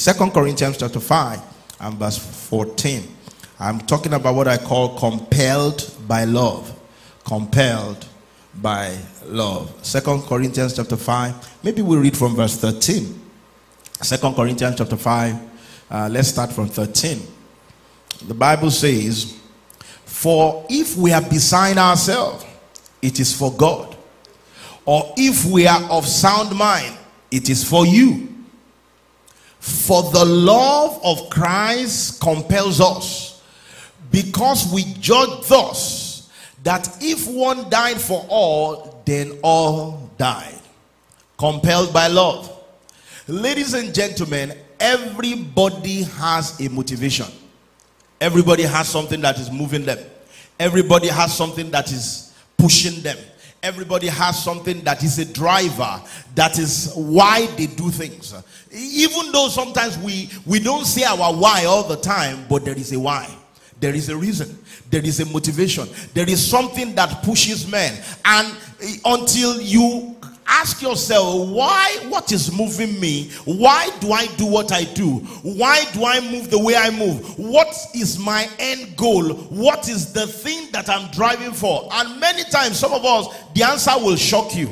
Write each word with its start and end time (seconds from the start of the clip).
Second 0.00 0.32
Corinthians 0.32 0.78
chapter 0.78 0.98
5 0.98 1.40
and 1.80 1.94
verse 1.96 2.16
14. 2.48 3.02
I'm 3.58 3.80
talking 3.80 4.14
about 4.14 4.34
what 4.34 4.48
I 4.48 4.56
call 4.56 4.98
compelled 4.98 5.94
by 6.08 6.24
love. 6.24 6.74
Compelled 7.26 8.06
by 8.62 8.96
love. 9.26 9.70
Second 9.84 10.22
Corinthians 10.22 10.74
chapter 10.74 10.96
5. 10.96 11.58
Maybe 11.62 11.82
we 11.82 11.98
read 11.98 12.16
from 12.16 12.34
verse 12.34 12.56
13. 12.56 13.20
Second 14.00 14.36
Corinthians 14.36 14.76
chapter 14.78 14.96
5. 14.96 15.36
Uh, 15.90 16.08
let's 16.10 16.28
start 16.28 16.50
from 16.50 16.68
13. 16.68 17.20
The 18.26 18.32
Bible 18.32 18.70
says, 18.70 19.38
For 20.06 20.64
if 20.70 20.96
we 20.96 21.10
have 21.10 21.28
designed 21.28 21.78
ourselves, 21.78 22.46
it 23.02 23.20
is 23.20 23.36
for 23.36 23.52
God. 23.52 23.94
Or 24.86 25.12
if 25.18 25.44
we 25.44 25.66
are 25.66 25.82
of 25.90 26.06
sound 26.06 26.56
mind, 26.56 26.96
it 27.30 27.50
is 27.50 27.68
for 27.68 27.84
you. 27.84 28.30
For 29.60 30.02
the 30.10 30.24
love 30.24 31.00
of 31.04 31.30
Christ 31.30 32.20
compels 32.20 32.80
us, 32.80 33.42
because 34.10 34.72
we 34.72 34.84
judge 34.94 35.46
thus 35.46 36.28
that 36.64 36.98
if 37.00 37.28
one 37.28 37.70
died 37.70 38.00
for 38.00 38.26
all, 38.28 39.02
then 39.04 39.38
all 39.42 40.10
died. 40.18 40.58
Compelled 41.38 41.92
by 41.92 42.08
love. 42.08 42.50
Ladies 43.28 43.74
and 43.74 43.94
gentlemen, 43.94 44.56
everybody 44.80 46.02
has 46.02 46.58
a 46.60 46.68
motivation. 46.68 47.26
Everybody 48.20 48.64
has 48.64 48.88
something 48.88 49.20
that 49.20 49.38
is 49.38 49.50
moving 49.50 49.84
them. 49.84 49.98
Everybody 50.58 51.08
has 51.08 51.36
something 51.36 51.70
that 51.70 51.92
is 51.92 52.34
pushing 52.58 53.02
them. 53.02 53.16
Everybody 53.62 54.06
has 54.08 54.42
something 54.42 54.80
that 54.84 55.02
is 55.02 55.18
a 55.18 55.24
driver. 55.24 56.00
That 56.34 56.58
is 56.58 56.92
why 56.94 57.46
they 57.56 57.66
do 57.66 57.90
things. 57.90 58.34
Even 58.72 59.32
though 59.32 59.48
sometimes 59.48 59.98
we, 59.98 60.30
we 60.46 60.60
don't 60.60 60.86
say 60.86 61.04
our 61.04 61.34
why 61.34 61.66
all 61.66 61.82
the 61.86 61.96
time, 61.96 62.46
but 62.48 62.64
there 62.64 62.76
is 62.76 62.92
a 62.92 62.98
why. 62.98 63.28
There 63.80 63.94
is 63.94 64.08
a 64.08 64.16
reason. 64.16 64.58
There 64.90 65.04
is 65.04 65.20
a 65.20 65.26
motivation. 65.26 65.88
There 66.14 66.28
is 66.28 66.44
something 66.44 66.94
that 66.94 67.22
pushes 67.22 67.70
men. 67.70 68.02
And 68.24 68.54
eh, 68.82 68.96
until 69.04 69.60
you 69.60 70.16
ask 70.50 70.82
yourself 70.82 71.48
why 71.48 71.96
what 72.08 72.32
is 72.32 72.52
moving 72.56 72.98
me? 73.00 73.30
Why 73.44 73.88
do 74.00 74.12
i 74.12 74.26
do 74.36 74.46
what 74.46 74.72
i 74.72 74.84
do? 74.84 75.18
Why 75.42 75.84
do 75.92 76.04
i 76.04 76.20
move 76.20 76.50
the 76.50 76.58
way 76.58 76.74
i 76.76 76.90
move? 76.90 77.38
What 77.38 77.74
is 77.94 78.18
my 78.18 78.48
end 78.58 78.96
goal? 78.96 79.32
What 79.32 79.88
is 79.88 80.12
the 80.12 80.26
thing 80.26 80.70
that 80.72 80.88
i'm 80.90 81.10
driving 81.12 81.52
for? 81.52 81.88
And 81.92 82.20
many 82.20 82.42
times 82.44 82.78
some 82.78 82.92
of 82.92 83.04
us 83.04 83.28
the 83.54 83.62
answer 83.62 83.92
will 83.96 84.16
shock 84.16 84.54
you. 84.54 84.68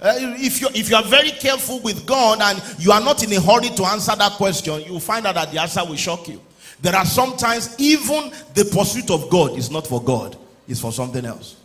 Uh, 0.00 0.14
if 0.18 0.60
you 0.60 0.68
if 0.74 0.90
you 0.90 0.96
are 0.96 1.04
very 1.04 1.30
careful 1.30 1.80
with 1.80 2.04
god 2.04 2.40
and 2.42 2.62
you 2.78 2.92
are 2.92 3.00
not 3.00 3.22
in 3.24 3.32
a 3.32 3.40
hurry 3.40 3.70
to 3.70 3.84
answer 3.84 4.14
that 4.14 4.32
question 4.32 4.82
you 4.82 4.92
will 4.92 5.00
find 5.00 5.26
out 5.26 5.34
that 5.34 5.50
the 5.50 5.60
answer 5.60 5.84
will 5.84 5.96
shock 5.96 6.28
you. 6.28 6.40
There 6.82 6.94
are 6.94 7.06
sometimes 7.06 7.74
even 7.78 8.30
the 8.54 8.66
pursuit 8.66 9.10
of 9.10 9.30
god 9.30 9.56
is 9.56 9.70
not 9.70 9.86
for 9.86 10.02
god 10.02 10.36
it's 10.68 10.80
for 10.80 10.92
something 10.92 11.24
else 11.24 11.56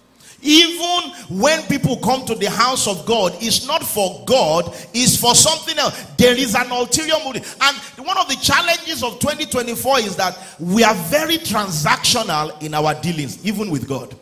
even 0.41 1.11
when 1.29 1.61
people 1.63 1.97
come 1.97 2.25
to 2.25 2.35
the 2.35 2.49
house 2.49 2.87
of 2.87 3.05
God, 3.05 3.35
it's 3.39 3.67
not 3.67 3.83
for 3.83 4.23
God, 4.25 4.73
it's 4.93 5.17
for 5.17 5.35
something 5.35 5.77
else. 5.77 6.05
There 6.17 6.37
is 6.37 6.55
an 6.55 6.71
ulterior 6.71 7.15
motive. 7.23 7.57
And 7.61 7.77
one 8.05 8.17
of 8.17 8.27
the 8.27 8.35
challenges 8.35 9.03
of 9.03 9.19
2024 9.19 9.99
is 9.99 10.15
that 10.15 10.37
we 10.59 10.83
are 10.83 10.95
very 10.95 11.37
transactional 11.37 12.61
in 12.61 12.73
our 12.73 12.93
dealings, 13.01 13.45
even 13.45 13.69
with 13.69 13.87
God. 13.87 14.15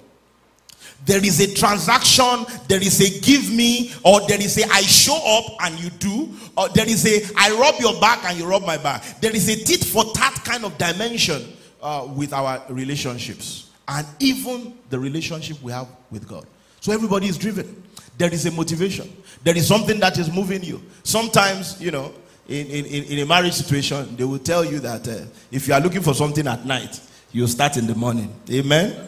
There 1.05 1.23
is 1.23 1.39
a 1.39 1.53
transaction, 1.53 2.45
there 2.67 2.81
is 2.81 2.99
a 2.99 3.21
give 3.21 3.49
me, 3.52 3.93
or 4.03 4.27
there 4.27 4.41
is 4.41 4.57
a 4.57 4.69
I 4.69 4.81
show 4.81 5.15
up 5.15 5.53
and 5.61 5.79
you 5.79 5.89
do, 5.91 6.33
or 6.57 6.67
there 6.69 6.89
is 6.89 7.05
a 7.05 7.33
I 7.37 7.52
rub 7.52 7.79
your 7.79 7.99
back 8.02 8.25
and 8.25 8.37
you 8.37 8.45
rub 8.45 8.65
my 8.65 8.77
back. 8.77 9.21
There 9.21 9.33
is 9.33 9.47
a 9.47 9.55
tit 9.63 9.85
for 9.85 10.03
tat 10.13 10.41
kind 10.43 10.65
of 10.65 10.77
dimension 10.77 11.53
uh, 11.81 12.07
with 12.13 12.33
our 12.33 12.61
relationships 12.69 13.66
and 13.88 14.05
even 14.19 14.77
the 14.89 14.99
relationship 14.99 15.61
we 15.61 15.71
have 15.71 15.88
with 16.11 16.27
God. 16.27 16.45
So 16.81 16.92
everybody 16.92 17.27
is 17.27 17.37
driven. 17.37 17.83
There 18.17 18.33
is 18.33 18.45
a 18.45 18.52
motivation. 18.52 19.11
There 19.43 19.55
is 19.55 19.67
something 19.67 19.99
that 19.99 20.17
is 20.17 20.31
moving 20.31 20.64
you. 20.64 20.81
Sometimes, 21.03 21.81
you 21.81 21.92
know, 21.92 22.14
in, 22.48 22.67
in, 22.67 23.03
in 23.05 23.20
a 23.20 23.25
marriage 23.25 23.53
situation, 23.53 24.15
they 24.15 24.23
will 24.23 24.39
tell 24.39 24.64
you 24.65 24.80
that 24.80 25.08
uh, 25.08 25.25
if 25.52 25.67
you 25.67 25.73
are 25.73 25.80
looking 25.80 26.02
for 26.02 26.14
something 26.14 26.48
at 26.48 26.65
night, 26.65 26.99
you 27.31 27.45
start 27.48 27.77
in 27.77 27.87
the 27.87 27.95
morning. 27.95 28.33
Amen? 28.49 29.08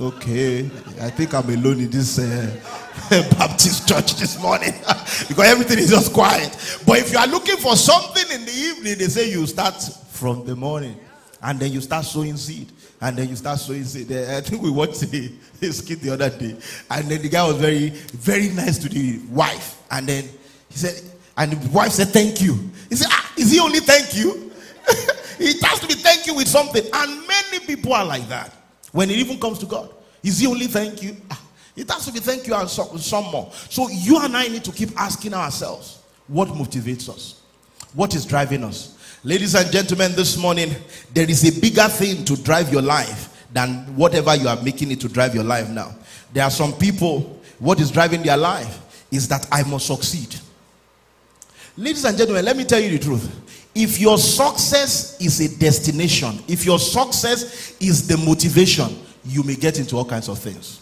Okay, 0.00 0.64
I 1.00 1.10
think 1.10 1.34
I'm 1.34 1.48
alone 1.50 1.80
in 1.80 1.90
this 1.90 2.18
uh, 2.18 2.60
Baptist 3.38 3.86
church 3.86 4.14
this 4.14 4.40
morning 4.40 4.72
because 5.28 5.44
everything 5.44 5.78
is 5.78 5.90
just 5.90 6.12
quiet. 6.14 6.50
But 6.86 6.98
if 7.00 7.12
you 7.12 7.18
are 7.18 7.26
looking 7.26 7.58
for 7.58 7.76
something 7.76 8.24
in 8.32 8.46
the 8.46 8.52
evening, 8.52 8.98
they 8.98 9.08
say 9.08 9.30
you 9.30 9.46
start 9.46 9.74
from 10.10 10.46
the 10.46 10.56
morning 10.56 10.98
and 11.42 11.60
then 11.60 11.72
you 11.72 11.80
start 11.82 12.06
sowing 12.06 12.36
seed 12.36 12.72
and 13.02 13.18
then 13.18 13.28
you 13.28 13.36
start 13.36 13.58
seed. 13.58 14.12
I 14.12 14.40
think 14.40 14.62
we 14.62 14.70
watched 14.70 15.02
a 15.12 15.72
skit 15.72 16.00
the 16.00 16.10
other 16.10 16.30
day, 16.30 16.56
and 16.90 17.08
then 17.08 17.20
the 17.20 17.28
guy 17.28 17.46
was 17.46 17.56
very, 17.56 17.88
very 17.88 18.48
nice 18.50 18.78
to 18.78 18.88
the 18.88 19.18
wife, 19.28 19.82
and 19.90 20.06
then 20.06 20.24
he 20.70 20.78
said, 20.78 21.02
and 21.36 21.52
the 21.52 21.70
wife 21.70 21.92
said, 21.92 22.08
"Thank 22.08 22.40
you." 22.40 22.70
He 22.88 22.96
said, 22.96 23.08
ah, 23.10 23.32
"Is 23.36 23.50
he 23.50 23.58
only 23.58 23.80
thank 23.80 24.14
you?" 24.16 24.52
it 25.38 25.62
has 25.64 25.80
to 25.80 25.88
be 25.88 25.94
thank 25.94 26.26
you 26.26 26.34
with 26.34 26.48
something, 26.48 26.84
and 26.92 27.26
many 27.26 27.58
people 27.66 27.92
are 27.92 28.04
like 28.04 28.28
that 28.28 28.54
when 28.92 29.10
it 29.10 29.16
even 29.16 29.38
comes 29.40 29.58
to 29.58 29.66
God. 29.66 29.90
Is 30.22 30.38
he 30.38 30.46
only 30.46 30.68
thank 30.68 31.02
you? 31.02 31.16
Ah, 31.30 31.42
it 31.74 31.90
has 31.90 32.06
to 32.06 32.12
be 32.12 32.20
thank 32.20 32.46
you 32.46 32.54
and 32.54 32.70
some 32.70 33.24
more. 33.32 33.50
So 33.68 33.88
you 33.88 34.20
and 34.20 34.36
I 34.36 34.46
need 34.46 34.62
to 34.64 34.72
keep 34.72 34.90
asking 34.96 35.34
ourselves, 35.34 36.02
what 36.28 36.48
motivates 36.48 37.08
us? 37.08 37.40
What 37.94 38.14
is 38.14 38.24
driving 38.24 38.62
us? 38.62 38.98
Ladies 39.24 39.54
and 39.54 39.70
gentlemen, 39.70 40.10
this 40.16 40.36
morning, 40.36 40.74
there 41.14 41.30
is 41.30 41.46
a 41.46 41.60
bigger 41.60 41.86
thing 41.86 42.24
to 42.24 42.34
drive 42.42 42.72
your 42.72 42.82
life 42.82 43.46
than 43.52 43.94
whatever 43.94 44.34
you 44.34 44.48
are 44.48 44.60
making 44.64 44.90
it 44.90 45.00
to 45.00 45.08
drive 45.08 45.32
your 45.32 45.44
life 45.44 45.68
now. 45.68 45.94
There 46.32 46.42
are 46.42 46.50
some 46.50 46.72
people, 46.72 47.40
what 47.60 47.78
is 47.78 47.92
driving 47.92 48.24
their 48.24 48.36
life 48.36 49.06
is 49.12 49.28
that 49.28 49.46
I 49.52 49.62
must 49.62 49.86
succeed. 49.86 50.34
Ladies 51.76 52.04
and 52.04 52.18
gentlemen, 52.18 52.44
let 52.44 52.56
me 52.56 52.64
tell 52.64 52.80
you 52.80 52.90
the 52.90 52.98
truth. 52.98 53.70
If 53.76 54.00
your 54.00 54.18
success 54.18 55.20
is 55.20 55.40
a 55.40 55.56
destination, 55.56 56.40
if 56.48 56.66
your 56.66 56.80
success 56.80 57.76
is 57.78 58.08
the 58.08 58.16
motivation, 58.16 58.88
you 59.24 59.44
may 59.44 59.54
get 59.54 59.78
into 59.78 59.96
all 59.96 60.04
kinds 60.04 60.28
of 60.28 60.40
things. 60.40 60.80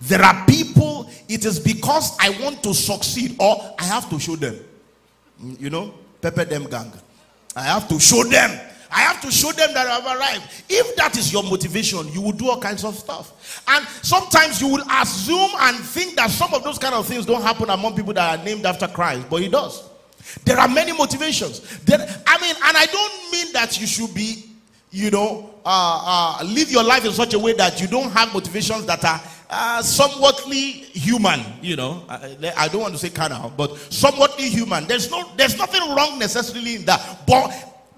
There 0.00 0.20
are 0.20 0.44
people, 0.44 1.08
it 1.28 1.44
is 1.44 1.60
because 1.60 2.16
I 2.18 2.30
want 2.42 2.64
to 2.64 2.74
succeed 2.74 3.36
or 3.38 3.76
I 3.78 3.84
have 3.84 4.10
to 4.10 4.18
show 4.18 4.34
them. 4.34 4.58
Mm, 5.40 5.60
you 5.60 5.70
know, 5.70 5.94
pepper 6.20 6.44
them 6.44 6.64
gang. 6.64 6.92
I 7.56 7.62
have 7.62 7.88
to 7.88 7.98
show 7.98 8.24
them. 8.24 8.58
I 8.92 9.02
have 9.02 9.20
to 9.22 9.30
show 9.30 9.52
them 9.52 9.72
that 9.72 9.86
I've 9.86 10.04
arrived. 10.18 10.64
If 10.68 10.96
that 10.96 11.16
is 11.16 11.32
your 11.32 11.44
motivation, 11.44 12.08
you 12.12 12.20
will 12.20 12.32
do 12.32 12.48
all 12.50 12.60
kinds 12.60 12.84
of 12.84 12.96
stuff. 12.96 13.62
And 13.68 13.86
sometimes 13.86 14.60
you 14.60 14.66
will 14.68 14.84
assume 14.90 15.50
and 15.60 15.76
think 15.78 16.16
that 16.16 16.30
some 16.30 16.52
of 16.54 16.64
those 16.64 16.78
kind 16.78 16.94
of 16.94 17.06
things 17.06 17.24
don't 17.24 17.42
happen 17.42 17.70
among 17.70 17.94
people 17.94 18.12
that 18.14 18.40
are 18.40 18.44
named 18.44 18.66
after 18.66 18.88
Christ, 18.88 19.26
but 19.30 19.42
it 19.42 19.52
does. 19.52 19.88
There 20.44 20.58
are 20.58 20.68
many 20.68 20.92
motivations. 20.92 21.60
There, 21.84 21.98
I 22.26 22.40
mean, 22.40 22.54
and 22.64 22.76
I 22.76 22.86
don't 22.86 23.32
mean 23.32 23.52
that 23.52 23.80
you 23.80 23.86
should 23.86 24.12
be, 24.12 24.46
you 24.90 25.10
know, 25.10 25.54
uh, 25.64 26.38
uh, 26.40 26.44
live 26.44 26.70
your 26.70 26.82
life 26.82 27.04
in 27.04 27.12
such 27.12 27.34
a 27.34 27.38
way 27.38 27.52
that 27.54 27.80
you 27.80 27.86
don't 27.86 28.10
have 28.10 28.32
motivations 28.32 28.86
that 28.86 29.04
are 29.04 29.20
uh, 29.50 29.82
somewhatly 29.82 30.84
human, 30.94 31.40
you 31.60 31.76
know. 31.76 32.04
I, 32.08 32.52
I, 32.56 32.68
don't 32.68 32.82
want 32.82 32.94
to 32.94 32.98
say 32.98 33.10
carnal, 33.10 33.52
but 33.56 33.70
somewhatly 33.90 34.48
human. 34.48 34.86
There's 34.86 35.10
no, 35.10 35.28
there's 35.36 35.58
nothing 35.58 35.94
wrong 35.94 36.18
necessarily 36.18 36.76
in 36.76 36.84
that. 36.84 37.26
But 37.26 37.50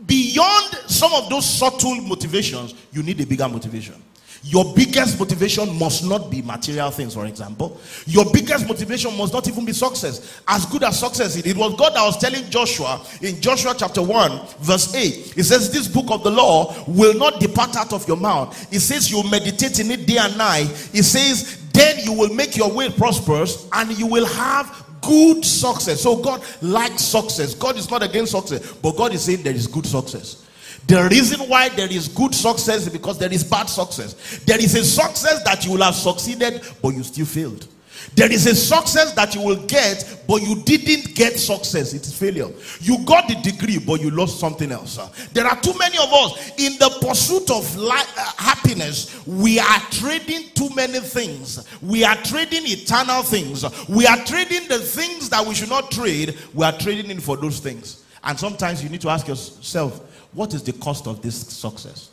beyond 0.07 0.75
some 0.87 1.13
of 1.13 1.29
those 1.29 1.45
subtle 1.45 1.97
motivations, 1.97 2.75
you 2.93 3.03
need 3.03 3.21
a 3.21 3.27
bigger 3.27 3.49
motivation. 3.49 4.03
Your 4.45 4.75
biggest 4.75 5.21
motivation 5.21 5.79
must 5.79 6.05
not 6.05 6.29
be 6.29 6.43
material 6.43 6.91
things, 6.91 7.15
for 7.15 7.27
example. 7.27 7.81
Your 8.07 8.25
biggest 8.33 8.67
motivation 8.67 9.17
must 9.17 9.33
not 9.33 9.47
even 9.47 9.65
be 9.65 9.73
success. 9.73 10.41
As 10.49 10.67
good 10.67 10.83
as 10.83 10.99
success 10.99 11.37
is, 11.37 11.47
it 11.47 11.57
was 11.57 11.77
God 11.77 11.95
that 11.95 12.03
was 12.05 12.19
telling 12.19 12.51
Joshua 12.51 13.01
in 13.21 13.41
Joshua 13.41 13.75
chapter 13.77 14.03
1, 14.03 14.41
verse 14.59 14.95
8. 14.95 15.35
It 15.37 15.45
says, 15.45 15.71
This 15.71 15.87
book 15.87 16.07
of 16.11 16.25
the 16.25 16.31
law 16.31 16.75
will 16.89 17.15
not 17.15 17.39
depart 17.39 17.77
out 17.77 17.93
of 17.93 18.07
your 18.09 18.17
mouth. 18.17 18.73
It 18.73 18.81
says, 18.81 19.11
You 19.11 19.23
meditate 19.31 19.79
in 19.79 19.93
it 19.93 20.07
day 20.07 20.19
and 20.19 20.37
night. 20.37 20.71
It 20.93 21.05
says, 21.05 21.59
Then 21.73 22.01
you 22.01 22.13
will 22.13 22.35
make 22.35 22.57
your 22.57 22.73
way 22.73 22.91
prosperous 22.91 23.69
and 23.73 23.97
you 23.97 24.09
will 24.09 24.27
have 24.27 24.85
good 25.03 25.45
success. 25.45 26.01
So 26.01 26.17
God 26.17 26.43
likes 26.61 27.03
success. 27.03 27.55
God 27.55 27.77
is 27.77 27.89
not 27.89 28.03
against 28.03 28.33
success, 28.33 28.73
but 28.73 28.97
God 28.97 29.15
is 29.15 29.23
saying 29.23 29.43
there 29.45 29.55
is 29.55 29.69
good 29.69 29.87
success. 29.87 30.42
The 30.87 31.09
reason 31.11 31.49
why 31.49 31.69
there 31.71 31.91
is 31.91 32.09
good 32.09 32.35
success 32.35 32.87
is 32.87 32.89
because 32.89 33.19
there 33.19 33.33
is 33.33 33.45
bad 33.45 33.67
success. 33.67 34.41
There 34.45 34.59
is 34.59 34.75
a 34.75 34.85
success 34.85 35.43
that 35.45 35.65
you 35.65 35.73
will 35.73 35.83
have 35.83 35.95
succeeded, 35.95 36.63
but 36.83 36.91
you 36.91 37.03
still 37.03 37.27
failed. 37.27 37.69
There 38.15 38.31
is 38.31 38.47
a 38.47 38.55
success 38.55 39.13
that 39.15 39.35
you 39.35 39.43
will 39.43 39.65
get, 39.67 40.25
but 40.29 40.43
you 40.43 40.63
didn't 40.63 41.15
get 41.15 41.39
success. 41.39 41.95
It's 41.95 42.13
failure. 42.13 42.49
You 42.81 42.99
got 43.05 43.29
the 43.29 43.37
degree, 43.37 43.79
but 43.79 44.01
you 44.01 44.11
lost 44.11 44.41
something 44.41 44.71
else. 44.73 44.99
There 45.33 45.47
are 45.47 45.59
too 45.61 45.77
many 45.79 45.99
of 45.99 46.13
us 46.13 46.51
in 46.59 46.79
the 46.79 46.99
pursuit 47.01 47.51
of 47.51 47.77
life, 47.77 48.13
uh, 48.19 48.33
happiness. 48.43 49.25
We 49.27 49.61
are 49.61 49.81
trading 49.91 50.51
too 50.55 50.69
many 50.75 50.99
things. 50.99 51.65
We 51.81 52.05
are 52.05 52.17
trading 52.17 52.63
eternal 52.67 53.23
things. 53.23 53.65
We 53.89 54.07
are 54.07 54.19
trading 54.25 54.69
the 54.69 54.79
things 54.79 55.29
that 55.31 55.47
we 55.47 55.55
should 55.55 55.71
not 55.71 55.91
trade. 55.91 56.37
We 56.55 56.65
are 56.65 56.77
trading 56.77 57.11
in 57.11 57.21
for 57.21 57.37
those 57.37 57.61
things. 57.61 58.03
And 58.25 58.39
sometimes 58.39 58.83
you 58.83 58.89
need 58.89 59.01
to 59.03 59.09
ask 59.09 59.27
yourself, 59.27 60.09
what 60.33 60.55
is 60.55 60.63
the 60.63 60.73
cost 60.75 61.07
of 61.07 61.23
this 61.23 61.37
success? 61.37 62.11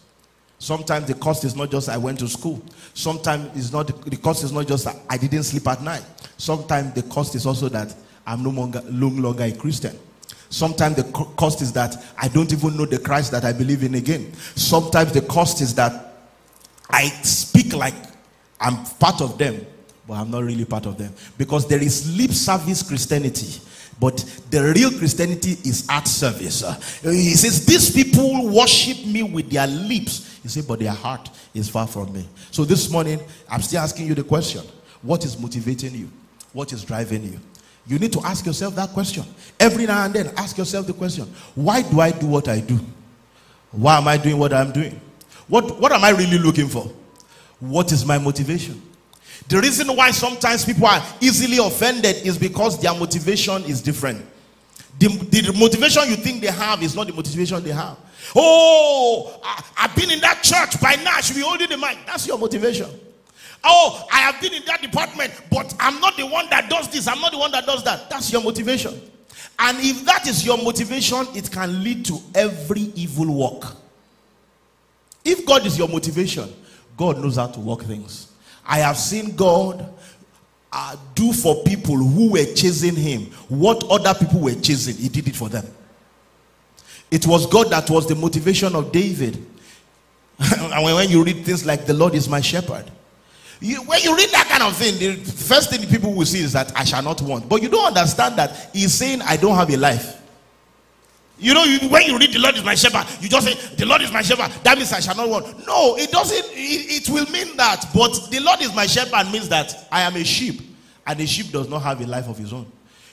Sometimes 0.60 1.08
the 1.08 1.14
cost 1.14 1.46
is 1.46 1.56
not 1.56 1.72
just 1.72 1.88
I 1.88 1.98
went 1.98 2.20
to 2.20 2.28
school. 2.28 2.62
Sometimes 2.94 3.58
it's 3.58 3.72
not 3.72 3.88
the 3.88 4.18
cost 4.18 4.44
is 4.44 4.52
not 4.52 4.68
just 4.68 4.88
I 5.10 5.18
didn't 5.18 5.44
sleep 5.44 5.68
at 5.68 5.82
night. 5.82 6.04
Sometimes 6.38 6.94
the 6.94 7.04
cost 7.04 7.36
is 7.36 7.46
also 7.46 7.70
that 7.70 7.96
I'm 8.28 8.44
no 8.44 8.50
longer, 8.50 8.84
no 8.92 9.08
longer 9.08 9.44
a 9.46 9.52
Christian. 9.54 9.98
Sometimes 10.50 10.98
the 10.98 11.04
cost 11.38 11.62
is 11.62 11.72
that 11.74 11.96
I 12.18 12.28
don't 12.28 12.52
even 12.52 12.76
know 12.76 12.86
the 12.86 13.00
Christ 13.00 13.32
that 13.32 13.46
I 13.46 13.54
believe 13.54 13.84
in 13.84 13.96
again. 13.96 14.34
Sometimes 14.56 15.14
the 15.14 15.22
cost 15.22 15.62
is 15.62 15.74
that 15.76 16.16
I 16.90 17.06
speak 17.24 17.74
like 17.74 17.94
I'm 18.60 18.84
part 19.00 19.22
of 19.22 19.38
them, 19.38 19.66
but 20.08 20.16
I'm 20.16 20.32
not 20.32 20.44
really 20.44 20.66
part 20.66 20.86
of 20.86 20.98
them. 20.98 21.14
Because 21.38 21.68
there 21.68 21.82
is 21.82 22.18
lip 22.18 22.32
service 22.32 22.84
Christianity, 22.84 23.62
but 24.00 24.18
the 24.50 24.74
real 24.74 24.92
Christianity 24.92 25.52
is 25.68 25.86
art 25.90 26.08
service. 26.08 26.64
Uh, 26.64 26.80
he 27.04 27.34
says, 27.36 27.66
These 27.66 27.92
people 27.92 28.48
worship 28.48 29.06
me 29.06 29.24
with 29.24 29.50
their 29.50 29.68
lips. 29.68 30.40
He 30.42 30.48
said, 30.48 30.66
But 30.68 30.80
their 30.80 30.94
heart 30.94 31.30
is 31.54 31.70
far 31.70 31.86
from 31.86 32.14
me. 32.14 32.28
So 32.52 32.64
this 32.64 32.90
morning, 32.90 33.20
I'm 33.50 33.62
still 33.62 33.82
asking 33.82 34.08
you 34.08 34.16
the 34.16 34.24
question 34.24 34.64
What 35.02 35.26
is 35.26 35.38
motivating 35.38 35.96
you? 35.96 36.10
What 36.54 36.72
is 36.72 36.84
driving 36.84 37.24
you? 37.24 37.40
You 37.88 38.00
need 38.00 38.14
to 38.14 38.22
ask 38.22 38.46
yourself 38.46 38.76
that 38.76 38.90
question. 38.90 39.26
Every 39.60 39.86
now 39.86 40.06
and 40.06 40.14
then, 40.14 40.28
ask 40.38 40.58
yourself 40.58 40.88
the 40.88 40.94
question 40.94 41.26
Why 41.56 41.82
do 41.82 42.00
I 42.00 42.12
do 42.12 42.28
what 42.28 42.48
I 42.48 42.62
do? 42.62 42.80
Why 43.72 43.98
am 43.98 44.08
I 44.08 44.18
doing 44.18 44.38
what 44.38 44.54
I'm 44.54 44.72
doing? 44.72 45.00
What, 45.48 45.80
what 45.80 45.92
am 45.92 46.04
I 46.04 46.12
really 46.12 46.38
looking 46.38 46.68
for? 46.68 46.92
What 47.60 47.92
is 47.92 48.06
my 48.06 48.18
motivation? 48.18 48.82
The 49.50 49.60
reason 49.60 49.88
why 49.96 50.12
sometimes 50.12 50.64
people 50.64 50.86
are 50.86 51.04
easily 51.20 51.58
offended 51.58 52.18
is 52.18 52.38
because 52.38 52.80
their 52.80 52.94
motivation 52.94 53.64
is 53.64 53.82
different. 53.82 54.24
The, 55.00 55.08
the, 55.08 55.54
motivation 55.58 56.04
you 56.08 56.18
think 56.18 56.42
they 56.42 56.52
have 56.52 56.84
is 56.84 56.96
not 56.96 57.08
the 57.08 57.14
motivation 57.14 57.64
they 57.64 57.72
have. 57.72 57.98
Oh, 58.36 59.40
I, 59.44 59.64
have 59.88 59.96
been 59.96 60.12
in 60.12 60.20
that 60.20 60.44
church 60.44 60.80
by 60.80 60.96
now. 61.04 61.16
I 61.16 61.22
should 61.22 61.36
be 61.36 61.42
holding 61.42 61.68
the 61.68 61.78
mic. 61.78 61.98
That's 62.06 62.28
your 62.28 62.38
motivation. 62.38 62.92
Oh, 63.64 64.06
I 64.12 64.20
have 64.20 64.40
been 64.40 64.54
in 64.54 64.64
that 64.66 64.84
department, 64.84 65.34
but 65.50 65.74
I'm 65.80 66.00
not 66.00 66.16
the 66.16 66.28
one 66.28 66.48
that 66.52 66.70
does 66.70 66.88
this. 66.90 67.08
I'm 67.08 67.20
not 67.20 67.32
the 67.32 67.40
one 67.40 67.52
that 67.52 67.66
does 67.66 67.84
that. 67.86 68.08
That's 68.08 68.32
your 68.32 68.44
motivation. 68.44 69.02
And 69.58 69.80
if 69.80 70.06
that 70.06 70.28
is 70.28 70.46
your 70.46 70.62
motivation, 70.62 71.26
it 71.34 71.50
can 71.50 71.84
lead 71.84 72.06
to 72.06 72.20
every 72.36 72.92
evil 72.94 73.34
work. 73.34 73.76
If 75.26 75.44
God 75.44 75.66
is 75.66 75.76
your 75.76 75.88
motivation, 75.88 76.54
God 76.96 77.18
knows 77.18 77.38
how 77.38 77.48
to 77.48 77.60
work 77.60 77.82
things. 77.82 78.28
I 78.70 78.78
have 78.78 78.98
seen 78.98 79.36
God 79.36 79.92
uh, 80.72 80.96
do 81.16 81.34
for 81.34 81.64
people 81.64 81.98
who 81.98 82.34
were 82.34 82.46
chasing 82.46 82.96
Him 82.96 83.24
what 83.50 83.84
other 83.90 84.14
people 84.14 84.42
were 84.42 84.54
chasing. 84.54 84.96
He 84.96 85.10
did 85.10 85.28
it 85.28 85.36
for 85.36 85.50
them. 85.50 85.66
It 87.10 87.26
was 87.26 87.48
God 87.48 87.72
that 87.72 87.90
was 87.90 88.08
the 88.08 88.14
motivation 88.14 88.76
of 88.76 88.92
David. 88.92 89.44
and 90.40 90.84
when 90.86 91.10
you 91.10 91.24
read 91.24 91.44
things 91.44 91.66
like, 91.66 91.88
The 91.88 91.96
Lord 91.96 92.14
is 92.14 92.30
my 92.30 92.42
shepherd, 92.42 92.90
you, 93.60 93.82
when 93.82 94.02
you 94.02 94.16
read 94.16 94.30
that 94.30 94.48
kind 94.48 94.64
of 94.64 94.78
thing, 94.78 95.00
the 95.00 95.16
first 95.32 95.72
thing 95.72 95.86
people 95.90 96.14
will 96.14 96.26
see 96.26 96.40
is 96.40 96.54
that 96.54 96.72
I 96.78 96.84
shall 96.84 97.02
not 97.02 97.22
want. 97.24 97.50
But 97.50 97.62
you 97.64 97.70
don't 97.70 97.88
understand 97.88 98.38
that 98.38 98.70
he's 98.72 98.94
saying, 98.94 99.22
I 99.24 99.36
don't 99.36 99.56
have 99.56 99.70
a 99.70 99.78
life. 99.78 100.19
You 101.40 101.54
know, 101.54 101.64
you, 101.64 101.88
when 101.90 102.04
you 102.04 102.18
read 102.18 102.34
the 102.34 102.40
Lord 102.40 102.56
is 102.56 102.64
my 102.64 102.76
shepherd, 102.76 103.06
you 103.22 103.30
just 103.30 103.48
say, 103.48 103.76
The 103.76 103.86
Lord 103.86 104.02
is 104.02 104.12
my 104.12 104.22
shepherd. 104.22 104.52
That 104.64 104.78
means 104.78 104.92
I 104.92 105.00
shall 105.00 105.16
not 105.16 105.30
want. 105.30 105.66
No, 105.66 105.96
it 105.98 106.12
doesn't. 106.12 106.52
It, 106.52 107.08
it 107.08 107.10
will 107.10 107.26
mean 107.32 107.56
that. 107.58 107.86
But 107.94 108.30
the 108.30 108.40
Lord 108.40 108.62
is 108.62 108.76
my 108.76 108.86
shepherd 108.86 109.32
means 109.32 109.50
that 109.50 109.88
I 109.92 110.02
am 110.02 110.16
a 110.16 110.24
sheep. 110.24 110.62
And 111.08 111.20
a 111.20 111.26
sheep 111.26 111.52
does 111.52 111.70
not 111.70 111.80
have 111.80 112.02
a 112.02 112.06
life 112.06 112.28
of 112.28 112.38
his 112.38 112.54
own. 112.54 112.72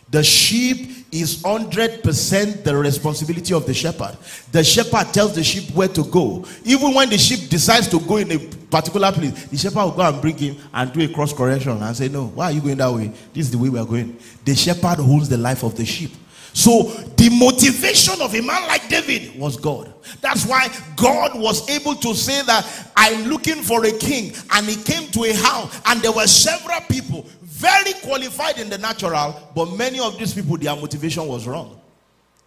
The 0.09 0.23
sheep 0.23 1.07
is 1.11 1.43
100% 1.43 2.63
the 2.63 2.77
responsibility 2.77 3.53
of 3.53 3.67
the 3.67 3.75
shepherd. 3.75 4.17
The 4.53 4.63
shepherd 4.63 5.13
tells 5.13 5.35
the 5.35 5.43
sheep 5.43 5.71
where 5.75 5.89
to 5.89 6.05
go. 6.05 6.45
Even 6.65 6.95
when 6.95 7.11
the 7.11 7.19
sheep 7.19 7.49
decides 7.49 7.89
to 7.89 7.99
go 7.99 8.19
in 8.19 8.31
a 8.31 8.39
particular 8.39 9.11
place, 9.11 9.47
the 9.47 9.57
shepherd 9.57 9.83
will 9.83 9.91
go 9.93 10.03
and 10.03 10.21
bring 10.21 10.37
him 10.37 10.57
and 10.73 10.93
do 10.93 11.01
a 11.01 11.09
cross 11.09 11.33
correction 11.33 11.83
and 11.83 11.97
say, 11.97 12.09
No, 12.09 12.27
why 12.27 12.47
are 12.47 12.53
you 12.53 12.61
going 12.61 12.77
that 12.77 12.93
way? 12.93 13.09
This 13.33 13.47
is 13.47 13.51
the 13.51 13.59
way 13.59 13.69
we 13.69 13.81
are 13.81 13.85
going. 13.85 14.17
The 14.45 14.55
shepherd 14.55 14.99
holds 14.99 15.29
the 15.29 15.39
life 15.39 15.65
of 15.65 15.77
the 15.77 15.85
sheep. 15.85 16.13
So 16.57 16.85
the 17.19 17.29
motivation 17.39 18.19
of 18.23 18.35
a 18.35 18.41
man 18.41 18.67
like 18.67 18.89
David 18.89 19.39
was 19.39 19.59
God. 19.59 19.93
That's 20.23 20.47
why 20.47 20.75
God 20.97 21.39
was 21.39 21.69
able 21.69 21.95
to 21.97 22.15
say 22.15 22.41
that 22.45 22.91
I'm 22.97 23.29
looking 23.29 23.57
for 23.57 23.85
a 23.85 23.93
king, 23.93 24.33
and 24.53 24.65
he 24.65 24.83
came 24.83 25.11
to 25.11 25.25
a 25.25 25.35
house, 25.35 25.79
and 25.85 26.01
there 26.01 26.13
were 26.13 26.27
several 26.27 26.81
people 26.89 27.27
very 27.43 27.93
qualified 28.03 28.59
in 28.59 28.71
the 28.71 28.79
natural, 28.79 29.39
but 29.55 29.67
many 29.77 30.01
of 30.01 30.19
these 30.19 30.33
people, 30.33 30.57
their 30.57 30.75
motivation 30.75 31.29
was 31.29 31.47
wrong. 31.47 31.79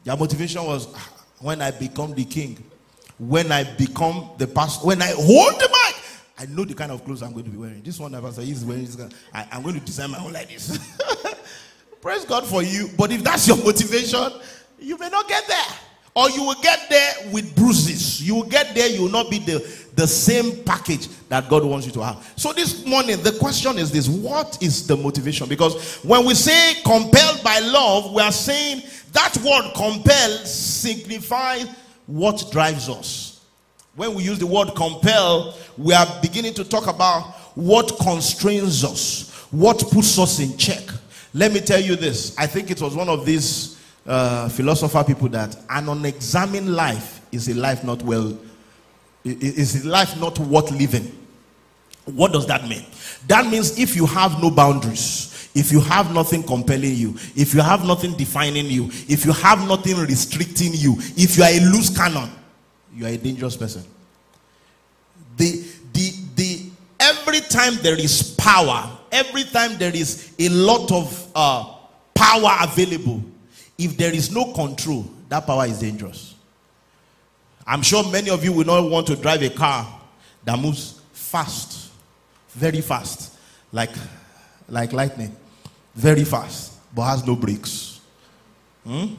Their 0.06 0.18
motivation 0.18 0.66
was 0.66 0.88
ah, 0.96 1.14
when 1.38 1.62
I 1.62 1.70
become 1.70 2.16
the 2.16 2.26
king, 2.26 2.58
when 3.20 3.52
I 3.52 3.64
become 3.64 4.32
the 4.40 4.48
pastor, 4.48 4.88
when 4.88 5.04
I 5.04 5.12
hold 5.12 5.54
the 5.62 5.70
mic, 5.70 6.02
I 6.40 6.48
know 6.48 6.66
the 6.66 6.74
kind 6.74 6.92
of 6.92 7.06
clothes 7.06 7.22
I'm 7.22 7.34
going 7.34 7.46
to 7.46 7.52
be 7.52 7.58
wearing. 7.58 7.84
This 7.84 8.00
one, 8.00 8.14
pastor 8.14 8.42
is 8.42 8.66
wearing 8.66 8.86
this. 8.86 8.98
I, 9.32 9.48
I'm 9.52 9.62
going 9.62 9.76
to 9.76 9.82
design 9.82 10.10
my 10.10 10.18
own 10.18 10.34
like 10.34 10.50
this. 10.50 10.80
Praise 12.01 12.25
God 12.25 12.46
for 12.46 12.63
you. 12.63 12.90
But 12.98 13.12
if 13.12 13.24
that's 13.24 13.48
your 13.48 13.57
motivation, 13.63 14.31
you 14.80 14.98
may 14.98 15.10
not 15.10 15.28
get 15.28 15.48
there. 15.48 15.78
Or 16.16 16.30
you 16.30 16.44
will 16.44 16.62
get 16.62 16.90
there 16.90 17.31
with 17.31 17.56
bruises. 17.56 18.22
You 18.22 18.36
will 18.36 18.50
get 18.50 18.74
there, 18.74 18.90
you 18.90 19.04
will 19.04 19.12
not 19.12 19.30
be 19.30 19.40
the, 19.40 19.60
the 19.96 20.07
same 20.07 20.63
package 20.63 21.07
that 21.30 21.50
God 21.50 21.63
wants 21.63 21.86
you 21.86 21.92
to 21.94 22.04
have. 22.04 22.34
So 22.36 22.51
this 22.51 22.86
morning, 22.86 23.22
the 23.22 23.34
question 23.34 23.78
is 23.78 23.92
this 23.92 24.07
what 24.10 24.57
is 24.62 24.88
the 24.88 24.98
motivation? 24.98 25.48
Because 25.48 25.98
when 26.04 26.25
we 26.25 26.34
say 26.34 26.81
compelled 26.84 27.44
by 27.44 27.60
love, 27.60 28.12
we 28.12 28.22
are 28.22 28.31
saying 28.31 28.81
that 29.13 29.38
word 29.38 29.72
compel 29.75 30.30
signifies 30.46 31.68
what 32.07 32.50
drives 32.51 32.90
us. 32.90 33.46
When 33.96 34.13
we 34.16 34.24
use 34.24 34.40
the 34.40 34.48
word 34.48 34.74
compel, 34.75 35.56
we 35.78 35.94
are 35.94 36.07
beginning 36.22 36.54
to 36.56 36.63
talk 36.63 36.88
about 36.88 37.24
what 37.56 37.98
constrains 38.01 38.84
us, 38.84 39.30
what 39.51 39.80
puts 39.92 40.18
us 40.18 40.40
in 40.40 40.57
check. 40.57 40.84
Let 41.34 41.52
me 41.52 41.60
tell 41.60 41.80
you 41.80 41.96
this. 41.96 42.36
I 42.38 42.48
think 42.48 42.72
it 42.72 42.81
was 42.81 42.96
one 42.96 43.10
of 43.10 43.26
these 43.26 43.80
uh, 44.08 44.50
philosopher 44.50 45.04
people 45.04 45.30
that 45.30 45.56
an 45.70 45.90
unexamined 45.90 46.74
life 46.76 47.22
is 47.31 47.48
a 47.50 47.54
life 47.54 47.84
not 47.84 48.02
well, 48.02 48.38
is 49.24 49.86
a 49.86 49.88
life 49.88 50.20
not 50.20 50.40
worth 50.40 50.72
living. 50.72 51.16
What 52.06 52.34
does 52.34 52.48
that 52.48 52.68
mean? 52.68 52.86
That 53.28 53.46
means 53.46 53.78
if 53.78 53.96
you 53.96 54.06
have 54.08 54.42
no 54.42 54.50
boundaries, 54.50 55.50
if 55.54 55.72
you 55.72 55.80
have 55.81 56.14
nothing 56.14 56.44
compelling 56.44 56.96
you, 56.96 57.14
if 57.36 57.54
you 57.54 57.62
have 57.62 57.86
nothing 57.86 58.14
defining 58.14 58.66
you, 58.68 58.86
if 59.08 59.25
you 59.25 59.32
have 59.34 59.68
nothing 59.68 59.98
restricting 59.98 60.74
you, 60.74 60.96
if 61.16 61.38
you 61.38 61.44
are 61.44 61.52
a 61.52 61.60
loose 61.60 61.96
cannon, 61.96 62.30
you 62.96 63.06
are 63.06 63.10
a 63.10 63.18
dangerous 63.18 63.56
person. 63.56 63.84
The, 65.38 65.63
the, 65.94 66.12
the, 66.36 66.70
every 67.00 67.42
time 67.42 67.75
there 67.82 68.00
is 68.00 68.36
power, 68.36 68.99
every 69.12 69.44
time 69.44 69.78
there 69.78 69.96
is 69.96 70.34
a 70.39 70.50
lot 70.50 70.92
of 70.92 71.32
uh, 71.36 71.74
power 72.13 72.58
available, 72.62 73.24
if 73.78 73.98
there 73.98 74.13
is 74.13 74.34
no 74.34 74.54
control, 74.54 75.10
that 75.30 75.46
power 75.46 75.66
is 75.66 75.80
dangerous. 75.80 76.36
I'm 77.66 77.82
sure 77.82 78.10
many 78.10 78.30
of 78.30 78.44
you 78.44 78.51
will 78.51 78.66
not 78.66 78.89
want 78.89 79.08
to 79.08 79.16
drive 79.16 79.44
a 79.44 79.50
car 79.50 80.01
that 80.44 80.58
moves 80.58 81.01
fast, 81.13 81.92
very 82.50 82.82
fast, 82.82 83.38
like, 83.72 83.92
like 84.68 84.92
lightning, 84.92 85.36
very 85.94 86.24
fast, 86.24 86.74
but 86.96 87.04
has 87.04 87.25
no 87.25 87.36
brakes. 87.36 88.01
Hmm? 88.84 89.13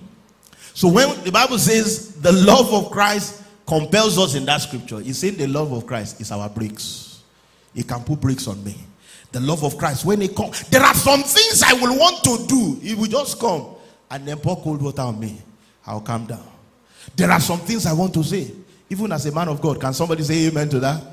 So 0.75 0.89
when 0.89 1.23
the 1.23 1.31
Bible 1.31 1.59
says 1.59 2.15
the 2.17 2.33
love 2.33 2.73
of 2.73 2.91
Christ 2.91 3.43
compels 3.67 4.19
us 4.19 4.35
in 4.35 4.45
that 4.47 4.59
scripture, 4.63 5.01
it's 5.01 5.19
saying 5.19 5.37
the 5.37 5.47
love 5.47 5.73
of 5.73 5.87
Christ 5.87 6.21
is 6.21 6.33
our 6.33 6.49
brakes. 6.49 7.23
It 7.75 7.87
can 7.87 8.03
put 8.03 8.21
brakes 8.21 8.49
on 8.49 8.63
me. 8.65 8.77
The 9.33 9.41
love 9.41 9.63
of 9.65 9.79
Christ, 9.79 10.05
when 10.05 10.23
it 10.23 10.35
comes, 10.35 10.63
there 10.69 10.83
are 10.83 10.95
some 10.95 11.23
things 11.23 11.63
I 11.63 11.75
will 11.75 11.97
want 11.97 12.25
to 12.25 12.47
do. 12.47 12.79
It 12.83 12.99
will 12.99 13.07
just 13.07 13.39
come 13.39 13.77
and 14.11 14.27
then 14.27 14.39
pour 14.39 14.61
cold 14.61 14.83
water 14.83 15.03
on 15.03 15.21
me, 15.21 15.41
I'll 15.87 16.01
calm 16.01 16.27
down. 16.27 16.47
There 17.15 17.31
are 17.31 17.41
some 17.41 17.61
things 17.61 17.87
I 17.87 17.93
want 17.93 18.13
to 18.15 18.25
say. 18.25 18.51
Even 18.89 19.13
as 19.13 19.25
a 19.27 19.33
man 19.33 19.49
of 19.49 19.61
God, 19.61 19.81
can 19.81 19.95
somebody 19.95 20.25
say 20.25 20.49
amen 20.49 20.69
to 20.71 20.81
that? 20.81 21.01
Amen. 21.01 21.13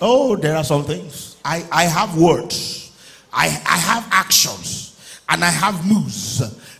Oh, 0.00 0.36
there 0.36 0.56
are 0.56 0.62
some 0.62 0.84
things. 0.84 1.36
I, 1.44 1.66
I 1.72 1.84
have 1.84 2.16
words, 2.16 2.92
I, 3.32 3.46
I 3.46 3.76
have 3.78 4.08
actions, 4.12 5.20
and 5.28 5.44
I 5.44 5.50
have 5.50 5.84
moves 5.86 6.38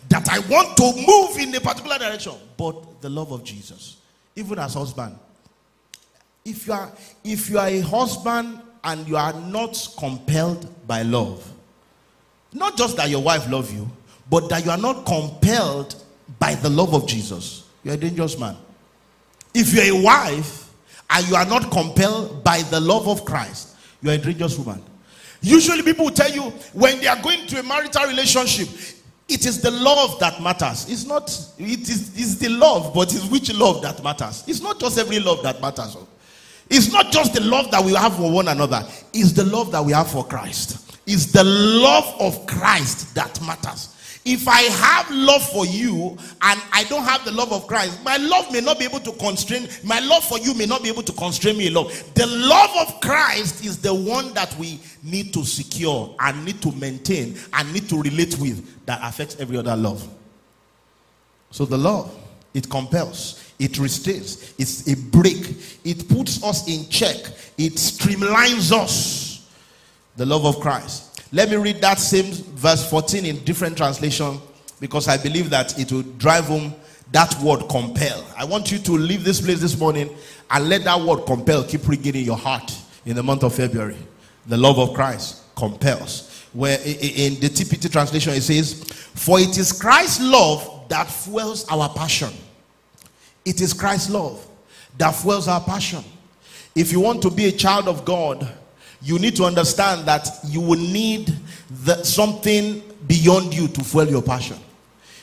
that 0.08 0.28
I 0.30 0.38
want 0.48 0.76
to 0.76 0.92
move 1.06 1.36
in 1.38 1.54
a 1.54 1.60
particular 1.60 1.98
direction. 1.98 2.34
But 2.56 3.00
the 3.00 3.10
love 3.10 3.32
of 3.32 3.42
Jesus, 3.42 3.96
even 4.36 4.58
as 4.60 4.74
husband, 4.74 5.18
if 6.44 6.66
you 6.66 6.72
are 6.74 6.92
if 7.24 7.50
you 7.50 7.58
are 7.58 7.68
a 7.68 7.80
husband 7.80 8.60
and 8.84 9.08
you 9.08 9.16
are 9.16 9.32
not 9.32 9.88
compelled 9.98 10.68
by 10.86 11.02
love, 11.02 11.50
not 12.52 12.76
just 12.76 12.96
that 12.96 13.08
your 13.08 13.22
wife 13.22 13.48
love 13.50 13.72
you, 13.72 13.88
but 14.30 14.48
that 14.48 14.64
you 14.64 14.70
are 14.70 14.78
not 14.78 15.04
compelled 15.06 16.02
by 16.38 16.54
the 16.54 16.68
love 16.68 16.94
of 16.94 17.06
Jesus, 17.06 17.64
you're 17.82 17.94
a 17.94 17.98
dangerous 17.98 18.38
man. 18.38 18.56
If 19.54 19.72
you're 19.72 19.98
a 19.98 20.02
wife 20.02 20.70
and 21.10 21.28
you 21.28 21.36
are 21.36 21.46
not 21.46 21.70
compelled 21.70 22.42
by 22.42 22.62
the 22.62 22.80
love 22.80 23.08
of 23.08 23.24
Christ, 23.24 23.76
you're 24.02 24.14
a 24.14 24.18
dangerous 24.18 24.58
woman. 24.58 24.82
Usually, 25.40 25.82
people 25.82 26.06
will 26.06 26.12
tell 26.12 26.30
you 26.30 26.42
when 26.72 27.00
they 27.00 27.06
are 27.06 27.20
going 27.20 27.46
to 27.48 27.60
a 27.60 27.62
marital 27.62 28.06
relationship, 28.06 28.68
It 29.28 29.46
is 29.46 29.60
the 29.62 29.70
love 29.70 30.18
that 30.20 30.42
matters. 30.42 30.86
It's 30.88 31.06
not, 31.06 31.30
it 31.58 31.88
is 31.88 32.12
it's 32.14 32.36
the 32.36 32.50
love, 32.50 32.92
but 32.94 33.14
it's 33.14 33.24
which 33.30 33.52
love 33.54 33.80
that 33.82 34.02
matters. 34.02 34.44
It's 34.46 34.60
not 34.60 34.78
just 34.78 34.98
every 34.98 35.18
love 35.18 35.42
that 35.42 35.62
matters. 35.62 35.96
It's 36.70 36.92
not 36.92 37.12
just 37.12 37.34
the 37.34 37.40
love 37.40 37.70
that 37.70 37.84
we 37.84 37.94
have 37.94 38.16
for 38.16 38.30
one 38.30 38.48
another, 38.48 38.86
it's 39.12 39.32
the 39.32 39.44
love 39.44 39.70
that 39.72 39.84
we 39.84 39.92
have 39.92 40.10
for 40.10 40.24
Christ. 40.24 40.80
It's 41.06 41.26
the 41.26 41.44
love 41.44 42.14
of 42.18 42.46
Christ 42.46 43.14
that 43.14 43.40
matters. 43.42 43.90
If 44.24 44.48
I 44.48 44.62
have 44.62 45.10
love 45.10 45.46
for 45.50 45.66
you 45.66 46.16
and 46.40 46.62
I 46.72 46.84
don't 46.88 47.04
have 47.04 47.26
the 47.26 47.30
love 47.30 47.52
of 47.52 47.66
Christ, 47.66 48.02
my 48.04 48.16
love 48.16 48.50
may 48.50 48.62
not 48.62 48.78
be 48.78 48.86
able 48.86 49.00
to 49.00 49.12
constrain, 49.12 49.68
my 49.84 50.00
love 50.00 50.24
for 50.24 50.38
you 50.38 50.54
may 50.54 50.64
not 50.64 50.82
be 50.82 50.88
able 50.88 51.02
to 51.02 51.12
constrain 51.12 51.58
me 51.58 51.68
love. 51.68 51.92
The 52.14 52.26
love 52.26 52.88
of 52.88 53.00
Christ 53.02 53.62
is 53.66 53.76
the 53.78 53.92
one 53.92 54.32
that 54.32 54.56
we 54.58 54.80
need 55.02 55.34
to 55.34 55.44
secure 55.44 56.14
and 56.20 56.42
need 56.42 56.62
to 56.62 56.72
maintain 56.72 57.36
and 57.52 57.70
need 57.74 57.86
to 57.90 58.00
relate 58.00 58.38
with 58.38 58.86
that 58.86 59.00
affects 59.02 59.36
every 59.38 59.58
other 59.58 59.76
love. 59.76 60.08
So 61.50 61.66
the 61.66 61.76
love, 61.76 62.18
it 62.54 62.70
compels, 62.70 63.43
it 63.58 63.78
restrains, 63.78 64.54
it's 64.58 64.88
a 64.88 64.96
brake, 64.96 65.56
it 65.84 66.08
puts 66.08 66.42
us 66.42 66.68
in 66.68 66.88
check, 66.88 67.16
it 67.56 67.74
streamlines 67.74 68.72
us. 68.72 69.48
The 70.16 70.26
love 70.26 70.46
of 70.46 70.60
Christ. 70.60 71.26
Let 71.32 71.50
me 71.50 71.56
read 71.56 71.80
that 71.80 71.98
same 71.98 72.32
verse 72.54 72.88
14 72.88 73.26
in 73.26 73.42
different 73.44 73.76
translation 73.76 74.38
because 74.78 75.08
I 75.08 75.16
believe 75.16 75.50
that 75.50 75.76
it 75.78 75.90
will 75.90 76.02
drive 76.02 76.44
home 76.44 76.74
that 77.10 77.34
word 77.40 77.68
compel. 77.68 78.24
I 78.36 78.44
want 78.44 78.70
you 78.70 78.78
to 78.78 78.92
leave 78.92 79.24
this 79.24 79.40
place 79.40 79.60
this 79.60 79.78
morning 79.78 80.14
and 80.50 80.68
let 80.68 80.84
that 80.84 81.00
word 81.00 81.26
compel 81.26 81.64
keep 81.64 81.86
ringing 81.88 82.14
in 82.14 82.24
your 82.24 82.36
heart 82.36 82.76
in 83.06 83.16
the 83.16 83.22
month 83.22 83.42
of 83.44 83.54
February. 83.54 83.96
The 84.46 84.56
love 84.56 84.78
of 84.78 84.94
Christ 84.94 85.42
compels. 85.56 86.30
Where 86.52 86.78
in 86.78 87.40
the 87.40 87.48
TPT 87.48 87.90
translation 87.90 88.32
it 88.34 88.42
says, 88.42 88.84
For 89.14 89.40
it 89.40 89.58
is 89.58 89.72
Christ's 89.72 90.20
love 90.22 90.88
that 90.88 91.08
fuels 91.08 91.66
our 91.68 91.88
passion. 91.88 92.30
It 93.44 93.60
is 93.60 93.72
Christ's 93.72 94.10
love 94.10 94.46
that 94.98 95.12
fuels 95.12 95.48
our 95.48 95.60
passion. 95.60 96.02
If 96.74 96.92
you 96.92 97.00
want 97.00 97.22
to 97.22 97.30
be 97.30 97.46
a 97.46 97.52
child 97.52 97.88
of 97.88 98.04
God, 98.04 98.48
you 99.02 99.18
need 99.18 99.36
to 99.36 99.44
understand 99.44 100.06
that 100.06 100.28
you 100.46 100.60
will 100.60 100.78
need 100.78 101.32
the, 101.84 102.02
something 102.02 102.82
beyond 103.06 103.54
you 103.54 103.68
to 103.68 103.84
fuel 103.84 104.08
your 104.08 104.22
passion. 104.22 104.56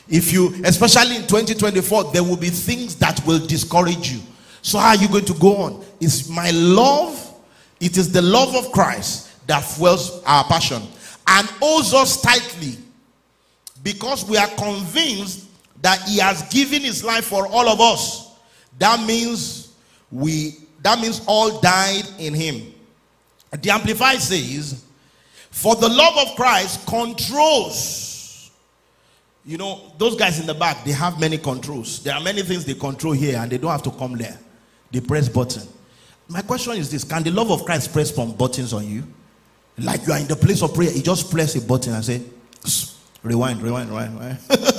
If 0.08 0.32
you, 0.32 0.54
especially 0.64 1.16
in 1.16 1.22
2024, 1.22 2.12
there 2.12 2.22
will 2.22 2.36
be 2.36 2.50
things 2.50 2.94
that 2.96 3.24
will 3.26 3.44
discourage 3.44 4.12
you. 4.12 4.20
So, 4.62 4.78
how 4.78 4.90
are 4.90 4.96
you 4.96 5.08
going 5.08 5.24
to 5.24 5.34
go 5.34 5.56
on? 5.56 5.84
It's 6.00 6.28
my 6.28 6.50
love, 6.50 7.34
it 7.80 7.96
is 7.96 8.12
the 8.12 8.22
love 8.22 8.54
of 8.54 8.70
Christ 8.72 9.46
that 9.46 9.60
fuels 9.60 10.22
our 10.24 10.44
passion 10.44 10.82
and 11.26 11.46
holds 11.60 11.94
us 11.94 12.20
tightly 12.20 12.76
because 13.82 14.28
we 14.28 14.36
are 14.36 14.48
convinced 14.48 15.41
that 15.82 16.00
He 16.02 16.18
has 16.18 16.42
given 16.48 16.82
His 16.82 17.04
life 17.04 17.26
for 17.26 17.46
all 17.46 17.68
of 17.68 17.80
us. 17.80 18.34
That 18.78 19.04
means 19.06 19.74
we, 20.10 20.56
that 20.82 20.98
means 20.98 21.22
all 21.26 21.60
died 21.60 22.04
in 22.18 22.34
Him. 22.34 22.72
The 23.60 23.70
Amplified 23.70 24.20
says, 24.20 24.84
For 25.50 25.74
the 25.76 25.88
love 25.88 26.28
of 26.28 26.36
Christ 26.36 26.86
controls. 26.86 28.50
You 29.44 29.58
know, 29.58 29.92
those 29.98 30.14
guys 30.14 30.38
in 30.38 30.46
the 30.46 30.54
back, 30.54 30.84
they 30.84 30.92
have 30.92 31.18
many 31.18 31.36
controls. 31.36 32.02
There 32.02 32.14
are 32.14 32.20
many 32.20 32.42
things 32.42 32.64
they 32.64 32.74
control 32.74 33.12
here 33.12 33.38
and 33.38 33.50
they 33.50 33.58
don't 33.58 33.72
have 33.72 33.82
to 33.82 33.90
come 33.90 34.16
there. 34.16 34.38
They 34.92 35.00
press 35.00 35.28
button. 35.28 35.66
My 36.28 36.42
question 36.42 36.74
is 36.74 36.90
this 36.90 37.02
Can 37.04 37.22
the 37.24 37.30
love 37.30 37.50
of 37.50 37.64
Christ 37.64 37.92
press 37.92 38.14
some 38.14 38.32
buttons 38.32 38.72
on 38.72 38.86
you? 38.86 39.02
Like 39.78 40.06
you 40.06 40.12
are 40.12 40.18
in 40.18 40.28
the 40.28 40.36
place 40.36 40.62
of 40.62 40.74
prayer, 40.74 40.92
you 40.92 41.02
just 41.02 41.30
press 41.30 41.56
a 41.56 41.60
button 41.60 41.94
and 41.94 42.04
say, 42.04 42.22
rewind, 43.22 43.62
rewind, 43.62 43.88
rewind, 43.90 44.14
rewind. 44.14 44.38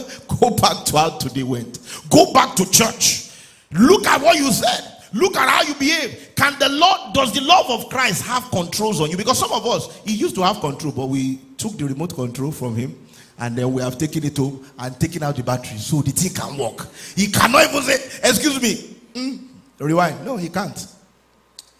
Go 0.43 0.49
back 0.57 0.83
to 0.87 0.97
how 0.97 1.17
today 1.19 1.43
went. 1.43 1.79
Go 2.09 2.33
back 2.33 2.53
to 2.57 2.69
church. 2.69 3.29
Look 3.71 4.05
at 4.05 4.21
what 4.21 4.35
you 4.35 4.51
said. 4.51 4.91
Look 5.13 5.37
at 5.37 5.47
how 5.47 5.61
you 5.61 5.73
behave. 5.75 6.31
Can 6.35 6.59
the 6.59 6.67
Lord, 6.67 7.13
does 7.13 7.33
the 7.33 7.39
love 7.39 7.69
of 7.69 7.87
Christ 7.89 8.23
have 8.25 8.51
controls 8.51 8.99
on 8.99 9.09
you? 9.09 9.15
Because 9.15 9.39
some 9.39 9.53
of 9.53 9.65
us, 9.65 10.01
he 10.01 10.13
used 10.13 10.35
to 10.35 10.41
have 10.41 10.59
control, 10.59 10.91
but 10.91 11.05
we 11.05 11.37
took 11.57 11.77
the 11.77 11.85
remote 11.85 12.13
control 12.13 12.51
from 12.51 12.75
him 12.75 12.93
and 13.39 13.55
then 13.55 13.71
we 13.71 13.81
have 13.81 13.97
taken 13.97 14.21
it 14.25 14.35
home 14.35 14.67
and 14.79 14.99
taken 14.99 15.23
out 15.23 15.37
the 15.37 15.43
battery 15.43 15.77
so 15.77 16.01
the 16.01 16.11
thing 16.11 16.33
can 16.33 16.57
work. 16.57 16.89
He 17.15 17.27
cannot 17.27 17.69
even 17.69 17.81
say, 17.81 17.93
Excuse 18.29 18.61
me, 18.61 18.97
mm, 19.13 19.47
rewind. 19.79 20.25
No, 20.25 20.35
he 20.35 20.49
can't. 20.49 20.87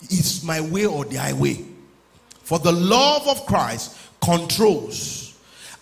It's 0.04 0.42
my 0.42 0.62
way 0.62 0.86
or 0.86 1.04
the 1.04 1.18
highway. 1.18 1.66
For 2.44 2.60
the 2.60 2.72
love 2.72 3.28
of 3.28 3.46
Christ 3.46 3.98
controls 4.22 5.23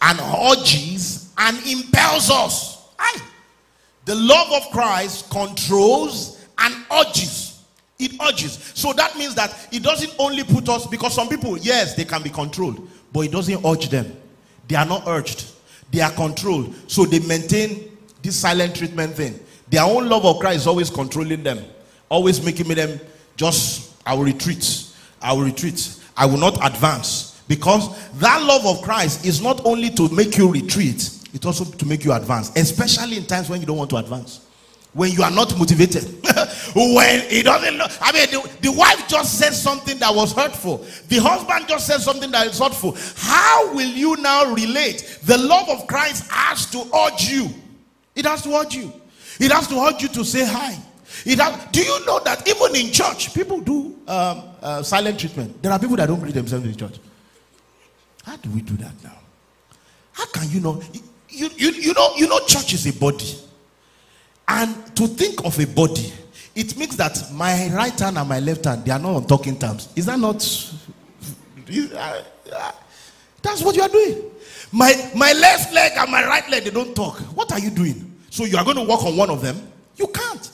and 0.01 0.19
urges 0.19 1.31
and 1.37 1.57
impels 1.67 2.29
us. 2.29 2.89
Aye. 2.99 3.21
The 4.05 4.15
love 4.15 4.51
of 4.51 4.71
Christ 4.71 5.29
controls 5.29 6.43
and 6.57 6.73
urges. 6.91 7.63
It 7.99 8.13
urges. 8.19 8.53
So 8.73 8.93
that 8.93 9.15
means 9.15 9.35
that 9.35 9.69
it 9.71 9.83
doesn't 9.83 10.13
only 10.17 10.43
put 10.43 10.67
us, 10.69 10.87
because 10.87 11.13
some 11.13 11.29
people, 11.29 11.57
yes, 11.57 11.95
they 11.95 12.05
can 12.05 12.23
be 12.23 12.31
controlled, 12.31 12.87
but 13.13 13.21
it 13.21 13.31
doesn't 13.31 13.63
urge 13.63 13.89
them. 13.89 14.17
They 14.67 14.75
are 14.75 14.85
not 14.85 15.03
urged, 15.05 15.45
they 15.91 16.01
are 16.01 16.11
controlled. 16.11 16.73
So 16.87 17.05
they 17.05 17.19
maintain 17.19 17.97
this 18.21 18.37
silent 18.37 18.75
treatment 18.75 19.15
thing. 19.15 19.39
Their 19.69 19.83
own 19.83 20.09
love 20.09 20.25
of 20.25 20.39
Christ 20.39 20.61
is 20.61 20.67
always 20.67 20.89
controlling 20.89 21.43
them, 21.43 21.63
always 22.09 22.43
making 22.43 22.67
them 22.69 22.99
just, 23.35 23.93
I 24.05 24.15
will 24.15 24.23
retreat, 24.23 24.87
I 25.21 25.33
will 25.33 25.43
retreat, 25.43 25.95
I 26.17 26.25
will 26.25 26.37
not 26.37 26.57
advance. 26.65 27.30
Because 27.51 27.89
that 28.13 28.41
love 28.43 28.65
of 28.65 28.81
Christ 28.81 29.25
is 29.25 29.41
not 29.41 29.65
only 29.65 29.89
to 29.89 30.07
make 30.15 30.37
you 30.37 30.49
retreat, 30.49 31.09
it's 31.33 31.45
also 31.45 31.65
to 31.65 31.85
make 31.85 32.05
you 32.05 32.13
advance, 32.13 32.49
especially 32.55 33.17
in 33.17 33.25
times 33.25 33.49
when 33.49 33.59
you 33.59 33.67
don't 33.67 33.75
want 33.75 33.89
to 33.89 33.97
advance 33.97 34.39
when 34.93 35.11
you 35.11 35.21
are 35.21 35.31
not 35.31 35.57
motivated. 35.59 36.03
when 36.75 37.29
he 37.29 37.43
doesn't 37.43 37.77
know. 37.77 37.87
I 37.99 38.13
mean, 38.13 38.29
the, 38.31 38.49
the 38.61 38.71
wife 38.71 39.05
just 39.05 39.37
said 39.37 39.51
something 39.51 39.97
that 39.99 40.15
was 40.15 40.31
hurtful. 40.31 40.85
The 41.09 41.17
husband 41.17 41.67
just 41.67 41.87
said 41.87 41.99
something 41.99 42.31
that 42.31 42.47
is 42.47 42.57
hurtful. 42.57 42.95
How 43.17 43.73
will 43.73 43.89
you 43.89 44.15
now 44.21 44.53
relate? 44.53 45.19
The 45.23 45.37
love 45.37 45.67
of 45.67 45.87
Christ 45.87 46.31
has 46.31 46.71
to 46.71 46.79
urge 46.95 47.29
you. 47.29 47.49
It 48.15 48.25
has 48.25 48.43
to 48.43 48.55
urge 48.55 48.75
you. 48.75 48.93
It 49.41 49.51
has 49.51 49.67
to 49.67 49.77
urge 49.77 50.01
you 50.03 50.07
to 50.07 50.23
say 50.23 50.45
hi. 50.45 50.77
It 51.25 51.37
has, 51.39 51.65
do 51.73 51.81
you 51.81 52.05
know 52.05 52.21
that 52.23 52.47
even 52.47 52.75
in 52.77 52.93
church, 52.93 53.33
people 53.33 53.59
do 53.59 53.97
um, 54.07 54.43
uh, 54.61 54.83
silent 54.83 55.19
treatment? 55.19 55.61
There 55.61 55.71
are 55.71 55.79
people 55.79 55.97
that 55.97 56.07
don't 56.07 56.21
greet 56.21 56.33
themselves 56.33 56.65
in 56.65 56.77
church. 56.77 56.97
How 58.31 58.37
do 58.37 58.49
we 58.51 58.61
do 58.61 58.77
that 58.77 58.93
now? 59.03 59.17
How 60.13 60.25
can 60.27 60.49
you 60.49 60.61
know? 60.61 60.81
You, 61.27 61.49
you, 61.57 61.71
you 61.71 61.93
know, 61.93 62.15
you 62.15 62.29
know, 62.29 62.39
church 62.45 62.73
is 62.73 62.87
a 62.87 62.97
body. 62.97 63.35
And 64.47 64.95
to 64.95 65.05
think 65.05 65.43
of 65.43 65.59
a 65.59 65.67
body, 65.67 66.13
it 66.55 66.77
means 66.77 66.95
that 66.95 67.21
my 67.33 67.69
right 67.73 67.99
hand 67.99 68.17
and 68.17 68.29
my 68.29 68.39
left 68.39 68.63
hand, 68.63 68.85
they 68.85 68.91
are 68.93 68.99
not 68.99 69.15
on 69.15 69.27
talking 69.27 69.59
terms. 69.59 69.89
Is 69.97 70.05
that 70.05 70.17
not? 70.17 70.41
Uh, 71.69 72.23
uh, 72.53 72.71
that's 73.41 73.63
what 73.63 73.75
you 73.75 73.81
are 73.81 73.89
doing. 73.89 74.23
My, 74.71 74.93
my 75.13 75.33
left 75.33 75.73
leg 75.73 75.91
and 75.97 76.09
my 76.09 76.25
right 76.25 76.49
leg, 76.49 76.63
they 76.63 76.69
don't 76.69 76.95
talk. 76.95 77.17
What 77.35 77.51
are 77.51 77.59
you 77.59 77.69
doing? 77.69 78.17
So 78.29 78.45
you 78.45 78.55
are 78.55 78.63
going 78.63 78.77
to 78.77 78.83
work 78.83 79.03
on 79.03 79.17
one 79.17 79.29
of 79.29 79.41
them? 79.41 79.61
You 79.97 80.07
can't. 80.07 80.51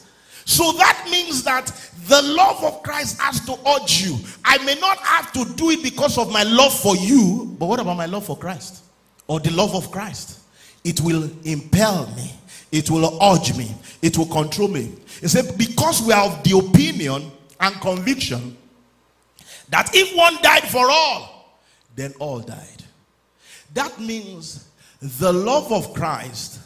So 0.48 0.72
that 0.72 1.08
means 1.12 1.44
that 1.44 1.68
the 2.08 2.22
love 2.22 2.64
of 2.64 2.82
Christ 2.82 3.20
has 3.20 3.46
to 3.46 3.58
urge 3.68 4.02
you. 4.02 4.18
I 4.46 4.58
may 4.64 4.76
not 4.80 4.98
have 5.00 5.34
to 5.34 5.44
do 5.56 5.72
it 5.72 5.84
because 5.84 6.18
of 6.18 6.32
my 6.32 6.44
love 6.44 6.74
for 6.74 6.96
you, 6.96 7.54
but 7.60 7.66
what 7.66 7.80
about 7.82 7.98
my 7.98 8.06
love 8.06 8.26
for 8.26 8.38
Christ? 8.38 8.84
Or 9.28 9.42
the 9.42 9.52
love 9.52 9.76
of 9.76 9.92
Christ? 9.92 10.40
It 10.86 11.02
will 11.02 11.30
impel 11.44 12.08
me 12.16 12.32
it 12.72 12.90
will 12.90 13.18
urge 13.24 13.56
me, 13.56 13.74
it 14.02 14.18
will 14.18 14.26
control 14.26 14.68
me. 14.68 14.92
He 15.22 15.28
said, 15.28 15.58
because 15.58 16.02
we 16.02 16.14
are 16.14 16.26
of 16.26 16.44
the 16.44 16.58
opinion 16.58 17.32
and 17.60 17.82
conviction 17.82 18.58
that 19.70 19.90
if 19.94 20.16
one 20.16 20.38
died 20.42 20.64
for 20.64 20.90
all, 20.90 21.60
then 21.96 22.14
all 22.20 22.40
died. 22.40 22.84
That 23.74 24.00
means 24.00 24.68
the 25.02 25.32
love 25.32 25.72
of 25.72 25.94
Christ, 25.94 26.60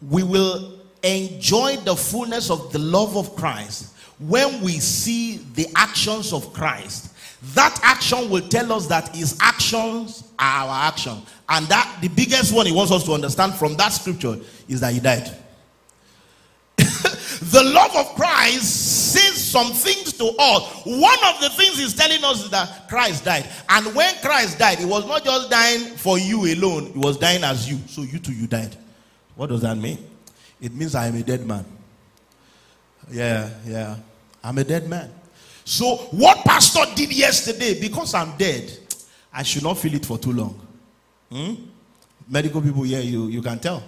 we 0.00 0.22
will 0.22 0.80
enjoy 1.06 1.76
the 1.76 1.96
fullness 1.96 2.50
of 2.50 2.72
the 2.72 2.78
love 2.78 3.16
of 3.16 3.34
Christ 3.36 3.94
when 4.18 4.60
we 4.62 4.72
see 4.72 5.38
the 5.54 5.66
actions 5.76 6.32
of 6.32 6.52
Christ. 6.52 7.12
That 7.54 7.78
action 7.82 8.30
will 8.30 8.46
tell 8.48 8.72
us 8.72 8.86
that 8.86 9.14
his 9.14 9.38
actions 9.40 10.24
are 10.38 10.68
our 10.68 10.88
action. 10.88 11.20
And 11.48 11.66
that 11.66 11.98
the 12.00 12.08
biggest 12.08 12.52
one 12.52 12.66
he 12.66 12.72
wants 12.72 12.90
us 12.90 13.04
to 13.04 13.12
understand 13.12 13.54
from 13.54 13.76
that 13.76 13.90
scripture 13.90 14.36
is 14.68 14.80
that 14.80 14.92
he 14.92 15.00
died. 15.00 15.30
the 16.76 17.62
love 17.74 17.94
of 17.94 18.14
Christ 18.14 19.12
says 19.12 19.34
some 19.34 19.72
things 19.72 20.12
to 20.14 20.34
us. 20.38 20.82
One 20.84 21.18
of 21.24 21.40
the 21.40 21.50
things 21.50 21.78
he's 21.78 21.94
telling 21.94 22.24
us 22.24 22.44
is 22.44 22.50
that 22.50 22.88
Christ 22.88 23.24
died. 23.24 23.48
And 23.68 23.94
when 23.94 24.14
Christ 24.16 24.58
died, 24.58 24.78
he 24.78 24.84
was 24.84 25.06
not 25.06 25.24
just 25.24 25.50
dying 25.50 25.96
for 25.96 26.18
you 26.18 26.52
alone, 26.52 26.92
he 26.92 26.98
was 26.98 27.16
dying 27.16 27.44
as 27.44 27.70
you. 27.70 27.78
So 27.86 28.02
you 28.02 28.18
too, 28.18 28.32
you 28.32 28.46
died. 28.46 28.76
What 29.36 29.50
does 29.50 29.60
that 29.60 29.76
mean? 29.76 29.98
It 30.60 30.72
means 30.72 30.94
I 30.94 31.06
am 31.06 31.16
a 31.16 31.22
dead 31.22 31.46
man. 31.46 31.64
Yeah, 33.10 33.50
yeah. 33.66 33.96
I'm 34.42 34.58
a 34.58 34.64
dead 34.64 34.88
man. 34.88 35.12
So, 35.64 35.96
what 36.12 36.44
Pastor 36.44 36.82
did 36.94 37.12
yesterday, 37.12 37.80
because 37.80 38.14
I'm 38.14 38.36
dead, 38.36 38.70
I 39.32 39.42
should 39.42 39.62
not 39.62 39.78
feel 39.78 39.94
it 39.94 40.06
for 40.06 40.18
too 40.18 40.32
long. 40.32 40.60
Hmm? 41.30 41.54
Medical 42.28 42.62
people 42.62 42.82
here, 42.82 43.00
you, 43.00 43.26
you 43.26 43.42
can 43.42 43.58
tell. 43.58 43.82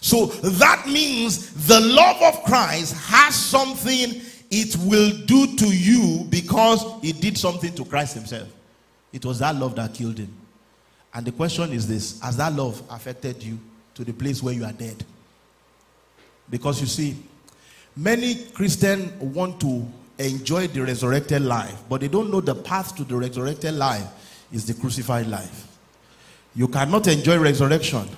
So 0.00 0.26
that 0.26 0.86
means 0.86 1.66
the 1.66 1.80
love 1.80 2.22
of 2.22 2.44
Christ 2.44 2.94
has 3.08 3.34
something 3.34 4.20
it 4.50 4.76
will 4.84 5.10
do 5.26 5.56
to 5.56 5.66
you 5.66 6.26
because 6.30 6.84
it 7.02 7.20
did 7.20 7.36
something 7.36 7.74
to 7.74 7.84
Christ 7.84 8.14
Himself. 8.14 8.48
It 9.12 9.24
was 9.24 9.38
that 9.40 9.56
love 9.56 9.74
that 9.76 9.94
killed 9.94 10.18
Him. 10.18 10.32
And 11.12 11.26
the 11.26 11.32
question 11.32 11.72
is 11.72 11.86
this 11.86 12.20
Has 12.20 12.36
that 12.36 12.52
love 12.52 12.82
affected 12.90 13.42
you 13.42 13.58
to 13.94 14.04
the 14.04 14.12
place 14.12 14.42
where 14.42 14.54
you 14.54 14.64
are 14.64 14.72
dead? 14.72 15.04
Because 16.50 16.80
you 16.80 16.86
see, 16.86 17.16
many 17.96 18.44
Christians 18.46 19.12
want 19.20 19.60
to 19.60 19.86
enjoy 20.18 20.66
the 20.66 20.82
resurrected 20.82 21.42
life, 21.42 21.76
but 21.88 22.00
they 22.00 22.08
don't 22.08 22.30
know 22.30 22.40
the 22.40 22.54
path 22.54 22.96
to 22.96 23.04
the 23.04 23.16
resurrected 23.16 23.74
life 23.74 24.06
is 24.52 24.66
the 24.66 24.74
crucified 24.74 25.26
life. 25.26 25.78
You 26.54 26.68
cannot 26.68 27.06
enjoy 27.06 27.38
resurrection 27.38 28.08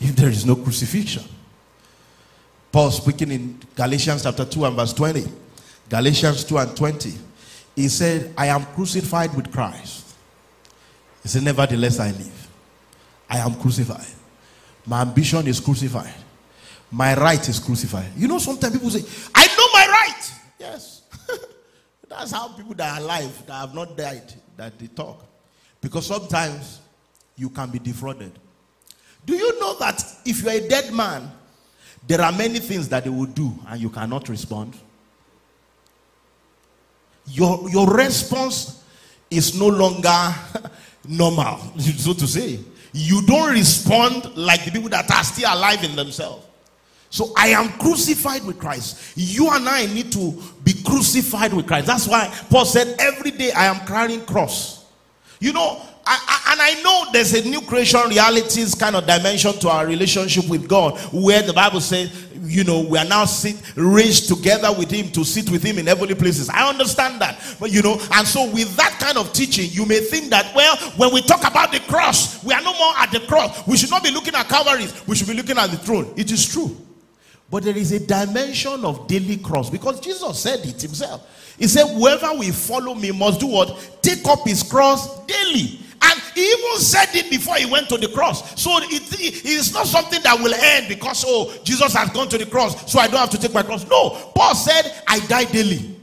if 0.00 0.16
there 0.16 0.28
is 0.28 0.44
no 0.44 0.56
crucifixion. 0.56 1.24
Paul 2.70 2.90
speaking 2.90 3.30
in 3.30 3.60
Galatians 3.76 4.22
chapter 4.22 4.44
2 4.44 4.64
and 4.64 4.76
verse 4.76 4.92
20. 4.92 5.24
Galatians 5.88 6.44
2 6.44 6.58
and 6.58 6.76
20. 6.76 7.12
He 7.76 7.88
said, 7.88 8.32
I 8.36 8.46
am 8.46 8.64
crucified 8.66 9.34
with 9.34 9.52
Christ. 9.52 10.14
He 11.22 11.28
said, 11.28 11.42
Nevertheless, 11.44 12.00
I 12.00 12.10
live. 12.10 12.48
I 13.28 13.38
am 13.38 13.54
crucified. 13.54 14.06
My 14.86 15.02
ambition 15.02 15.46
is 15.46 15.60
crucified. 15.60 16.14
My 16.92 17.14
right 17.16 17.48
is 17.48 17.58
crucified. 17.58 18.12
You 18.16 18.28
know, 18.28 18.38
sometimes 18.38 18.74
people 18.74 18.90
say, 18.90 19.02
I 19.34 19.46
know 19.46 19.66
my 19.72 19.86
right. 19.86 20.32
Yes. 20.60 21.02
That's 22.08 22.30
how 22.30 22.48
people 22.48 22.74
that 22.74 22.98
are 22.98 23.02
alive, 23.02 23.46
that 23.46 23.54
have 23.54 23.74
not 23.74 23.96
died, 23.96 24.34
that 24.58 24.78
they 24.78 24.88
talk. 24.88 25.24
Because 25.80 26.06
sometimes 26.06 26.80
you 27.34 27.48
can 27.48 27.70
be 27.70 27.78
defrauded. 27.78 28.32
Do 29.24 29.34
you 29.34 29.58
know 29.58 29.78
that 29.78 30.04
if 30.26 30.42
you're 30.42 30.52
a 30.52 30.68
dead 30.68 30.92
man, 30.92 31.30
there 32.06 32.20
are 32.20 32.32
many 32.32 32.58
things 32.58 32.90
that 32.90 33.04
they 33.04 33.10
will 33.10 33.24
do 33.24 33.54
and 33.68 33.80
you 33.80 33.88
cannot 33.88 34.28
respond? 34.28 34.76
Your, 37.26 37.70
your 37.70 37.86
response 37.88 38.84
is 39.30 39.58
no 39.58 39.68
longer 39.68 40.34
normal, 41.08 41.56
so 41.78 42.12
to 42.12 42.26
say. 42.26 42.58
You 42.92 43.22
don't 43.22 43.50
respond 43.50 44.36
like 44.36 44.66
the 44.66 44.70
people 44.70 44.90
that 44.90 45.10
are 45.10 45.24
still 45.24 45.54
alive 45.54 45.82
in 45.82 45.96
themselves. 45.96 46.44
So 47.12 47.30
I 47.36 47.48
am 47.48 47.68
crucified 47.72 48.42
with 48.42 48.58
Christ. 48.58 49.12
You 49.16 49.50
and 49.50 49.68
I 49.68 49.84
need 49.84 50.10
to 50.12 50.32
be 50.64 50.72
crucified 50.82 51.52
with 51.52 51.66
Christ. 51.66 51.86
That's 51.86 52.08
why 52.08 52.34
Paul 52.48 52.64
said, 52.64 52.96
Every 52.98 53.30
day 53.30 53.52
I 53.52 53.66
am 53.66 53.86
carrying 53.86 54.24
cross. 54.24 54.86
You 55.38 55.52
know, 55.52 55.82
I, 56.06 56.18
I, 56.26 56.52
and 56.52 56.62
I 56.62 56.82
know 56.82 57.12
there's 57.12 57.34
a 57.34 57.46
new 57.46 57.60
creation 57.60 58.00
realities 58.08 58.74
kind 58.74 58.96
of 58.96 59.06
dimension 59.06 59.52
to 59.58 59.68
our 59.68 59.86
relationship 59.86 60.48
with 60.48 60.66
God, 60.66 60.98
where 61.12 61.42
the 61.42 61.52
Bible 61.52 61.82
says, 61.82 62.28
you 62.44 62.64
know, 62.64 62.80
we 62.80 62.96
are 62.96 63.04
now 63.04 63.26
sit, 63.26 63.56
raised 63.76 64.28
together 64.28 64.72
with 64.72 64.90
Him 64.90 65.12
to 65.12 65.22
sit 65.22 65.50
with 65.50 65.62
Him 65.62 65.78
in 65.78 65.88
heavenly 65.88 66.14
places. 66.14 66.48
I 66.48 66.66
understand 66.66 67.20
that, 67.20 67.56
but 67.60 67.70
you 67.70 67.82
know, 67.82 68.00
and 68.12 68.26
so 68.26 68.50
with 68.50 68.74
that 68.76 68.96
kind 68.98 69.18
of 69.18 69.34
teaching, 69.34 69.68
you 69.70 69.84
may 69.84 70.00
think 70.00 70.30
that, 70.30 70.50
well, 70.54 70.76
when 70.96 71.12
we 71.12 71.20
talk 71.20 71.46
about 71.46 71.72
the 71.72 71.80
cross, 71.80 72.42
we 72.42 72.54
are 72.54 72.62
no 72.62 72.72
more 72.72 72.94
at 72.96 73.12
the 73.12 73.20
cross. 73.20 73.66
We 73.66 73.76
should 73.76 73.90
not 73.90 74.02
be 74.02 74.10
looking 74.10 74.34
at 74.34 74.48
Calvary, 74.48 74.86
we 75.06 75.14
should 75.14 75.28
be 75.28 75.34
looking 75.34 75.58
at 75.58 75.70
the 75.70 75.76
throne. 75.76 76.14
It 76.16 76.32
is 76.32 76.48
true. 76.48 76.74
But 77.52 77.64
there 77.64 77.76
is 77.76 77.92
a 77.92 78.00
dimension 78.00 78.82
of 78.82 79.06
daily 79.06 79.36
cross 79.36 79.68
because 79.68 80.00
Jesus 80.00 80.40
said 80.40 80.60
it 80.60 80.80
himself. 80.80 81.54
He 81.58 81.68
said, 81.68 81.86
Whoever 81.86 82.32
will 82.32 82.50
follow 82.50 82.94
me 82.94 83.10
must 83.10 83.40
do 83.40 83.46
what? 83.46 83.98
Take 84.00 84.26
up 84.26 84.48
his 84.48 84.62
cross 84.62 85.22
daily. 85.26 85.78
And 86.00 86.22
he 86.34 86.50
even 86.50 86.78
said 86.78 87.14
it 87.14 87.28
before 87.28 87.56
he 87.56 87.66
went 87.66 87.90
to 87.90 87.98
the 87.98 88.08
cross. 88.08 88.58
So 88.58 88.78
it, 88.80 89.44
is 89.44 89.74
not 89.74 89.86
something 89.86 90.22
that 90.22 90.40
will 90.40 90.54
end 90.54 90.88
because, 90.88 91.26
oh, 91.26 91.52
Jesus 91.62 91.92
has 91.92 92.08
gone 92.08 92.30
to 92.30 92.38
the 92.38 92.46
cross, 92.46 92.90
so 92.90 92.98
I 92.98 93.06
don't 93.06 93.20
have 93.20 93.28
to 93.28 93.38
take 93.38 93.52
my 93.52 93.62
cross. 93.62 93.86
No, 93.86 94.32
Paul 94.34 94.54
said, 94.54 94.90
I 95.06 95.20
die 95.26 95.44
daily. 95.44 95.94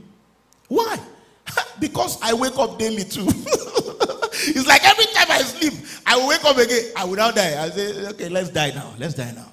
Why? 0.67 0.99
because 1.79 2.21
I 2.21 2.31
wake 2.35 2.59
up 2.59 2.77
daily 2.77 3.05
too. 3.05 3.25
it's 3.25 4.67
like 4.67 4.85
every 4.85 5.05
time 5.05 5.31
I 5.31 5.41
sleep, 5.41 5.73
I 6.05 6.27
wake 6.27 6.45
up 6.45 6.57
again. 6.57 6.91
I 6.95 7.05
will 7.05 7.15
now 7.15 7.31
die. 7.31 7.59
I 7.59 7.71
say, 7.71 8.07
okay, 8.09 8.29
let's 8.29 8.49
die 8.51 8.69
now. 8.69 8.93
Let's 8.99 9.15
die 9.15 9.31
now. 9.31 9.51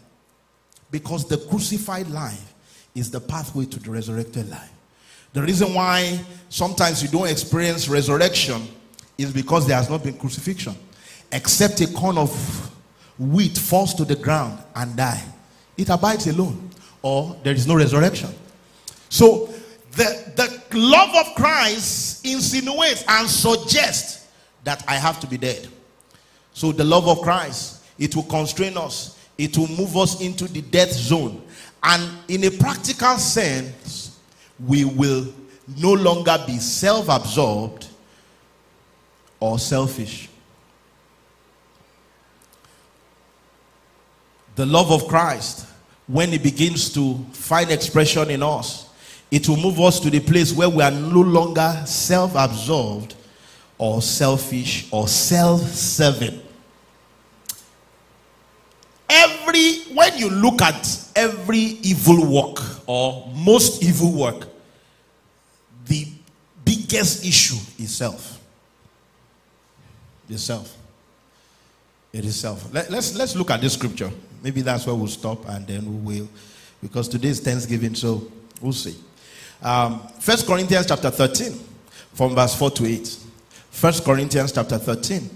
Because 0.96 1.28
the 1.28 1.36
crucified 1.36 2.08
life 2.08 2.54
is 2.94 3.10
the 3.10 3.20
pathway 3.20 3.66
to 3.66 3.78
the 3.78 3.90
resurrected 3.90 4.48
life. 4.48 4.72
The 5.34 5.42
reason 5.42 5.74
why 5.74 6.18
sometimes 6.48 7.02
you 7.02 7.10
don't 7.10 7.28
experience 7.28 7.86
resurrection 7.86 8.66
is 9.18 9.30
because 9.30 9.66
there 9.66 9.76
has 9.76 9.90
not 9.90 10.02
been 10.02 10.16
crucifixion. 10.16 10.74
Except 11.30 11.82
a 11.82 11.86
corn 11.88 12.16
of 12.16 12.30
wheat 13.18 13.58
falls 13.58 13.92
to 13.92 14.06
the 14.06 14.16
ground 14.16 14.58
and 14.74 14.96
die, 14.96 15.22
it 15.76 15.90
abides 15.90 16.28
alone, 16.28 16.70
or 17.02 17.38
there 17.42 17.52
is 17.52 17.66
no 17.66 17.76
resurrection. 17.76 18.30
So 19.10 19.50
the, 19.90 20.32
the 20.34 20.78
love 20.78 21.14
of 21.26 21.34
Christ 21.34 22.24
insinuates 22.24 23.04
and 23.06 23.28
suggests 23.28 24.28
that 24.64 24.82
I 24.88 24.94
have 24.94 25.20
to 25.20 25.26
be 25.26 25.36
dead. 25.36 25.68
So 26.54 26.72
the 26.72 26.84
love 26.84 27.06
of 27.06 27.20
Christ, 27.20 27.84
it 27.98 28.16
will 28.16 28.22
constrain 28.22 28.78
us, 28.78 29.15
it 29.38 29.56
will 29.56 29.68
move 29.68 29.96
us 29.96 30.20
into 30.20 30.46
the 30.46 30.62
death 30.62 30.92
zone. 30.92 31.42
And 31.82 32.02
in 32.28 32.44
a 32.44 32.50
practical 32.50 33.16
sense, 33.18 34.18
we 34.58 34.84
will 34.84 35.32
no 35.76 35.92
longer 35.92 36.42
be 36.46 36.58
self 36.58 37.08
absorbed 37.08 37.88
or 39.40 39.58
selfish. 39.58 40.28
The 44.54 44.64
love 44.64 44.90
of 44.90 45.06
Christ, 45.06 45.66
when 46.06 46.32
it 46.32 46.42
begins 46.42 46.92
to 46.94 47.18
find 47.32 47.70
expression 47.70 48.30
in 48.30 48.42
us, 48.42 48.88
it 49.30 49.48
will 49.48 49.58
move 49.58 49.78
us 49.80 50.00
to 50.00 50.08
the 50.08 50.20
place 50.20 50.52
where 50.52 50.68
we 50.68 50.82
are 50.82 50.90
no 50.90 51.20
longer 51.20 51.82
self 51.84 52.34
absorbed 52.34 53.14
or 53.76 54.00
selfish 54.00 54.88
or 54.90 55.08
self 55.08 55.60
serving. 55.60 56.40
Every, 59.08 59.78
when 59.94 60.16
you 60.18 60.30
look 60.30 60.62
at 60.62 61.10
every 61.14 61.56
evil 61.58 62.26
work 62.26 62.58
or 62.86 63.30
most 63.34 63.82
evil 63.82 64.12
work, 64.12 64.48
the 65.86 66.08
biggest 66.64 67.24
issue 67.24 67.56
is 67.78 67.94
self. 67.94 68.40
Yourself. 70.28 70.76
It 72.12 72.24
is 72.24 72.34
self. 72.40 72.72
Let, 72.72 72.90
let's 72.90 73.14
let's 73.14 73.36
look 73.36 73.50
at 73.50 73.60
this 73.60 73.74
scripture. 73.74 74.10
Maybe 74.42 74.60
that's 74.62 74.86
where 74.86 74.94
we'll 74.94 75.06
stop 75.06 75.48
and 75.48 75.66
then 75.66 76.04
we 76.04 76.20
will, 76.20 76.28
because 76.82 77.08
today 77.08 77.28
is 77.28 77.40
Thanksgiving, 77.40 77.94
so 77.94 78.30
we'll 78.60 78.72
see. 78.72 78.96
Um, 79.62 80.00
First 80.20 80.46
Corinthians 80.46 80.86
chapter 80.86 81.10
13, 81.10 81.52
from 82.12 82.34
verse 82.34 82.54
4 82.54 82.70
to 82.72 82.86
8. 82.86 83.18
First 83.70 84.04
Corinthians 84.04 84.52
chapter 84.52 84.78
13, 84.78 85.30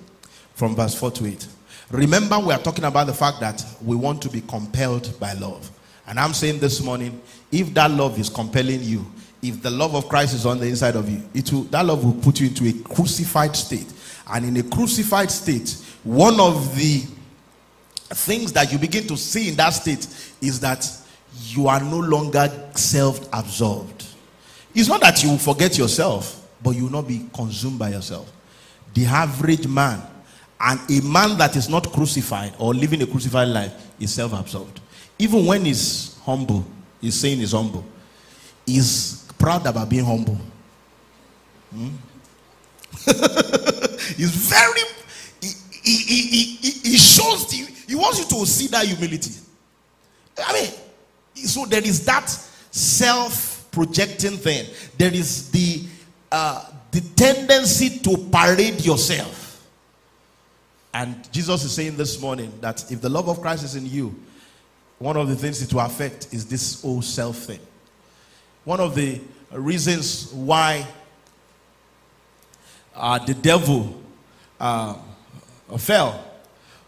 from 0.55 0.77
verse 0.77 0.95
4 0.95 1.11
to 1.13 1.27
8. 1.27 1.47
Remember, 1.90 2.38
we 2.38 2.53
are 2.53 2.59
talking 2.59 2.85
about 2.85 3.07
the 3.09 3.14
fact 3.14 3.40
that 3.40 3.64
we 3.85 3.96
want 3.96 4.22
to 4.22 4.29
be 4.29 4.40
compelled 4.42 5.18
by 5.18 5.33
love. 5.35 5.70
And 6.07 6.18
I'm 6.20 6.33
saying 6.33 6.61
this 6.61 6.81
morning, 6.83 7.20
if 7.50 7.74
that 7.74 7.90
love 7.90 8.18
is 8.18 8.29
compelling 8.29 8.83
you, 8.83 9.05
if 9.42 9.62
the 9.62 9.70
love 9.70 9.94
of 9.94 10.09
Christ 10.09 10.35
is 10.35 10.46
on 10.46 10.59
the 10.59 10.66
inside 10.66 10.96
of 10.96 11.09
you, 11.09 11.22
it 11.35 11.53
will, 11.53 11.62
that 11.64 11.85
love 11.85 12.05
will 12.05 12.14
put 12.14 12.40
you 12.40 12.48
into 12.48 12.66
a 12.68 12.72
crucified 12.94 13.57
state 13.57 13.87
and 14.33 14.44
in 14.44 14.57
a 14.57 14.62
crucified 14.62 15.31
state, 15.31 15.76
one 16.05 16.38
of 16.38 16.76
the 16.76 17.03
things 18.11 18.53
that 18.53 18.72
you 18.72 18.79
begin 18.79 19.07
to 19.07 19.16
see 19.16 19.48
in 19.48 19.57
that 19.57 19.70
state 19.70 20.07
is 20.40 20.61
that 20.61 20.88
you 21.46 21.68
are 21.68 21.81
no 21.81 21.98
longer 21.98 22.48
self 22.74 23.29
absorbed. 23.33 24.05
It's 24.74 24.88
not 24.88 25.00
that 25.00 25.22
you 25.22 25.31
will 25.31 25.38
forget 25.38 25.76
yourself, 25.79 26.48
but 26.62 26.70
you 26.70 26.85
will 26.85 26.92
not 26.92 27.09
be 27.09 27.26
consumed 27.35 27.79
by 27.79 27.90
yourself. 27.90 28.31
The 28.94 29.07
average 29.07 29.66
man 29.66 30.03
and 30.61 30.81
a 30.90 31.01
man 31.03 31.38
that 31.38 31.57
is 31.57 31.68
not 31.68 31.90
crucified 31.92 32.53
or 32.59 32.75
living 32.75 33.01
a 33.03 33.07
crucified 33.07 33.49
life 33.49 33.73
is 33.99 34.12
self 34.12 34.33
absorbed. 34.33 34.81
Even 35.18 35.46
when 35.46 35.64
he's 35.64 36.18
humble, 36.25 36.64
he's 37.01 37.18
saying 37.18 37.38
he's 37.38 37.53
humble, 37.53 37.85
he's 38.66 39.27
proud 39.38 39.66
about 39.66 39.88
being 39.88 40.05
humble. 40.05 40.38
Hmm? 41.70 41.88
He's 44.16 44.33
very, 44.35 44.81
he, 45.40 45.49
he, 45.83 46.23
he, 46.23 46.70
he, 46.90 46.96
shows, 46.96 47.49
the, 47.49 47.57
he 47.87 47.94
wants 47.94 48.18
you 48.18 48.38
to 48.38 48.46
see 48.46 48.66
that 48.68 48.85
humility. 48.85 49.31
I 50.44 50.53
mean, 50.53 50.70
so 51.46 51.64
there 51.66 51.83
is 51.83 52.05
that 52.07 52.29
self 52.70 53.68
projecting 53.70 54.37
thing. 54.37 54.66
There 54.99 55.12
is 55.12 55.51
the, 55.51 55.85
uh, 56.33 56.64
the 56.90 57.01
tendency 57.14 57.99
to 58.01 58.16
parade 58.31 58.85
yourself. 58.85 59.39
And 60.92 61.31
Jesus 61.33 61.64
is 61.64 61.72
saying 61.72 61.96
this 61.96 62.20
morning 62.20 62.53
that 62.61 62.90
if 62.90 63.00
the 63.00 63.09
love 63.09 63.29
of 63.29 63.40
Christ 63.40 63.64
is 63.64 63.76
in 63.76 63.87
you, 63.87 64.14
one 64.98 65.16
of 65.16 65.29
the 65.29 65.37
things 65.37 65.62
it 65.62 65.72
will 65.72 65.81
affect 65.81 66.33
is 66.33 66.46
this 66.46 66.85
old 66.85 67.05
self 67.05 67.37
thing. 67.37 67.61
One 68.64 68.81
of 68.81 68.94
the 68.94 69.20
reasons 69.53 70.33
why 70.33 70.87
uh, 72.94 73.18
the 73.18 73.35
devil 73.35 74.03
uh, 74.59 74.94
fell 75.79 76.24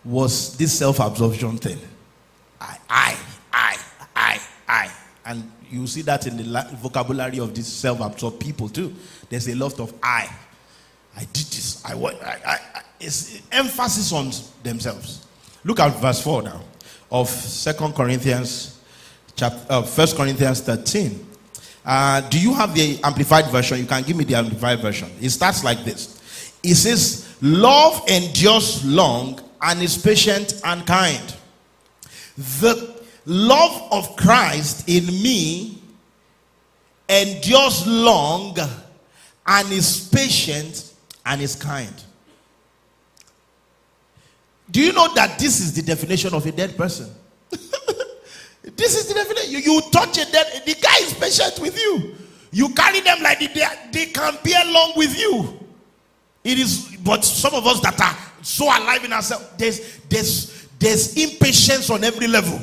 was 0.04 0.56
this 0.56 0.78
self-absorption 0.78 1.58
thing. 1.58 1.78
I, 2.60 2.76
I, 2.88 3.18
I, 3.52 3.78
I, 4.14 4.40
I, 4.68 4.90
and 5.24 5.50
you 5.70 5.86
see 5.86 6.02
that 6.02 6.26
in 6.26 6.36
the 6.36 6.68
vocabulary 6.82 7.38
of 7.38 7.54
these 7.54 7.66
self-absorbed 7.68 8.40
people 8.40 8.68
too. 8.68 8.94
There's 9.28 9.48
a 9.48 9.54
lot 9.54 9.80
of 9.80 9.94
I. 10.02 10.28
I 11.16 11.20
did 11.20 11.46
this. 11.46 11.84
I, 11.84 11.94
I, 11.94 12.38
I, 12.46 12.71
emphasis 13.50 14.12
on 14.12 14.30
themselves. 14.62 15.26
Look 15.64 15.80
at 15.80 16.00
verse 16.00 16.22
four 16.22 16.42
now 16.42 16.62
of 17.10 17.28
Second 17.28 17.94
Corinthians, 17.94 18.80
chapter, 19.36 19.64
uh, 19.68 19.82
First 19.82 20.16
Corinthians 20.16 20.60
thirteen. 20.60 21.26
Uh, 21.84 22.20
do 22.28 22.38
you 22.38 22.54
have 22.54 22.74
the 22.74 23.00
amplified 23.02 23.46
version? 23.46 23.78
You 23.78 23.86
can 23.86 24.02
give 24.02 24.16
me 24.16 24.24
the 24.24 24.36
amplified 24.36 24.80
version. 24.80 25.10
It 25.20 25.30
starts 25.30 25.64
like 25.64 25.84
this. 25.84 26.20
It 26.62 26.76
says, 26.76 27.36
"Love 27.40 28.02
endures 28.08 28.84
long 28.84 29.40
and 29.60 29.82
is 29.82 29.98
patient 29.98 30.60
and 30.64 30.86
kind." 30.86 31.34
The 32.36 33.02
love 33.26 33.92
of 33.92 34.16
Christ 34.16 34.88
in 34.88 35.06
me 35.06 35.82
endures 37.08 37.86
long 37.86 38.56
and 39.46 39.72
is 39.72 40.08
patient 40.08 40.92
and 41.26 41.42
is 41.42 41.54
kind. 41.54 41.92
Do 44.72 44.80
you 44.80 44.92
know 44.92 45.12
that 45.14 45.38
this 45.38 45.60
is 45.60 45.74
the 45.74 45.82
definition 45.82 46.32
of 46.32 46.46
a 46.46 46.50
dead 46.50 46.76
person? 46.76 47.10
this 47.50 48.96
is 48.96 49.06
the 49.06 49.14
definition. 49.14 49.52
You, 49.52 49.58
you 49.58 49.80
touch 49.92 50.16
a 50.16 50.32
dead, 50.32 50.62
the 50.64 50.74
guy 50.74 50.96
is 51.00 51.12
patient 51.12 51.60
with 51.60 51.76
you. 51.78 52.16
You 52.50 52.70
carry 52.70 53.00
them 53.00 53.18
like 53.22 53.38
they, 53.38 53.64
they 53.92 54.06
can 54.06 54.38
be 54.42 54.54
along 54.54 54.94
with 54.96 55.18
you. 55.18 55.58
It 56.42 56.58
is, 56.58 56.96
but 57.04 57.24
some 57.24 57.54
of 57.54 57.66
us 57.66 57.80
that 57.80 58.00
are 58.00 58.16
so 58.42 58.64
alive 58.64 59.04
in 59.04 59.12
ourselves, 59.12 59.46
there's 59.58 59.98
there's 60.08 60.68
there's 60.78 61.16
impatience 61.16 61.88
on 61.90 62.02
every 62.02 62.26
level. 62.26 62.60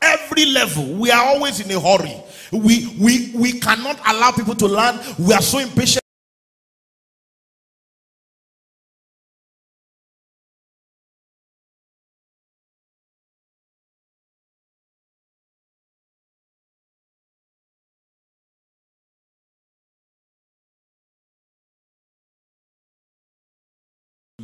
Every 0.00 0.46
level. 0.46 0.94
We 0.94 1.10
are 1.10 1.26
always 1.26 1.60
in 1.60 1.70
a 1.70 1.80
hurry. 1.80 2.22
We 2.52 2.96
we 2.98 3.32
we 3.34 3.60
cannot 3.60 4.00
allow 4.06 4.30
people 4.30 4.54
to 4.54 4.66
learn. 4.66 4.98
We 5.18 5.34
are 5.34 5.42
so 5.42 5.58
impatient. 5.58 6.02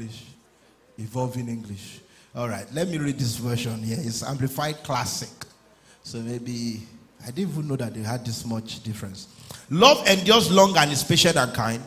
English, 0.04 0.24
evolving 0.98 1.48
English. 1.48 2.00
All 2.34 2.48
right, 2.48 2.66
let 2.72 2.88
me 2.88 2.98
read 2.98 3.18
this 3.18 3.36
version 3.36 3.82
here. 3.82 3.98
It's 4.00 4.22
Amplified 4.22 4.82
Classic. 4.82 5.28
So 6.02 6.18
maybe 6.18 6.82
I 7.22 7.30
didn't 7.30 7.52
even 7.52 7.68
know 7.68 7.76
that 7.76 7.94
they 7.94 8.02
had 8.02 8.24
this 8.24 8.44
much 8.44 8.82
difference. 8.82 9.28
Love 9.70 10.06
endures 10.06 10.50
long 10.50 10.76
and 10.76 10.92
is 10.92 11.02
patient 11.02 11.36
and 11.36 11.54
kind. 11.54 11.82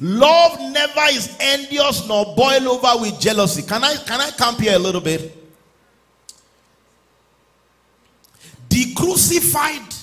Love 0.00 0.60
never 0.60 1.02
is 1.10 1.36
envious 1.40 2.06
nor 2.06 2.34
boil 2.36 2.68
over 2.68 3.00
with 3.00 3.18
jealousy. 3.20 3.62
Can 3.62 3.82
I 3.82 3.96
can 3.96 4.20
I 4.20 4.30
camp 4.30 4.60
here 4.60 4.76
a 4.76 4.78
little 4.78 5.00
bit? 5.00 5.36
The 8.68 8.92
crucified 8.94 9.94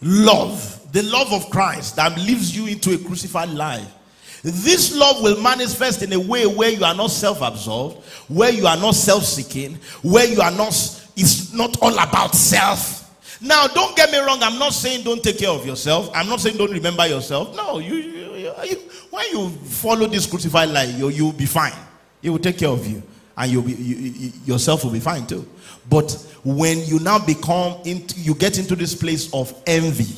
love, 0.00 0.92
the 0.92 1.02
love 1.02 1.32
of 1.32 1.48
Christ 1.50 1.96
that 1.96 2.16
leads 2.16 2.56
you 2.56 2.66
into 2.66 2.92
a 2.92 2.98
crucified 2.98 3.50
life 3.50 3.88
this 4.42 4.96
love 4.96 5.22
will 5.22 5.40
manifest 5.40 6.02
in 6.02 6.12
a 6.12 6.18
way 6.18 6.46
where 6.46 6.70
you 6.70 6.84
are 6.84 6.94
not 6.94 7.10
self-absorbed, 7.10 8.04
where 8.28 8.50
you 8.50 8.66
are 8.66 8.76
not 8.76 8.94
self-seeking, 8.94 9.78
where 10.02 10.26
you 10.26 10.40
are 10.40 10.50
not 10.50 10.72
it's 11.16 11.52
not 11.52 11.76
all 11.82 11.92
about 11.98 12.34
self. 12.34 13.00
Now, 13.40 13.66
don't 13.66 13.94
get 13.96 14.10
me 14.10 14.18
wrong. 14.18 14.42
I'm 14.42 14.58
not 14.58 14.72
saying 14.72 15.04
don't 15.04 15.22
take 15.22 15.38
care 15.38 15.50
of 15.50 15.66
yourself. 15.66 16.10
I'm 16.14 16.28
not 16.28 16.40
saying 16.40 16.56
don't 16.56 16.70
remember 16.70 17.06
yourself. 17.06 17.54
No, 17.56 17.78
you, 17.78 17.94
you, 17.94 18.54
you 18.64 18.76
when 19.10 19.26
you 19.30 19.50
follow 19.50 20.06
this 20.06 20.26
crucified 20.26 20.70
life, 20.70 20.96
you 20.96 21.08
you'll 21.10 21.32
be 21.32 21.46
fine. 21.46 21.74
It 22.22 22.30
will 22.30 22.38
take 22.38 22.58
care 22.58 22.68
of 22.68 22.86
you, 22.86 23.02
and 23.36 23.52
you'll 23.52 23.62
be 23.62 23.72
you, 23.72 24.32
yourself 24.44 24.84
will 24.84 24.92
be 24.92 25.00
fine 25.00 25.26
too. 25.26 25.48
But 25.88 26.12
when 26.44 26.84
you 26.84 26.98
now 27.00 27.18
become 27.18 27.80
into, 27.84 28.18
you 28.18 28.34
get 28.34 28.58
into 28.58 28.74
this 28.74 28.94
place 28.94 29.32
of 29.34 29.54
envy, 29.66 30.16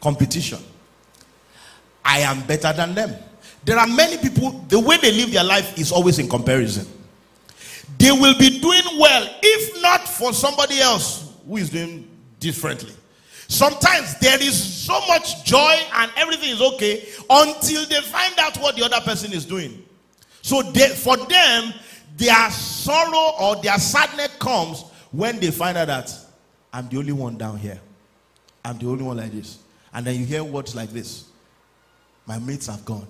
competition 0.00 0.60
I 2.08 2.20
am 2.20 2.40
better 2.46 2.72
than 2.72 2.94
them. 2.94 3.14
There 3.66 3.76
are 3.78 3.86
many 3.86 4.16
people, 4.16 4.52
the 4.68 4.80
way 4.80 4.96
they 4.96 5.12
live 5.12 5.30
their 5.30 5.44
life 5.44 5.78
is 5.78 5.92
always 5.92 6.18
in 6.18 6.26
comparison. 6.26 6.86
They 7.98 8.10
will 8.12 8.36
be 8.38 8.58
doing 8.60 8.98
well 8.98 9.28
if 9.42 9.82
not 9.82 10.08
for 10.08 10.32
somebody 10.32 10.80
else 10.80 11.34
who 11.46 11.58
is 11.58 11.68
doing 11.68 12.08
differently. 12.40 12.94
Sometimes 13.48 14.18
there 14.20 14.42
is 14.42 14.56
so 14.86 14.98
much 15.06 15.44
joy 15.44 15.76
and 15.96 16.10
everything 16.16 16.48
is 16.48 16.62
okay 16.62 17.06
until 17.28 17.84
they 17.86 18.00
find 18.00 18.38
out 18.38 18.56
what 18.56 18.76
the 18.76 18.84
other 18.84 19.00
person 19.04 19.34
is 19.34 19.44
doing. 19.44 19.84
So 20.40 20.62
they, 20.62 20.88
for 20.88 21.18
them, 21.18 21.74
their 22.16 22.50
sorrow 22.50 23.34
or 23.38 23.56
their 23.62 23.78
sadness 23.78 24.34
comes 24.38 24.82
when 25.12 25.40
they 25.40 25.50
find 25.50 25.76
out 25.76 25.88
that 25.88 26.10
I'm 26.72 26.88
the 26.88 26.96
only 26.98 27.12
one 27.12 27.36
down 27.36 27.58
here. 27.58 27.80
I'm 28.64 28.78
the 28.78 28.86
only 28.88 29.04
one 29.04 29.18
like 29.18 29.32
this. 29.32 29.58
And 29.92 30.06
then 30.06 30.18
you 30.18 30.24
hear 30.24 30.42
words 30.42 30.74
like 30.74 30.90
this 30.90 31.27
my 32.28 32.38
mates 32.38 32.66
have 32.66 32.84
gone. 32.84 33.06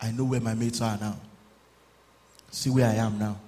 I 0.00 0.10
know 0.10 0.24
where 0.24 0.40
my 0.40 0.54
mates 0.54 0.80
are 0.80 0.98
now. 0.98 1.16
See 2.50 2.70
where 2.70 2.86
I 2.86 2.94
am 2.94 3.18
now. 3.18 3.38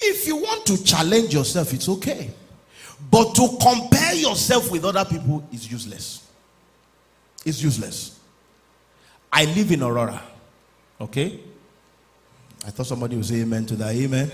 If 0.00 0.26
you 0.26 0.36
want 0.36 0.66
to 0.66 0.84
challenge 0.84 1.32
yourself, 1.32 1.72
it's 1.72 1.88
okay. 1.88 2.30
But 3.10 3.34
to 3.34 3.48
compare 3.60 4.14
yourself 4.14 4.70
with 4.70 4.84
other 4.84 5.04
people 5.04 5.48
is 5.52 5.70
useless. 5.70 6.28
It's 7.44 7.62
useless. 7.62 8.20
I 9.32 9.46
live 9.46 9.72
in 9.72 9.82
Aurora. 9.82 10.22
Okay? 11.00 11.40
I 12.66 12.70
thought 12.70 12.86
somebody 12.86 13.16
would 13.16 13.24
say 13.24 13.40
amen 13.40 13.66
to 13.66 13.76
that. 13.76 13.94
Amen. 13.94 14.30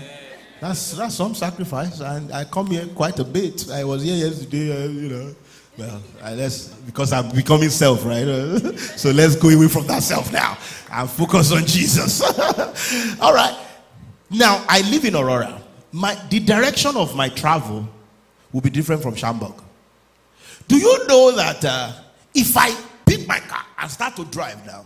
That's 0.59 0.91
that's 0.91 1.15
some 1.15 1.33
sacrifice. 1.33 1.99
And 2.01 2.31
I 2.33 2.43
come 2.43 2.67
here 2.67 2.85
quite 2.87 3.17
a 3.19 3.23
bit. 3.23 3.69
I 3.71 3.83
was 3.85 4.03
here 4.03 4.27
yesterday, 4.27 4.83
uh, 4.83 4.87
you 4.87 5.09
know. 5.09 5.35
Well, 5.79 6.01
let's 6.35 6.67
because 6.67 7.13
I'm 7.13 7.29
becoming 7.29 7.69
self, 7.69 8.03
right? 8.03 8.25
so 8.97 9.11
let's 9.11 9.37
go 9.37 9.47
away 9.47 9.69
from 9.69 9.87
that 9.87 10.03
self 10.03 10.29
now 10.29 10.57
and 10.91 11.09
focus 11.09 11.53
on 11.53 11.65
Jesus. 11.65 12.21
All 13.21 13.33
right. 13.33 13.57
Now 14.29 14.65
I 14.67 14.81
live 14.91 15.05
in 15.05 15.15
Aurora. 15.15 15.61
My 15.93 16.15
the 16.29 16.41
direction 16.41 16.97
of 16.97 17.15
my 17.15 17.29
travel 17.29 17.87
will 18.51 18.59
be 18.59 18.69
different 18.69 19.01
from 19.01 19.15
Schaumburg. 19.15 19.53
Do 20.67 20.77
you 20.77 21.07
know 21.07 21.31
that 21.31 21.63
uh, 21.63 21.93
if 22.35 22.57
I 22.57 22.75
pick 23.05 23.25
my 23.25 23.39
car 23.39 23.63
and 23.77 23.89
start 23.89 24.17
to 24.17 24.25
drive 24.25 24.65
now, 24.65 24.85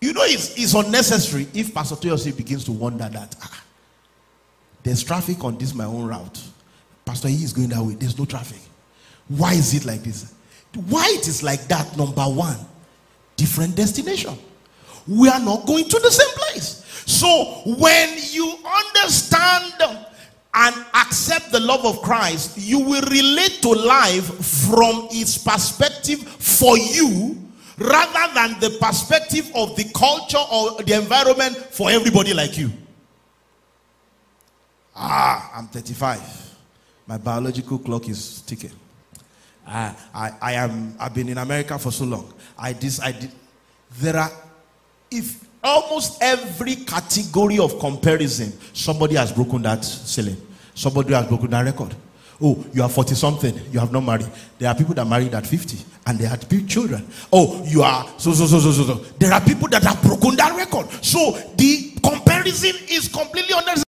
you 0.00 0.12
know 0.12 0.22
it's, 0.22 0.56
it's 0.56 0.74
unnecessary 0.74 1.48
if 1.52 1.74
Pastor 1.74 1.96
Toyosi 1.96 2.36
begins 2.36 2.62
to 2.66 2.72
wonder 2.72 3.08
that 3.08 3.34
ah, 3.42 3.64
there's 4.84 5.02
traffic 5.02 5.42
on 5.42 5.58
this 5.58 5.74
my 5.74 5.84
own 5.84 6.06
route. 6.06 6.40
Pastor 7.04 7.26
he 7.26 7.42
is 7.42 7.52
going 7.52 7.70
that 7.70 7.82
way. 7.82 7.94
There's 7.94 8.16
no 8.16 8.24
traffic. 8.24 8.60
Why 9.28 9.54
is 9.54 9.74
it 9.74 9.84
like 9.84 10.02
this? 10.02 10.34
Why 10.88 11.06
it 11.18 11.28
is 11.28 11.42
like 11.42 11.62
that, 11.68 11.96
number 11.96 12.22
one, 12.22 12.58
different 13.36 13.76
destination. 13.76 14.36
We 15.06 15.28
are 15.28 15.40
not 15.40 15.66
going 15.66 15.88
to 15.88 15.98
the 16.00 16.10
same 16.10 16.34
place. 16.36 16.84
So 17.06 17.62
when 17.78 18.16
you 18.30 18.54
understand 18.64 19.74
and 20.54 20.86
accept 20.94 21.52
the 21.52 21.60
love 21.60 21.84
of 21.84 22.00
Christ, 22.02 22.56
you 22.56 22.78
will 22.78 23.02
relate 23.02 23.58
to 23.62 23.70
life 23.70 24.24
from 24.44 25.08
its 25.10 25.36
perspective 25.36 26.20
for 26.20 26.78
you 26.78 27.40
rather 27.76 28.34
than 28.34 28.60
the 28.60 28.78
perspective 28.80 29.50
of 29.54 29.76
the 29.76 29.84
culture 29.94 30.42
or 30.50 30.82
the 30.82 30.94
environment 30.94 31.56
for 31.56 31.90
everybody 31.90 32.32
like 32.32 32.56
you. 32.56 32.70
Ah, 34.96 35.50
I'm 35.56 35.66
35. 35.66 36.20
My 37.06 37.18
biological 37.18 37.78
clock 37.78 38.08
is 38.08 38.42
ticking. 38.42 38.70
I, 39.66 39.94
I, 40.14 40.32
I 40.40 40.52
am 40.54 40.94
I've 40.98 41.14
been 41.14 41.28
in 41.28 41.38
America 41.38 41.78
for 41.78 41.90
so 41.92 42.04
long. 42.04 42.32
I 42.58 42.72
this 42.72 43.00
I 43.00 43.12
did. 43.12 43.30
There 43.98 44.16
are 44.16 44.30
if 45.10 45.44
almost 45.62 46.22
every 46.22 46.76
category 46.76 47.58
of 47.58 47.78
comparison, 47.78 48.52
somebody 48.72 49.14
has 49.16 49.32
broken 49.32 49.62
that 49.62 49.84
ceiling. 49.84 50.36
Somebody 50.74 51.14
has 51.14 51.26
broken 51.26 51.50
that 51.50 51.64
record. 51.64 51.94
Oh, 52.40 52.64
you 52.72 52.82
are 52.82 52.88
40 52.88 53.14
something, 53.14 53.54
you 53.70 53.78
have 53.78 53.92
not 53.92 54.00
married. 54.00 54.26
There 54.58 54.68
are 54.68 54.74
people 54.74 54.94
that 54.94 55.06
married 55.06 55.32
at 55.34 55.46
50 55.46 55.78
and 56.06 56.18
they 56.18 56.26
had 56.26 56.46
big 56.48 56.68
children. 56.68 57.06
Oh, 57.32 57.64
you 57.64 57.82
are 57.82 58.06
so 58.18 58.32
so 58.32 58.46
so 58.46 58.58
so 58.58 58.72
so 58.72 58.84
so. 58.84 58.94
There 59.18 59.32
are 59.32 59.40
people 59.40 59.68
that 59.68 59.82
have 59.84 60.02
broken 60.02 60.36
that 60.36 60.56
record. 60.56 60.90
So 61.04 61.32
the 61.56 61.92
comparison 62.02 62.74
is 62.88 63.08
completely 63.08 63.54
unnecessary. 63.56 63.83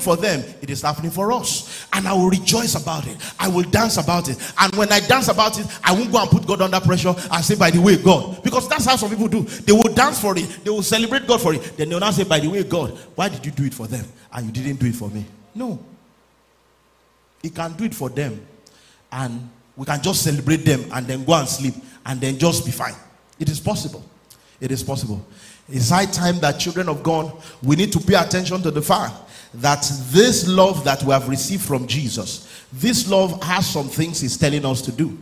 For 0.00 0.16
them, 0.16 0.42
it 0.62 0.70
is 0.70 0.82
happening 0.82 1.10
for 1.10 1.32
us. 1.32 1.86
And 1.92 2.06
I 2.06 2.12
will 2.12 2.28
rejoice 2.28 2.74
about 2.74 3.06
it. 3.06 3.16
I 3.38 3.48
will 3.48 3.64
dance 3.64 3.96
about 3.96 4.28
it. 4.28 4.38
And 4.58 4.74
when 4.76 4.92
I 4.92 5.00
dance 5.00 5.28
about 5.28 5.58
it, 5.58 5.66
I 5.84 5.92
won't 5.92 6.12
go 6.12 6.20
and 6.20 6.30
put 6.30 6.46
God 6.46 6.62
under 6.62 6.80
pressure 6.80 7.14
and 7.30 7.44
say, 7.44 7.54
by 7.54 7.70
the 7.70 7.80
way, 7.80 7.96
God. 7.96 8.42
Because 8.42 8.68
that's 8.68 8.84
how 8.84 8.96
some 8.96 9.10
people 9.10 9.28
do. 9.28 9.42
They 9.42 9.72
will 9.72 9.94
dance 9.94 10.20
for 10.20 10.36
it, 10.36 10.64
they 10.64 10.70
will 10.70 10.82
celebrate 10.82 11.26
God 11.26 11.40
for 11.40 11.54
it. 11.54 11.76
Then 11.76 11.88
they 11.88 11.94
will 11.94 12.00
not 12.00 12.14
say, 12.14 12.24
by 12.24 12.40
the 12.40 12.48
way, 12.48 12.62
God, 12.64 12.90
why 13.14 13.28
did 13.28 13.44
you 13.44 13.52
do 13.52 13.64
it 13.64 13.74
for 13.74 13.86
them? 13.86 14.04
And 14.32 14.46
you 14.46 14.52
didn't 14.52 14.80
do 14.80 14.86
it 14.86 14.94
for 14.94 15.08
me. 15.08 15.24
No. 15.54 15.78
He 17.42 17.50
can 17.50 17.72
do 17.74 17.84
it 17.84 17.94
for 17.94 18.08
them. 18.08 18.44
And 19.12 19.48
we 19.76 19.84
can 19.84 20.02
just 20.02 20.22
celebrate 20.22 20.64
them 20.64 20.84
and 20.92 21.06
then 21.06 21.24
go 21.24 21.34
and 21.34 21.48
sleep 21.48 21.74
and 22.04 22.20
then 22.20 22.38
just 22.38 22.64
be 22.64 22.72
fine. 22.72 22.94
It 23.38 23.48
is 23.48 23.60
possible. 23.60 24.04
It 24.60 24.70
is 24.70 24.82
possible. 24.82 25.24
It's 25.68 25.90
high 25.90 26.06
time 26.06 26.38
that 26.40 26.58
children 26.58 26.88
of 26.88 27.02
God, 27.02 27.32
we 27.62 27.76
need 27.76 27.92
to 27.92 28.00
pay 28.00 28.14
attention 28.14 28.62
to 28.62 28.70
the 28.70 28.82
fact 28.82 29.14
that 29.54 29.90
this 30.10 30.46
love 30.46 30.84
that 30.84 31.02
we 31.02 31.10
have 31.10 31.28
received 31.28 31.62
from 31.62 31.86
Jesus, 31.86 32.64
this 32.72 33.08
love 33.08 33.42
has 33.42 33.66
some 33.68 33.88
things 33.88 34.20
he's 34.20 34.36
telling 34.36 34.64
us 34.64 34.82
to 34.82 34.92
do. 34.92 35.16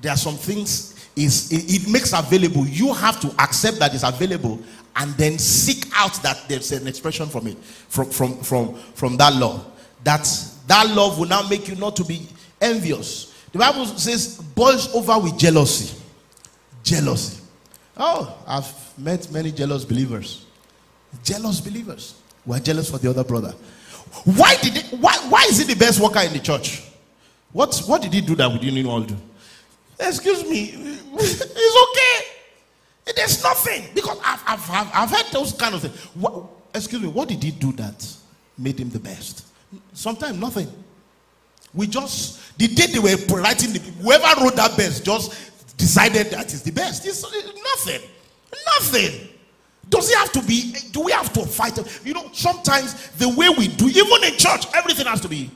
There 0.00 0.12
are 0.12 0.16
some 0.16 0.34
things 0.34 0.92
is 1.16 1.52
it, 1.52 1.82
it 1.82 1.88
makes 1.90 2.12
available. 2.12 2.66
You 2.66 2.92
have 2.94 3.20
to 3.20 3.28
accept 3.38 3.78
that 3.78 3.94
it's 3.94 4.02
available 4.02 4.60
and 4.96 5.12
then 5.14 5.38
seek 5.38 5.86
out 5.94 6.14
that 6.22 6.48
there's 6.48 6.72
an 6.72 6.86
expression 6.86 7.28
from 7.28 7.46
it, 7.46 7.58
from 7.58 8.10
from 8.10 8.42
from 8.42 8.74
from 8.94 9.16
that 9.18 9.34
love. 9.34 9.66
That 10.04 10.28
that 10.66 10.88
love 10.90 11.18
will 11.18 11.28
now 11.28 11.46
make 11.48 11.68
you 11.68 11.76
not 11.76 11.96
to 11.96 12.04
be 12.04 12.26
envious. 12.60 13.32
The 13.52 13.58
Bible 13.58 13.86
says 13.86 14.38
boils 14.38 14.94
over 14.94 15.18
with 15.18 15.38
jealousy. 15.38 15.98
Jealousy. 16.82 17.42
Oh, 17.96 18.38
I've 18.46 18.98
met 18.98 19.30
many 19.30 19.52
jealous 19.52 19.84
believers. 19.84 20.46
Jealous 21.22 21.60
believers. 21.60 22.21
We're 22.44 22.60
jealous 22.60 22.90
for 22.90 22.98
the 22.98 23.10
other 23.10 23.24
brother. 23.24 23.54
Why 24.24 24.56
did 24.56 24.76
it, 24.76 24.86
why, 25.00 25.14
why 25.28 25.46
is 25.48 25.58
he 25.58 25.64
the 25.64 25.78
best 25.78 26.00
worker 26.00 26.20
in 26.20 26.32
the 26.32 26.38
church? 26.38 26.82
What, 27.52 27.76
what 27.86 28.02
did 28.02 28.12
he 28.12 28.20
do 28.20 28.34
that 28.36 28.50
we 28.50 28.58
didn't 28.58 28.86
all 28.86 29.00
do? 29.00 29.16
Excuse 29.98 30.44
me, 30.44 30.72
it's 31.14 31.42
okay. 31.44 33.12
There's 33.16 33.42
nothing. 33.42 33.84
Because 33.94 34.18
I've, 34.24 34.42
I've, 34.46 34.70
I've, 34.70 34.90
I've 34.94 35.10
heard 35.10 35.32
those 35.32 35.52
kind 35.52 35.74
of 35.74 35.82
things. 35.82 35.96
What, 36.14 36.44
excuse 36.74 37.02
me, 37.02 37.08
what 37.08 37.28
did 37.28 37.42
he 37.42 37.50
do 37.50 37.72
that 37.72 38.16
made 38.58 38.78
him 38.78 38.90
the 38.90 38.98
best? 38.98 39.46
Sometimes 39.92 40.38
nothing. 40.38 40.68
We 41.74 41.86
just, 41.86 42.58
the 42.58 42.68
day 42.68 42.86
they 42.86 42.98
were 42.98 43.16
writing, 43.40 43.72
the, 43.72 43.78
whoever 44.02 44.42
wrote 44.44 44.56
that 44.56 44.76
best 44.76 45.04
just 45.04 45.76
decided 45.76 46.26
that 46.30 46.52
is 46.52 46.62
the 46.62 46.70
best. 46.70 47.06
It's 47.06 47.22
nothing. 47.22 48.08
Nothing. 48.78 49.28
Does 49.92 50.10
it 50.10 50.16
have 50.16 50.32
to 50.32 50.42
be? 50.42 50.74
Do 50.90 51.02
we 51.02 51.12
have 51.12 51.30
to 51.34 51.44
fight? 51.44 51.78
You 52.02 52.14
know, 52.14 52.30
sometimes 52.32 53.10
the 53.10 53.28
way 53.28 53.50
we 53.50 53.68
do, 53.68 53.88
even 53.88 54.24
in 54.24 54.38
church, 54.38 54.64
everything 54.74 55.04
has 55.06 55.20
to 55.20 55.28
be 55.28 55.50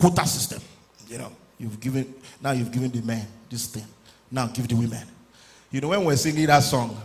quota 0.00 0.26
system. 0.26 0.62
You 1.08 1.18
know, 1.18 1.32
you've 1.58 1.78
given 1.78 2.14
now 2.40 2.52
you've 2.52 2.72
given 2.72 2.90
the 2.90 3.02
men 3.02 3.26
this 3.50 3.66
thing. 3.66 3.84
Now 4.30 4.46
give 4.46 4.66
the 4.66 4.76
women. 4.76 5.06
You 5.70 5.82
know, 5.82 5.88
when 5.88 6.06
we're 6.06 6.16
singing 6.16 6.46
that 6.46 6.60
song, 6.60 6.98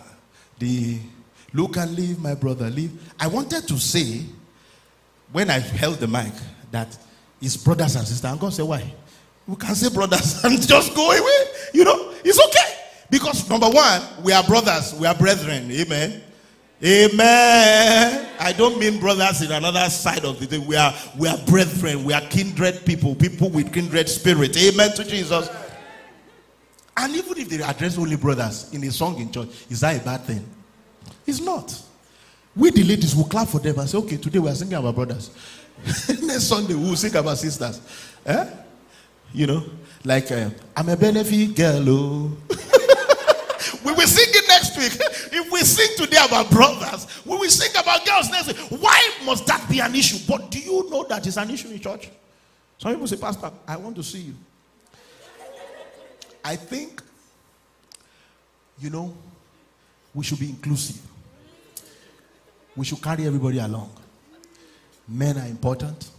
the 0.58 0.98
look 1.52 1.76
and 1.76 1.94
leave, 1.94 2.20
my 2.20 2.36
brother, 2.36 2.70
leave. 2.70 2.98
I 3.20 3.28
wanted 3.28 3.68
to 3.68 3.78
say, 3.78 4.22
when 5.34 5.50
I 5.50 5.60
held 5.60 5.98
the 5.98 6.08
mic, 6.08 6.32
that 6.72 6.98
it's 7.42 7.58
brothers 7.58 7.98
and 7.98 8.08
sisters. 8.08 8.32
And 8.32 8.40
God 8.40 8.54
said, 8.54 8.64
Why? 8.66 8.94
We 9.46 9.58
can 9.58 9.76
say 9.76 9.94
brothers 9.94 10.42
and 10.46 10.66
just 10.66 10.96
go 10.96 11.12
away. 11.12 11.52
You 11.74 11.84
know, 11.84 12.14
it's 12.24 12.40
okay. 12.40 12.77
Because 13.10 13.50
number 13.50 13.70
one, 13.70 14.02
we 14.24 14.34
are 14.34 14.44
brothers, 14.44 14.94
we 14.96 15.08
are 15.08 15.16
brethren. 15.16 15.72
Amen. 15.72 16.24
Amen. 16.84 18.28
I 18.40 18.54
don't 18.54 18.78
mean 18.78 19.00
brothers 19.00 19.42
in 19.42 19.52
another 19.52 19.90
side 19.90 20.24
of 20.26 20.40
the 20.40 20.46
thing. 20.46 20.68
We 20.68 20.76
are 20.76 20.94
we 21.18 21.28
are 21.28 21.38
brethren, 21.48 22.04
we 22.04 22.14
are 22.14 22.22
kindred 22.22 22.86
people, 22.86 23.16
people 23.16 23.50
with 23.50 23.74
kindred 23.74 24.08
spirit. 24.10 24.56
Amen 24.58 24.92
to 24.94 25.04
Jesus. 25.04 25.50
And 26.96 27.16
even 27.16 27.38
if 27.38 27.50
they 27.50 27.62
address 27.64 27.98
only 27.98 28.16
brothers 28.16 28.74
in 28.74 28.84
a 28.84 28.92
song 28.92 29.20
in 29.20 29.32
church, 29.32 29.50
is 29.70 29.80
that 29.82 30.02
a 30.02 30.06
bad 30.06 30.22
thing? 30.22 30.46
It's 31.26 31.40
not. 31.40 31.82
We 32.56 32.72
the 32.72 32.84
ladies 32.84 33.16
will 33.16 33.26
clap 33.26 33.48
for 33.48 33.60
them 33.60 33.78
and 33.80 33.90
say, 33.90 33.98
okay, 34.00 34.18
today 34.18 34.40
we 34.40 34.50
are 34.50 34.56
singing 34.56 34.74
about 34.74 34.96
brothers. 34.96 35.32
Next 36.22 36.44
Sunday 36.44 36.74
we 36.74 36.90
will 36.90 36.96
sing 36.96 37.16
about 37.16 37.38
sisters. 37.38 37.82
Eh? 38.26 38.50
You 39.34 39.48
know, 39.48 39.64
like 40.04 40.32
uh, 40.32 40.50
I'm 40.76 40.90
a 40.90 40.98
benefit 40.98 41.56
girl. 41.56 42.32
We 43.88 43.94
will 43.94 44.08
sing 44.08 44.28
it 44.28 44.48
next 44.50 44.76
week. 44.78 45.02
If 45.32 45.50
we 45.50 45.62
sing 45.62 45.96
today 45.96 46.18
about 46.22 46.52
brothers, 46.52 47.08
we 47.26 47.38
will 47.38 47.50
sing 47.50 47.72
about 47.72 48.06
girls 48.06 48.30
next 48.30 48.48
week. 48.48 48.82
Why 48.82 49.12
must 49.24 49.46
that 49.48 49.66
be 49.70 49.80
an 49.80 49.96
issue? 49.96 50.18
But 50.28 50.52
do 50.52 50.60
you 50.60 50.90
know 50.90 51.06
that 51.06 51.26
it's 51.26 51.38
an 51.38 51.50
issue 51.50 51.70
in 51.70 51.80
church? 51.80 52.10
Some 52.78 52.92
people 52.92 53.08
say, 53.08 53.16
Pastor, 53.16 53.50
I 53.66 53.78
want 53.78 53.96
to 53.96 54.04
see 54.04 54.20
you. 54.20 54.34
I 56.44 56.58
think, 56.58 57.02
you 58.78 58.90
know, 58.90 59.14
we 60.14 60.26
should 60.26 60.40
be 60.40 60.50
inclusive. 60.50 61.00
We 62.76 62.84
should 62.84 63.02
carry 63.02 63.26
everybody 63.26 63.60
along. 63.60 63.92
Men 65.08 65.38
are 65.38 65.48
important, 65.48 66.10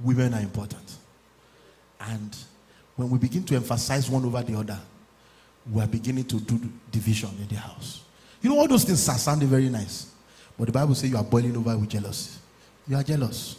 women 0.00 0.34
are 0.34 0.40
important. 0.40 0.96
And 2.00 2.36
when 2.96 3.10
we 3.10 3.18
begin 3.18 3.44
to 3.44 3.54
emphasize 3.54 4.10
one 4.10 4.24
over 4.24 4.42
the 4.42 4.58
other, 4.58 4.80
we 5.72 5.82
are 5.82 5.86
beginning 5.86 6.24
to 6.24 6.40
do 6.40 6.60
division 6.90 7.30
in 7.40 7.48
the 7.48 7.56
house. 7.56 8.02
You 8.40 8.50
know, 8.50 8.58
all 8.58 8.68
those 8.68 8.84
things 8.84 9.08
are 9.08 9.18
sounding 9.18 9.48
very 9.48 9.68
nice. 9.68 10.12
But 10.58 10.66
the 10.66 10.72
Bible 10.72 10.94
says 10.94 11.10
you 11.10 11.16
are 11.16 11.24
boiling 11.24 11.56
over 11.56 11.76
with 11.76 11.88
jealousy. 11.88 12.38
You 12.88 12.96
are 12.96 13.02
jealous. 13.02 13.56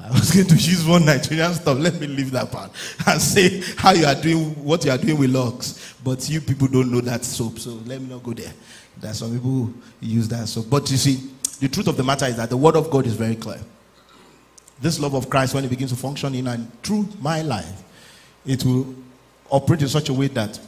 I 0.00 0.10
was 0.10 0.32
going 0.32 0.46
to 0.48 0.54
use 0.54 0.84
one 0.84 1.04
Nigerian 1.04 1.54
stuff. 1.54 1.78
Let 1.78 2.00
me 2.00 2.08
leave 2.08 2.32
that 2.32 2.50
part 2.50 2.72
and 3.06 3.20
say 3.20 3.62
how 3.76 3.92
you 3.92 4.04
are 4.04 4.14
doing 4.14 4.50
what 4.64 4.84
you 4.84 4.90
are 4.90 4.98
doing 4.98 5.16
with 5.18 5.30
logs. 5.30 5.94
But 6.02 6.28
you 6.28 6.40
people 6.40 6.66
don't 6.66 6.90
know 6.90 7.00
that 7.02 7.24
soap, 7.24 7.60
so 7.60 7.70
let 7.86 8.00
me 8.00 8.08
not 8.08 8.22
go 8.22 8.32
there. 8.32 8.52
There 9.00 9.10
are 9.10 9.14
some 9.14 9.32
people 9.32 9.50
who 9.50 9.74
use 10.00 10.28
that 10.28 10.48
soap. 10.48 10.66
But 10.68 10.90
you 10.90 10.96
see, 10.96 11.30
the 11.60 11.68
truth 11.68 11.86
of 11.86 11.96
the 11.96 12.02
matter 12.02 12.26
is 12.26 12.36
that 12.36 12.50
the 12.50 12.56
word 12.56 12.74
of 12.74 12.90
God 12.90 13.06
is 13.06 13.14
very 13.14 13.36
clear. 13.36 13.60
This 14.80 14.98
love 14.98 15.14
of 15.14 15.30
Christ, 15.30 15.54
when 15.54 15.64
it 15.64 15.68
begins 15.68 15.92
to 15.92 15.96
function 15.96 16.34
in 16.34 16.48
and 16.48 16.82
through 16.82 17.08
my 17.20 17.42
life, 17.42 17.84
it 18.44 18.64
will 18.64 18.92
operate 19.48 19.82
in 19.82 19.88
such 19.88 20.08
a 20.08 20.12
way 20.12 20.26
that 20.28 20.58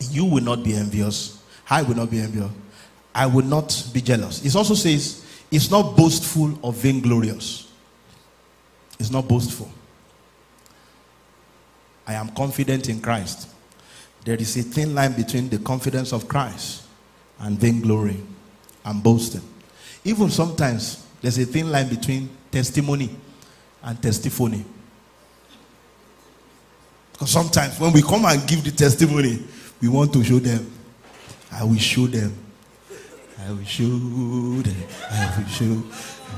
you 0.00 0.24
will 0.24 0.42
not 0.42 0.62
be 0.62 0.74
envious. 0.74 1.42
I 1.68 1.82
will 1.82 1.96
not 1.96 2.10
be 2.10 2.20
envious. 2.20 2.50
I 3.14 3.26
will 3.26 3.44
not 3.44 3.88
be 3.92 4.00
jealous. 4.00 4.44
It 4.44 4.54
also 4.54 4.74
says, 4.74 5.24
it's 5.50 5.70
not 5.70 5.96
boastful 5.96 6.58
or 6.62 6.72
vainglorious. 6.72 7.70
It's 8.98 9.10
not 9.10 9.28
boastful. 9.28 9.70
I 12.06 12.14
am 12.14 12.28
confident 12.30 12.88
in 12.88 13.00
Christ. 13.00 13.48
There 14.24 14.36
is 14.36 14.56
a 14.56 14.62
thin 14.62 14.94
line 14.94 15.12
between 15.12 15.48
the 15.48 15.58
confidence 15.58 16.12
of 16.12 16.28
Christ 16.28 16.84
and 17.38 17.58
vainglory 17.58 18.20
and 18.84 19.02
boasting. 19.02 19.42
Even 20.04 20.30
sometimes 20.30 21.06
there's 21.20 21.38
a 21.38 21.44
thin 21.44 21.70
line 21.70 21.88
between 21.88 22.28
testimony 22.50 23.10
and 23.82 24.00
testimony. 24.02 24.64
Because 27.12 27.30
sometimes 27.30 27.78
when 27.80 27.92
we 27.92 28.02
come 28.02 28.24
and 28.24 28.46
give 28.46 28.62
the 28.62 28.70
testimony, 28.70 29.42
we 29.80 29.88
want 29.88 30.12
to 30.12 30.24
show 30.24 30.38
them. 30.38 30.70
I 31.52 31.64
will 31.64 31.76
show 31.76 32.06
them. 32.06 32.34
I 33.38 33.50
will 33.50 33.64
show 33.64 33.84
them. 33.84 34.76
I 35.10 35.34
will 35.38 35.46
show. 35.46 35.82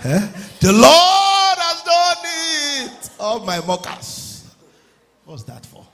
Eh? 0.05 0.29
The 0.61 0.73
Lord 0.73 1.59
has 1.59 1.83
done 1.83 2.97
it. 2.97 3.11
All 3.19 3.41
my 3.41 3.61
mockers. 3.65 4.55
What's 5.25 5.45
that 5.45 5.65
for? 5.67 5.87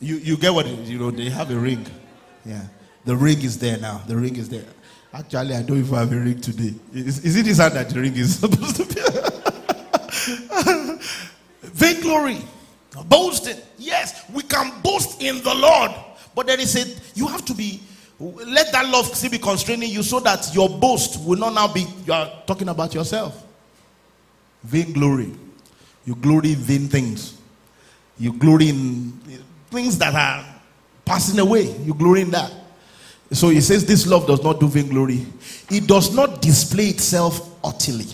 You 0.00 0.16
you 0.16 0.36
get 0.36 0.52
what 0.54 0.66
you 0.66 0.98
know? 0.98 1.10
They 1.10 1.28
have 1.30 1.50
a 1.50 1.56
ring. 1.56 1.86
Yeah. 2.44 2.62
The 3.04 3.16
ring 3.16 3.42
is 3.42 3.58
there 3.58 3.78
now. 3.78 4.02
The 4.06 4.16
ring 4.16 4.36
is 4.36 4.48
there. 4.48 4.64
Actually, 5.12 5.54
I 5.54 5.62
don't 5.62 5.78
even 5.78 5.94
have 5.94 6.12
a 6.12 6.16
ring 6.16 6.40
today. 6.40 6.74
Is, 6.92 7.24
is 7.24 7.36
it 7.36 7.44
this 7.46 7.58
hand 7.58 7.74
that 7.74 7.88
the 7.88 8.00
ring 8.00 8.14
is 8.14 8.38
supposed 8.40 8.76
to 8.76 8.84
be? 8.84 9.00
Vainglory. 11.62 12.38
Boasting. 13.06 13.56
Yes, 13.78 14.24
we 14.32 14.42
can 14.42 14.72
boast 14.82 15.22
in 15.22 15.42
the 15.42 15.54
Lord. 15.54 15.92
But 16.34 16.46
there 16.46 16.60
is 16.60 16.76
a, 16.76 17.18
you 17.18 17.26
have 17.26 17.44
to 17.46 17.54
be, 17.54 17.80
let 18.18 18.72
that 18.72 18.88
love 18.88 19.06
still 19.14 19.30
be 19.30 19.38
constraining 19.38 19.90
you 19.90 20.02
so 20.02 20.20
that 20.20 20.54
your 20.54 20.68
boast 20.68 21.24
will 21.24 21.38
not 21.38 21.54
now 21.54 21.72
be, 21.72 21.86
you 22.06 22.12
are 22.12 22.30
talking 22.46 22.68
about 22.68 22.94
yourself. 22.94 23.44
Vain 24.62 24.92
glory. 24.92 25.32
You 26.04 26.14
glory 26.14 26.52
in 26.52 26.58
vain 26.58 26.88
things. 26.88 27.40
You 28.18 28.32
glory 28.32 28.70
in 28.70 29.12
things 29.70 29.98
that 29.98 30.14
are 30.14 30.44
passing 31.04 31.38
away. 31.38 31.76
You 31.78 31.94
glory 31.94 32.22
in 32.22 32.30
that. 32.30 32.52
So 33.32 33.50
he 33.50 33.60
says 33.60 33.84
this 33.84 34.06
love 34.06 34.26
does 34.26 34.42
not 34.42 34.58
do 34.58 34.68
vain 34.68 34.88
glory. 34.88 35.26
It 35.70 35.86
does 35.86 36.14
not 36.14 36.40
display 36.40 36.86
itself 36.88 37.48
utterly. 37.62 38.06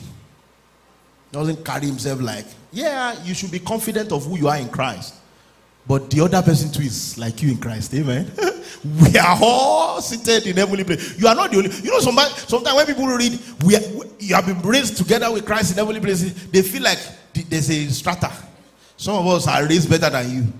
Doesn't 1.30 1.64
carry 1.64 1.86
himself 1.86 2.20
like 2.20 2.46
yeah, 2.74 3.22
you 3.22 3.34
should 3.34 3.52
be 3.52 3.60
confident 3.60 4.10
of 4.10 4.26
who 4.26 4.36
you 4.36 4.48
are 4.48 4.56
in 4.56 4.68
Christ. 4.68 5.14
But 5.86 6.10
the 6.10 6.22
other 6.22 6.42
person 6.42 6.72
too 6.72 6.82
is 6.82 7.16
like 7.16 7.40
you 7.42 7.52
in 7.52 7.58
Christ. 7.58 7.94
Amen. 7.94 8.30
we 9.02 9.16
are 9.18 9.38
all 9.40 10.00
seated 10.00 10.46
in 10.46 10.56
heavenly 10.56 10.82
place. 10.82 11.18
You 11.18 11.28
are 11.28 11.34
not 11.34 11.50
the 11.52 11.58
only. 11.58 11.70
You 11.76 11.90
know, 11.90 12.00
sometimes, 12.00 12.32
sometimes 12.48 12.76
when 12.76 12.86
people 12.86 13.06
read, 13.06 13.38
we, 13.64 13.76
are, 13.76 13.80
you 14.18 14.34
have 14.34 14.46
been 14.46 14.60
raised 14.60 14.96
together 14.96 15.30
with 15.30 15.46
Christ 15.46 15.72
in 15.72 15.78
heavenly 15.78 16.00
places, 16.00 16.48
they 16.48 16.62
feel 16.62 16.82
like 16.82 16.98
there's 17.48 17.70
a 17.70 17.88
strata. 17.90 18.32
Some 18.96 19.16
of 19.16 19.26
us 19.26 19.46
are 19.46 19.64
raised 19.66 19.88
better 19.88 20.10
than 20.10 20.30
you. 20.30 20.52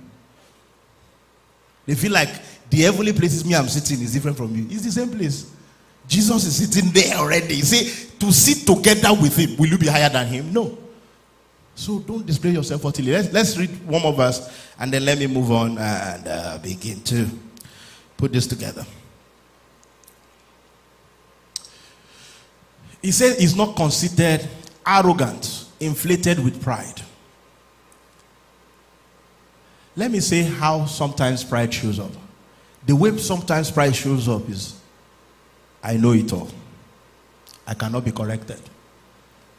They 1.87 1.94
feel 1.94 2.12
like 2.12 2.31
the 2.70 2.83
heavenly 2.83 3.12
places 3.12 3.44
me 3.44 3.55
I'm 3.55 3.68
sitting 3.68 4.05
is 4.05 4.12
different 4.12 4.37
from 4.37 4.55
you. 4.55 4.66
It's 4.70 4.85
the 4.85 4.92
same 4.92 5.11
place. 5.11 5.50
Jesus 6.07 6.44
is 6.44 6.57
sitting 6.57 6.90
there 6.92 7.16
already. 7.16 7.57
You 7.57 7.62
see, 7.62 8.11
to 8.18 8.31
sit 8.31 8.66
together 8.66 9.12
with 9.14 9.37
him, 9.37 9.57
will 9.57 9.68
you 9.68 9.79
be 9.79 9.87
higher 9.87 10.09
than 10.09 10.27
him? 10.27 10.53
No. 10.53 10.79
So 11.74 11.98
don't 11.98 12.24
display 12.24 12.52
yourself 12.52 12.84
utterly. 12.87 13.12
Let's, 13.12 13.32
let's 13.32 13.58
read 13.58 13.87
one 13.87 14.02
more 14.02 14.12
verse 14.12 14.48
and 14.78 14.92
then 14.92 15.04
let 15.04 15.18
me 15.18 15.26
move 15.26 15.50
on 15.50 15.76
and 15.78 16.28
uh, 16.28 16.58
begin 16.58 17.00
to 17.02 17.28
put 18.16 18.32
this 18.32 18.46
together. 18.46 18.87
He 23.02 23.10
says 23.10 23.38
he's 23.38 23.56
not 23.56 23.76
considered 23.76 24.48
arrogant, 24.87 25.66
inflated 25.80 26.38
with 26.42 26.62
pride. 26.62 27.02
Let 29.96 30.10
me 30.10 30.20
say 30.20 30.42
how 30.42 30.87
sometimes 30.87 31.44
pride 31.44 31.72
shows 31.72 31.98
up. 31.98 32.10
The 32.87 32.96
way 32.96 33.16
sometimes 33.18 33.70
pride 33.70 33.94
shows 33.94 34.28
up 34.28 34.48
is 34.48 34.80
I 35.82 35.96
know 35.96 36.12
it 36.12 36.32
all. 36.32 36.48
I 37.66 37.74
cannot 37.74 38.04
be 38.04 38.12
corrected. 38.12 38.60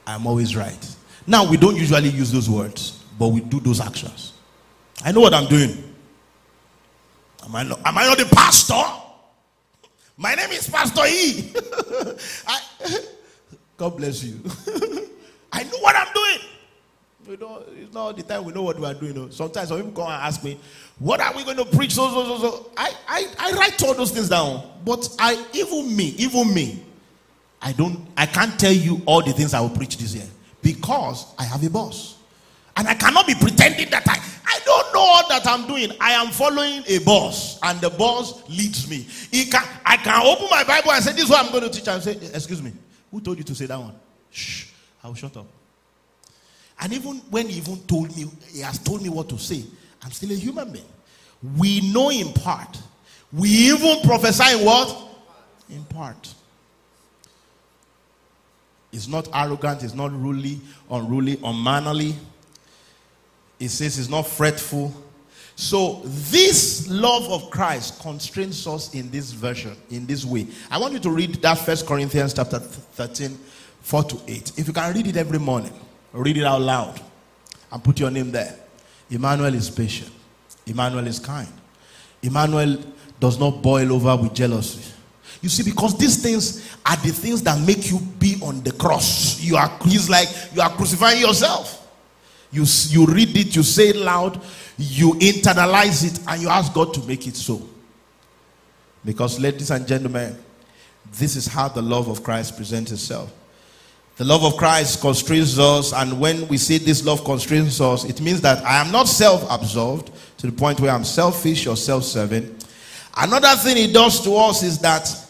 I'm 0.08 0.28
always 0.28 0.56
right. 0.56 0.96
Now, 1.28 1.50
we 1.50 1.58
don't 1.58 1.76
usually 1.76 2.10
use 2.10 2.32
those 2.32 2.50
words, 2.50 3.04
but 3.18 3.30
we 3.30 3.42
do 3.42 3.60
those 3.60 3.82
actions. 3.82 4.34
I 5.04 5.12
know 5.12 5.22
what 5.22 5.34
I'm 5.34 5.48
doing. 5.48 5.84
Am 7.44 7.56
I 7.56 7.64
not, 7.64 7.80
am 7.86 7.98
I 7.98 8.06
not 8.06 8.18
the 8.18 8.26
pastor? 8.26 8.82
My 10.18 10.34
name 10.34 10.52
is 10.52 10.70
Pastor 10.70 11.02
E. 11.08 11.52
I, 12.48 12.62
God 13.78 13.98
bless 13.98 14.24
you. 14.24 14.40
I 15.52 15.64
know 15.64 15.78
what 15.80 15.96
I'm 15.96 16.14
doing. 16.14 16.50
We 17.28 17.36
don't, 17.38 17.68
it's 17.78 17.94
not 17.94 18.16
the 18.16 18.24
time 18.24 18.46
we 18.46 18.54
know 18.54 18.62
what 18.62 18.80
we 18.80 18.86
are 18.86 18.94
doing. 18.94 19.32
Sometimes 19.32 19.70
some 19.70 19.78
people 19.78 20.04
come 20.04 20.12
and 20.12 20.22
ask 20.22 20.44
me, 20.44 20.60
What 21.00 21.20
are 21.20 21.36
we 21.36 21.44
going 21.44 21.58
to 21.58 21.66
preach? 21.66 21.94
So, 21.94 22.08
so, 22.10 22.24
so, 22.24 22.38
so. 22.38 22.72
I, 22.78 22.94
I, 23.08 23.28
I 23.40 23.52
write 23.58 23.84
all 23.84 23.96
those 23.96 24.12
things 24.12 24.30
down. 24.30 24.64
But 24.86 25.10
I, 25.20 25.44
even 25.54 25.96
me, 25.96 26.10
even 26.18 26.54
me, 26.54 26.84
I 27.62 27.74
don't, 27.74 28.08
I 28.16 28.28
can't 28.28 28.58
tell 28.60 28.72
you 28.72 29.02
all 29.06 29.24
the 29.24 29.34
things 29.34 29.54
I 29.54 29.60
will 29.60 29.70
preach 29.70 29.98
this 29.98 30.14
year 30.14 30.28
because 30.66 31.28
I 31.38 31.44
have 31.44 31.64
a 31.64 31.70
boss. 31.70 32.18
And 32.76 32.88
I 32.88 32.96
cannot 32.96 33.28
be 33.28 33.36
pretending 33.36 33.88
that 33.92 34.04
I, 34.08 34.18
I 34.46 34.60
don't 34.66 34.94
know 34.94 35.00
all 35.00 35.30
that 35.30 35.48
I'm 35.48 35.68
doing. 35.68 35.92
I 36.02 36.14
am 36.14 36.32
following 36.32 36.84
a 36.88 36.98
boss, 37.06 37.60
and 37.62 37.80
the 37.80 37.92
boss 37.92 38.50
leads 38.50 38.90
me. 38.90 39.06
He 39.32 39.46
can, 39.46 39.64
I 39.86 39.96
can 39.96 40.26
open 40.26 40.48
my 40.50 40.64
Bible 40.64 40.92
and 40.92 41.04
say, 41.04 41.14
This 41.14 41.26
is 41.26 41.30
what 41.30 41.46
I'm 41.46 41.52
going 41.52 41.64
to 41.64 41.70
teach. 41.70 41.88
And 41.88 42.02
say, 42.02 42.18
Excuse 42.34 42.64
me, 42.64 42.74
who 43.12 43.22
told 43.22 43.38
you 43.38 43.44
to 43.44 43.56
say 43.56 43.68
that 43.68 43.80
one? 43.80 43.94
Shh, 44.32 44.66
I'll 45.04 45.14
shut 45.14 45.38
up. 45.38 45.46
And 46.82 46.92
even 46.94 47.18
when 47.30 47.48
he 47.48 47.60
even 47.60 47.78
told 47.84 48.16
me, 48.18 48.26
he 48.52 48.62
has 48.62 48.80
told 48.80 49.04
me 49.04 49.10
what 49.10 49.30
to 49.30 49.38
say, 49.38 49.64
I'm 50.04 50.12
still 50.12 50.32
a 50.32 50.36
human 50.36 50.72
being. 50.72 50.86
We 51.58 51.94
know 51.94 52.10
in 52.10 52.34
part. 52.34 52.82
We 53.32 53.50
even 53.50 54.02
prophesy 54.02 54.58
in 54.58 54.66
what? 54.66 54.98
In 55.70 55.84
part. 55.86 56.34
It's 58.96 59.10
not 59.10 59.28
arrogant, 59.34 59.84
it's 59.84 59.94
not 59.94 60.14
ruly, 60.14 60.58
unruly, 60.90 61.38
unmannerly. 61.44 62.16
It 63.60 63.68
says 63.68 64.00
it's 64.00 64.08
not 64.08 64.26
fretful. 64.26 64.94
So, 65.58 66.02
this 66.06 66.88
love 66.90 67.30
of 67.30 67.50
Christ 67.50 68.02
constrains 68.02 68.66
us 68.66 68.94
in 68.94 69.12
this 69.12 69.32
version, 69.32 69.76
in 69.90 70.06
this 70.06 70.24
way. 70.24 70.48
I 70.72 70.78
want 70.78 70.94
you 70.94 71.00
to 71.00 71.10
read 71.10 71.36
that 71.36 71.58
First 71.58 71.86
Corinthians 71.86 72.34
chapter 72.34 72.60
13, 72.60 73.38
4 73.82 74.04
to 74.04 74.20
8. 74.28 74.52
If 74.58 74.68
you 74.68 74.74
can 74.74 74.94
read 74.94 75.08
it 75.08 75.18
every 75.18 75.40
morning. 75.40 75.74
Read 76.14 76.38
it 76.38 76.46
out 76.46 76.62
loud 76.62 77.02
and 77.74 77.84
put 77.84 78.00
your 78.00 78.10
name 78.10 78.32
there. 78.32 78.56
Emmanuel 79.10 79.54
is 79.54 79.70
patient. 79.70 80.12
Emmanuel 80.66 81.06
is 81.06 81.20
kind. 81.20 81.52
Emmanuel 82.24 82.78
does 83.20 83.38
not 83.38 83.62
boil 83.62 83.92
over 83.92 84.16
with 84.16 84.34
jealousy. 84.34 84.95
You 85.46 85.50
see, 85.50 85.62
because 85.62 85.96
these 85.96 86.18
things 86.24 86.68
are 86.84 86.96
the 86.96 87.12
things 87.12 87.44
that 87.44 87.60
make 87.68 87.92
you 87.92 88.00
be 88.18 88.36
on 88.42 88.64
the 88.64 88.72
cross. 88.72 89.40
You 89.40 89.58
are, 89.58 89.72
he's 89.84 90.10
like, 90.10 90.28
you 90.56 90.60
are 90.60 90.72
crucifying 90.72 91.22
yourself. 91.22 91.88
You, 92.52 92.66
you 92.88 93.06
read 93.06 93.38
it, 93.38 93.56
you 93.56 93.62
say 93.62 93.90
it 93.90 93.96
loud, 93.96 94.42
you 94.80 95.12
internalize 95.14 96.04
it, 96.04 96.20
and 96.28 96.42
you 96.42 96.50
ask 96.50 96.74
God 96.74 96.96
to 96.96 97.02
make 97.02 97.28
it 97.28 97.36
so. 97.36 97.62
Because, 99.06 99.40
ladies 99.40 99.70
and 99.70 99.88
gentlemen, 99.88 100.36
this 101.12 101.36
is 101.36 101.46
how 101.46 101.68
the 101.68 101.84
love 101.84 102.08
of 102.08 102.24
Christ 102.24 102.58
presents 102.58 102.92
itself. 102.92 103.32
The 104.16 104.24
love 104.24 104.44
of 104.44 104.58
Christ 104.58 105.00
constrains 105.00 105.60
us, 105.60 105.94
and 105.94 106.20
when 106.20 106.48
we 106.48 106.58
say 106.58 106.80
this 106.80 107.06
love 107.06 107.24
constrains 107.24 107.80
us, 107.80 108.04
it 108.04 108.20
means 108.20 108.42
that 108.42 108.66
I 108.66 108.82
am 108.82 108.92
not 108.92 109.08
self 109.08 109.46
absorbed 109.52 110.10
to 110.40 110.48
the 110.48 110.54
point 110.54 110.80
where 110.80 110.90
I'm 110.90 111.04
selfish 111.04 111.68
or 111.68 111.76
self 111.76 112.04
serving. 112.04 112.58
Another 113.16 113.56
thing 113.58 113.78
it 113.78 113.94
does 113.94 114.24
to 114.24 114.36
us 114.38 114.64
is 114.64 114.80
that 114.80 115.25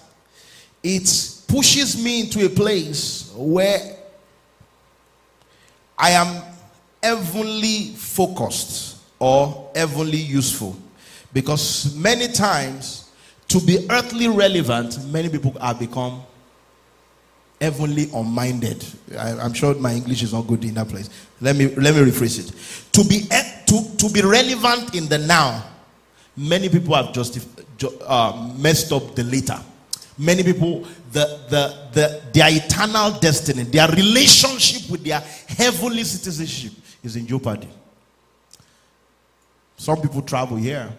it 0.85 1.41
pushes 1.47 2.01
me 2.01 2.21
into 2.21 2.45
a 2.45 2.49
place 2.49 3.31
where 3.35 3.97
I 5.97 6.11
am 6.11 6.43
heavenly 7.01 7.93
focused 7.95 8.97
or 9.17 9.71
heavenly 9.73 10.17
useful. 10.19 10.77
Because 11.33 11.95
many 11.95 12.27
times, 12.27 13.09
to 13.47 13.59
be 13.59 13.87
earthly 13.89 14.27
relevant, 14.27 15.03
many 15.07 15.27
people 15.27 15.57
have 15.59 15.79
become 15.79 16.21
heavenly 17.59 18.07
unminded. 18.13 18.85
I, 19.17 19.43
am 19.43 19.53
sure 19.53 19.73
my 19.75 19.93
English 19.93 20.21
is 20.21 20.33
not 20.33 20.45
good 20.45 20.63
in 20.63 20.75
that 20.75 20.87
place. 20.87 21.09
Let 21.41 21.55
me 21.55 21.67
let 21.75 21.95
me 21.95 22.01
rephrase 22.11 22.37
it. 22.47 22.91
To 22.93 23.03
be 23.03 23.21
to, 23.65 23.97
to 23.97 24.13
be 24.13 24.21
relevant 24.21 24.93
in 24.93 25.07
the 25.07 25.17
now, 25.17 25.65
many 26.37 26.69
people 26.69 26.93
have 26.93 27.11
just 27.11 27.39
uh, 28.05 28.53
messed 28.55 28.91
up 28.91 29.15
the 29.15 29.23
later. 29.23 29.59
Many 30.17 30.43
people, 30.43 30.85
the, 31.11 31.25
the, 31.49 31.89
the, 31.91 32.21
their 32.33 32.47
eternal 32.49 33.19
destiny, 33.19 33.63
their 33.63 33.87
relationship 33.89 34.89
with 34.89 35.03
their 35.03 35.19
heavenly 35.47 36.03
citizenship 36.03 36.73
is 37.03 37.15
in 37.15 37.27
jeopardy. 37.27 37.69
Some 39.77 40.01
people 40.01 40.21
travel 40.21 40.57
here 40.57 40.91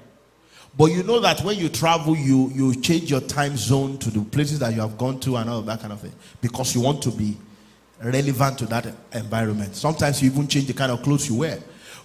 but 0.76 0.86
you 0.86 1.02
know 1.02 1.20
that 1.20 1.40
when 1.40 1.58
you 1.58 1.68
travel, 1.70 2.14
you, 2.14 2.50
you 2.54 2.74
change 2.80 3.10
your 3.10 3.22
time 3.22 3.56
zone 3.56 3.96
to 3.98 4.10
the 4.10 4.20
places 4.20 4.58
that 4.58 4.74
you 4.74 4.80
have 4.82 4.98
gone 4.98 5.18
to 5.20 5.36
and 5.36 5.48
all 5.48 5.62
that 5.62 5.80
kind 5.80 5.92
of 5.92 6.00
thing 6.00 6.12
because 6.42 6.74
you 6.74 6.82
want 6.82 7.02
to 7.02 7.10
be 7.10 7.36
relevant 8.02 8.58
to 8.58 8.66
that 8.66 8.86
environment. 9.14 9.74
Sometimes 9.74 10.22
you 10.22 10.30
even 10.30 10.46
change 10.46 10.66
the 10.66 10.74
kind 10.74 10.92
of 10.92 11.02
clothes 11.02 11.28
you 11.28 11.36
wear. 11.36 11.58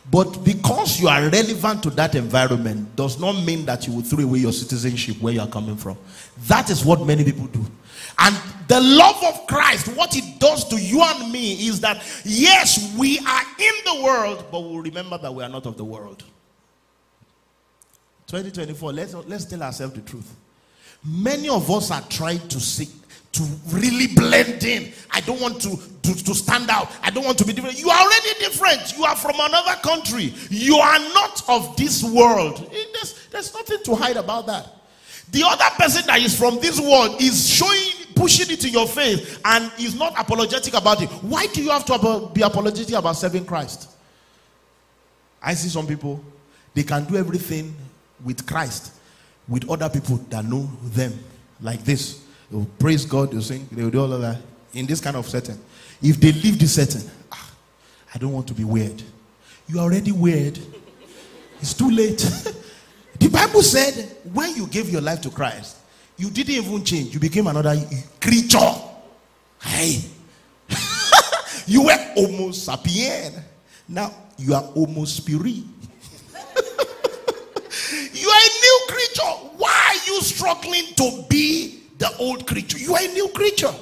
But 0.09 0.43
because 0.43 0.99
you 0.99 1.07
are 1.07 1.21
relevant 1.29 1.83
to 1.83 1.89
that 1.91 2.15
environment 2.15 2.95
does 2.95 3.19
not 3.19 3.33
mean 3.33 3.65
that 3.65 3.87
you 3.87 3.93
will 3.93 4.01
throw 4.01 4.23
away 4.23 4.39
your 4.39 4.51
citizenship 4.51 5.21
where 5.21 5.33
you 5.33 5.41
are 5.41 5.47
coming 5.47 5.75
from. 5.77 5.97
That 6.47 6.69
is 6.69 6.83
what 6.83 7.05
many 7.05 7.23
people 7.23 7.47
do. 7.47 7.65
And 8.17 8.35
the 8.67 8.79
love 8.79 9.23
of 9.23 9.47
Christ, 9.47 9.87
what 9.95 10.15
it 10.15 10.39
does 10.39 10.67
to 10.69 10.75
you 10.75 11.01
and 11.01 11.31
me 11.31 11.67
is 11.67 11.79
that, 11.81 12.03
yes, 12.25 12.95
we 12.97 13.19
are 13.19 13.41
in 13.59 13.73
the 13.85 14.01
world, 14.03 14.45
but 14.51 14.61
we'll 14.61 14.81
remember 14.81 15.17
that 15.17 15.33
we 15.33 15.43
are 15.43 15.49
not 15.49 15.65
of 15.65 15.77
the 15.77 15.85
world. 15.85 16.23
2024, 18.27 18.93
let's, 18.93 19.13
let's 19.13 19.45
tell 19.45 19.61
ourselves 19.61 19.93
the 19.93 20.01
truth. 20.01 20.35
Many 21.03 21.49
of 21.49 21.69
us 21.69 21.91
are 21.91 22.01
trying 22.09 22.47
to 22.47 22.59
seek 22.59 22.89
to 23.33 23.43
really 23.67 24.07
blend 24.07 24.63
in. 24.63 24.91
I 25.11 25.21
don't 25.21 25.39
want 25.39 25.61
to, 25.61 25.77
to, 25.77 26.23
to 26.23 26.35
stand 26.35 26.69
out. 26.69 26.91
I 27.01 27.09
don't 27.09 27.23
want 27.23 27.37
to 27.37 27.45
be 27.45 27.53
different. 27.53 27.79
You 27.79 27.89
are 27.89 28.01
already 28.01 28.39
different. 28.39 28.97
You 28.97 29.05
are 29.05 29.15
from 29.15 29.35
another 29.35 29.75
country. 29.81 30.33
You 30.49 30.77
are 30.77 30.99
not 31.13 31.41
of 31.47 31.75
this 31.77 32.03
world. 32.03 32.69
Eh, 32.73 32.83
there's, 32.93 33.27
there's 33.27 33.53
nothing 33.53 33.83
to 33.83 33.95
hide 33.95 34.17
about 34.17 34.47
that. 34.47 34.67
The 35.31 35.43
other 35.45 35.65
person 35.77 36.05
that 36.07 36.19
is 36.19 36.37
from 36.37 36.59
this 36.59 36.79
world 36.79 37.21
is 37.21 37.49
showing, 37.49 38.15
pushing 38.15 38.51
it 38.51 38.59
to 38.61 38.69
your 38.69 38.85
face, 38.87 39.39
and 39.45 39.71
is 39.79 39.95
not 39.95 40.13
apologetic 40.19 40.73
about 40.73 41.01
it. 41.01 41.09
Why 41.21 41.47
do 41.47 41.63
you 41.63 41.69
have 41.69 41.85
to 41.85 42.29
be 42.33 42.41
apologetic 42.41 42.93
about 42.93 43.15
serving 43.15 43.45
Christ? 43.45 43.89
I 45.41 45.53
see 45.53 45.69
some 45.69 45.87
people, 45.87 46.21
they 46.73 46.83
can 46.83 47.05
do 47.05 47.15
everything 47.15 47.73
with 48.25 48.45
Christ, 48.45 48.93
with 49.47 49.69
other 49.69 49.89
people 49.89 50.17
that 50.29 50.43
know 50.43 50.69
them, 50.83 51.17
like 51.61 51.83
this. 51.85 52.21
They 52.51 52.57
will 52.57 52.67
praise 52.77 53.05
God, 53.05 53.31
they'll 53.31 53.41
sing, 53.41 53.65
they 53.71 53.81
will 53.81 53.89
do 53.89 54.01
all 54.01 54.11
of 54.11 54.21
that 54.21 54.41
in 54.73 54.85
this 54.85 54.99
kind 54.99 55.15
of 55.15 55.27
setting. 55.27 55.57
If 56.01 56.19
they 56.19 56.33
leave 56.33 56.59
this 56.59 56.75
setting, 56.75 57.09
ah, 57.31 57.51
I 58.13 58.17
don't 58.17 58.33
want 58.33 58.47
to 58.47 58.53
be 58.53 58.65
weird. 58.65 59.01
You 59.67 59.79
are 59.79 59.83
already 59.83 60.11
weird. 60.11 60.59
It's 61.61 61.73
too 61.73 61.89
late. 61.89 62.17
the 63.19 63.29
Bible 63.29 63.61
said 63.61 64.17
when 64.33 64.53
you 64.55 64.67
gave 64.67 64.89
your 64.89 65.01
life 65.01 65.21
to 65.21 65.29
Christ, 65.29 65.77
you 66.17 66.29
didn't 66.29 66.55
even 66.55 66.83
change. 66.83 67.13
You 67.13 67.19
became 67.21 67.47
another 67.47 67.75
creature. 68.19 68.59
Hey. 69.61 70.01
you 71.67 71.83
were 71.83 71.97
Homo 72.15 72.49
sapien. 72.49 73.41
Now 73.87 74.13
you 74.37 74.53
are 74.53 74.61
Homo 74.61 75.05
spirit. 75.05 75.63
You 78.13 78.29
are 78.29 78.39
a 78.39 78.61
new 78.61 78.79
creature. 78.87 79.57
Why? 79.57 79.81
Are 79.91 80.07
you 80.07 80.21
struggling 80.21 80.85
to 80.95 81.25
be 81.27 81.80
the 82.01 82.17
old 82.17 82.45
creature? 82.47 82.77
You 82.77 82.95
are 82.95 83.01
a 83.01 83.13
new 83.13 83.29
creature. 83.29 83.73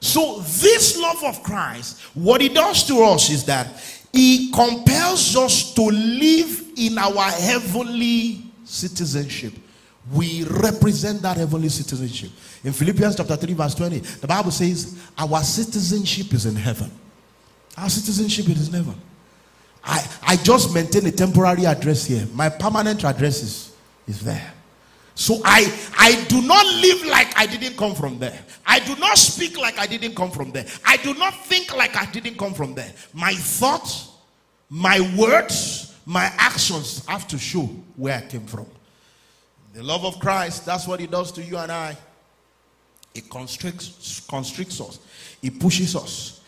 So, 0.00 0.40
this 0.40 0.98
love 0.98 1.22
of 1.24 1.42
Christ, 1.42 2.00
what 2.14 2.40
it 2.40 2.54
does 2.54 2.86
to 2.88 3.02
us 3.02 3.28
is 3.28 3.44
that 3.44 3.68
he 4.12 4.50
compels 4.50 5.36
us 5.36 5.74
to 5.74 5.82
live 5.82 6.64
in 6.76 6.96
our 6.96 7.30
heavenly 7.30 8.42
citizenship. 8.64 9.52
We 10.10 10.44
represent 10.44 11.20
that 11.22 11.36
heavenly 11.36 11.68
citizenship. 11.68 12.30
In 12.64 12.72
Philippians 12.72 13.16
chapter 13.16 13.36
3, 13.36 13.52
verse 13.52 13.74
20, 13.74 13.98
the 13.98 14.26
Bible 14.26 14.50
says, 14.50 14.98
Our 15.18 15.42
citizenship 15.42 16.32
is 16.32 16.46
in 16.46 16.56
heaven. 16.56 16.90
Our 17.76 17.90
citizenship 17.90 18.48
is 18.48 18.68
in 18.68 18.74
heaven. 18.74 19.00
I, 19.84 20.10
I 20.22 20.36
just 20.36 20.74
maintain 20.74 21.06
a 21.06 21.12
temporary 21.12 21.66
address 21.66 22.06
here. 22.06 22.26
My 22.32 22.48
permanent 22.48 23.04
address 23.04 23.42
is, 23.42 23.76
is 24.08 24.20
there. 24.20 24.54
So 25.14 25.40
I, 25.44 25.70
I 25.98 26.24
do 26.28 26.40
not 26.42 26.64
live 26.66 27.04
like 27.06 27.36
I 27.36 27.46
didn't 27.46 27.76
come 27.76 27.94
from 27.94 28.18
there. 28.18 28.38
I 28.66 28.78
do 28.80 28.96
not 28.96 29.18
speak 29.18 29.58
like 29.58 29.78
I 29.78 29.86
didn't 29.86 30.14
come 30.14 30.30
from 30.30 30.50
there. 30.52 30.66
I 30.86 30.96
do 30.98 31.14
not 31.14 31.34
think 31.46 31.76
like 31.76 31.96
I 31.96 32.10
didn't 32.10 32.38
come 32.38 32.54
from 32.54 32.74
there. 32.74 32.92
My 33.12 33.34
thoughts, 33.34 34.10
my 34.68 35.00
words, 35.18 35.98
my 36.06 36.32
actions 36.38 37.04
have 37.06 37.28
to 37.28 37.38
show 37.38 37.62
where 37.96 38.18
I 38.18 38.22
came 38.22 38.46
from. 38.46 38.66
The 39.74 39.82
love 39.82 40.04
of 40.04 40.18
Christ, 40.18 40.66
that's 40.66 40.86
what 40.86 41.00
it 41.00 41.10
does 41.10 41.30
to 41.32 41.42
you 41.42 41.56
and 41.58 41.70
I. 41.70 41.96
It 43.14 43.28
constricts, 43.28 44.20
constricts 44.28 44.80
us, 44.80 45.00
it 45.42 45.58
pushes 45.58 45.96
us 45.96 46.40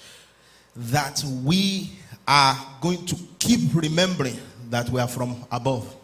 that 0.76 1.22
we 1.44 1.90
are 2.26 2.56
going 2.80 3.04
to 3.06 3.16
keep 3.38 3.74
remembering 3.74 4.38
that 4.70 4.88
we 4.88 5.00
are 5.00 5.08
from 5.08 5.44
above. 5.50 5.94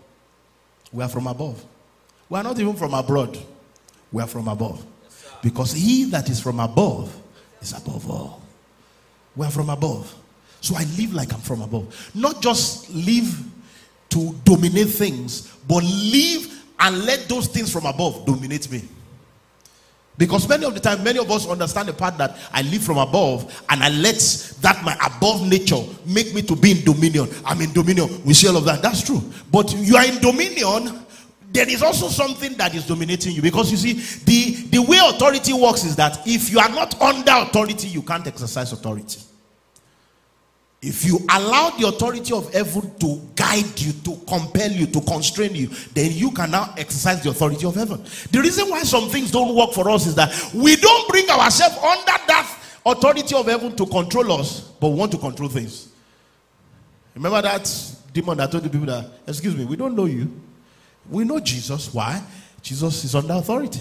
We 0.92 1.02
are 1.04 1.09
from 1.09 1.26
above. 1.26 1.64
We 2.29 2.39
are 2.39 2.43
not 2.43 2.59
even 2.59 2.74
from 2.74 2.95
abroad. 2.95 3.39
We 4.12 4.22
are 4.22 4.26
from 4.26 4.49
above. 4.49 4.85
Because 5.43 5.72
he 5.72 6.05
that 6.07 6.29
is 6.29 6.41
from 6.41 6.61
above 6.61 7.14
is 7.61 7.72
above 7.72 8.11
all. 8.11 8.43
We 9.37 9.47
are 9.47 9.51
from 9.51 9.70
above. 9.70 10.14
So 10.61 10.74
I 10.76 10.85
live 10.99 11.14
like 11.14 11.33
I'm 11.33 11.41
from 11.41 11.62
above. 11.62 12.11
Not 12.14 12.43
just 12.43 12.91
live 12.93 13.45
to 14.11 14.35
dominate 14.45 14.89
things, 14.89 15.55
but 15.68 15.83
live 15.85 16.64
and 16.81 17.05
let 17.05 17.29
those 17.29 17.47
things 17.47 17.72
from 17.72 17.87
above 17.87 18.26
dominate 18.26 18.70
me. 18.70 18.83
Because 20.16 20.49
many 20.49 20.64
of 20.64 20.74
the 20.74 20.81
time, 20.81 21.05
many 21.05 21.20
of 21.20 21.31
us 21.31 21.47
understand 21.47 21.89
the 21.89 21.93
part 21.93 22.18
that 22.18 22.37
I 22.53 22.62
live 22.62 22.83
from 22.83 22.99
above 22.99 23.64
and 23.68 23.85
I 23.85 23.89
let 23.89 24.16
that 24.61 24.83
my 24.85 24.97
above 25.07 25.47
nature 25.47 25.81
make 26.05 26.35
me 26.35 26.43
to 26.43 26.57
be 26.57 26.72
in 26.72 26.85
dominion. 26.85 27.29
I'm 27.45 27.61
in 27.61 27.72
dominion. 27.72 28.24
We 28.24 28.35
see 28.35 28.49
all 28.49 28.57
of 28.57 28.64
that. 28.64 28.83
That's 28.83 29.03
true. 29.03 29.22
But 29.53 29.72
you 29.76 29.97
are 29.97 30.05
in 30.05 30.18
dominion, 30.18 31.07
there 31.59 31.68
is 31.68 31.82
also 31.82 32.06
something 32.06 32.52
that 32.56 32.72
is 32.76 32.86
dominating 32.86 33.32
you. 33.32 33.42
Because 33.42 33.72
you 33.72 33.76
see, 33.76 33.94
the, 34.24 34.68
the 34.68 34.80
way 34.80 34.96
authority 35.02 35.52
works 35.52 35.82
is 35.82 35.96
that 35.96 36.24
if 36.24 36.52
you 36.52 36.61
are 36.61 36.68
not 36.68 37.00
under 37.02 37.32
authority, 37.32 37.88
you 37.88 38.00
can't 38.00 38.24
exercise 38.28 38.72
authority. 38.72 39.20
If 40.80 41.04
you 41.04 41.18
allow 41.28 41.70
the 41.70 41.88
authority 41.88 42.32
of 42.32 42.52
heaven 42.54 42.96
to 43.00 43.20
guide 43.34 43.80
you, 43.80 43.90
to 44.04 44.24
compel 44.28 44.70
you, 44.70 44.86
to 44.86 45.00
constrain 45.00 45.56
you, 45.56 45.66
then 45.94 46.12
you 46.12 46.30
can 46.30 46.52
now 46.52 46.72
exercise 46.78 47.24
the 47.24 47.30
authority 47.30 47.66
of 47.66 47.74
heaven. 47.74 48.04
The 48.30 48.40
reason 48.40 48.70
why 48.70 48.84
some 48.84 49.09
things 49.09 49.32
don't 49.32 49.56
work 49.56 49.72
for 49.72 49.90
us 49.90 50.06
is 50.06 50.14
that 50.14 50.32
we 50.54 50.76
don't 50.76 51.09
bring 51.09 51.28
ourselves 51.28 51.76
under 51.76 52.04
that 52.28 52.56
authority 52.86 53.34
of 53.34 53.46
heaven 53.46 53.74
to 53.74 53.84
control 53.86 54.30
us, 54.30 54.61
but 54.78 54.90
we 54.90 54.94
want 54.94 55.11
to 55.11 55.18
control 55.18 55.48
things. 55.48 55.88
Remember 57.16 57.42
that 57.42 57.68
demon 58.12 58.38
that 58.38 58.52
told 58.52 58.62
the 58.62 58.70
people 58.70 58.86
that, 58.86 59.11
excuse 59.26 59.56
me, 59.56 59.64
we 59.64 59.74
don't 59.74 59.96
know 59.96 60.04
you. 60.04 60.30
We 61.11 61.24
know 61.24 61.40
Jesus. 61.40 61.92
Why? 61.92 62.22
Jesus 62.62 63.04
is 63.04 63.14
under 63.14 63.34
authority. 63.34 63.80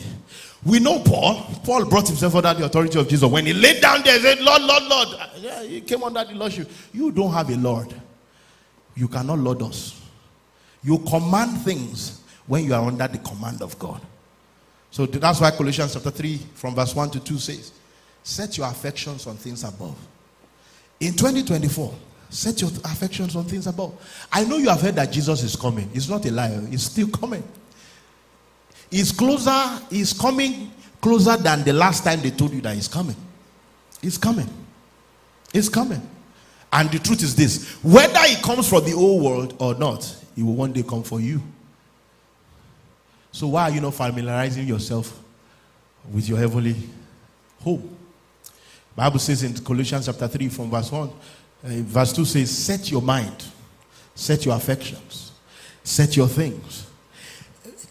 We 0.64 0.80
know 0.80 1.00
Paul. 1.00 1.44
Paul 1.64 1.86
brought 1.86 2.08
himself 2.08 2.36
under 2.36 2.54
the 2.54 2.66
authority 2.66 3.00
of 3.00 3.08
Jesus. 3.08 3.30
When 3.30 3.46
he 3.46 3.54
laid 3.54 3.82
down 3.82 4.04
there, 4.04 4.18
he 4.18 4.22
said, 4.22 4.40
Lord, 4.40 4.62
Lord, 4.62 4.84
Lord. 4.84 5.08
Yeah, 5.38 5.64
he 5.64 5.82
came 5.82 6.04
under 6.04 6.24
the 6.24 6.34
lordship. 6.34 6.70
You 6.94 7.12
don't 7.12 7.34
have 7.34 7.50
a 7.50 7.56
Lord. 7.56 7.94
You 8.96 9.08
cannot 9.08 9.40
lord 9.40 9.62
us. 9.62 10.02
You 10.84 10.98
command 11.00 11.62
things 11.62 12.22
when 12.48 12.66
you 12.66 12.74
are 12.74 12.84
under 12.84 13.08
the 13.08 13.20
command 13.20 13.62
of 13.62 13.78
God. 13.78 14.02
So 14.90 15.06
that's 15.06 15.42
why 15.42 15.52
Colossians 15.52 15.94
chapter 15.94 16.10
3, 16.10 16.38
from 16.56 16.74
verse 16.74 16.96
1 16.96 17.12
to 17.12 17.20
2 17.20 17.38
says, 17.38 17.72
Set 18.24 18.58
your 18.58 18.68
affections 18.68 19.28
on 19.28 19.38
things 19.38 19.64
above. 19.64 19.96
In 21.00 21.14
2024, 21.14 21.94
set 22.30 22.62
your 22.62 22.70
affections 22.86 23.36
on 23.36 23.46
things 23.46 23.68
above. 23.68 23.94
I 24.32 24.44
know 24.44 24.58
you 24.58 24.70
have 24.70 24.82
heard 24.82 24.96
that 24.96 25.12
Jesus 25.12 25.44
is 25.44 25.56
coming. 25.56 25.90
It's 25.94 26.10
not 26.10 26.26
a 26.26 26.32
lie, 26.32 26.60
he's 26.70 26.84
still 26.84 27.08
coming 27.10 27.44
is 28.92 29.12
closer, 29.12 29.82
is 29.92 30.14
coming 30.14 30.72
closer 31.02 31.38
than 31.38 31.64
the 31.64 31.74
last 31.74 32.04
time 32.04 32.22
they 32.22 32.32
told 32.32 32.54
you 32.54 32.62
that 32.62 32.76
he's 32.76 32.88
coming. 32.88 33.16
He's 34.02 34.18
coming. 34.18 34.50
He's 35.52 35.70
coming. 35.70 36.02
And 36.72 36.92
the 36.92 37.00
truth 37.00 37.24
is 37.24 37.36
this 37.36 37.76
whether 37.84 38.20
he 38.24 38.36
comes 38.42 38.70
for 38.70 38.82
the 38.82 38.94
old 38.94 39.24
world 39.24 39.56
or 39.60 39.76
not, 39.76 40.04
he 40.36 40.44
will 40.44 40.56
one 40.56 40.74
day 40.74 40.84
come 40.84 41.04
for 41.04 41.20
you. 41.20 41.42
So 43.32 43.48
why 43.48 43.64
are 43.64 43.72
you 43.72 43.82
not 43.82 43.94
familiarizing 43.94 44.68
yourself 44.68 45.20
with 46.12 46.28
your 46.28 46.38
heavenly 46.38 46.76
home? 47.62 47.96
Bible 48.96 49.20
says 49.20 49.44
in 49.44 49.54
Colossians 49.64 50.08
chapter 50.08 50.28
3 50.28 50.50
from 50.50 50.72
verse 50.72 50.92
1, 50.92 51.10
uh, 51.64 51.70
verse 51.70 52.14
2 52.14 52.26
says, 52.26 52.56
Set 52.56 52.92
your 52.92 53.02
mind, 53.02 53.46
set 54.16 54.46
your 54.46 54.56
affections, 54.56 55.32
set 55.84 56.16
your 56.16 56.28
things 56.28 56.88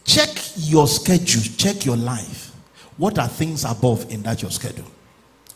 Check 0.06 0.30
your 0.56 0.86
schedule, 0.86 1.42
check 1.58 1.84
your 1.84 1.96
life. 1.96 2.52
What 2.96 3.18
are 3.18 3.28
things 3.28 3.64
above 3.64 4.10
in 4.10 4.22
that 4.22 4.40
your 4.40 4.52
schedule? 4.52 4.86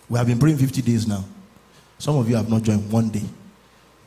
We 0.08 0.18
have 0.18 0.26
been 0.26 0.38
praying 0.38 0.58
50 0.58 0.82
days 0.82 1.06
now. 1.06 1.24
Some 1.98 2.16
of 2.16 2.28
you 2.28 2.34
have 2.34 2.50
not 2.50 2.62
joined 2.62 2.90
one 2.90 3.10
day. 3.10 3.22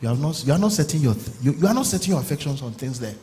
You 0.02 0.10
are 0.10 0.16
not, 0.16 0.44
you 0.46 0.52
are 0.52 0.58
not 0.58 0.72
setting 0.72 1.00
your 1.00 1.14
you, 1.40 1.52
you 1.52 1.66
are 1.66 1.72
not 1.72 1.86
setting 1.86 2.10
your 2.10 2.20
affections 2.20 2.60
on 2.60 2.72
things 2.72 3.00
there. 3.00 3.14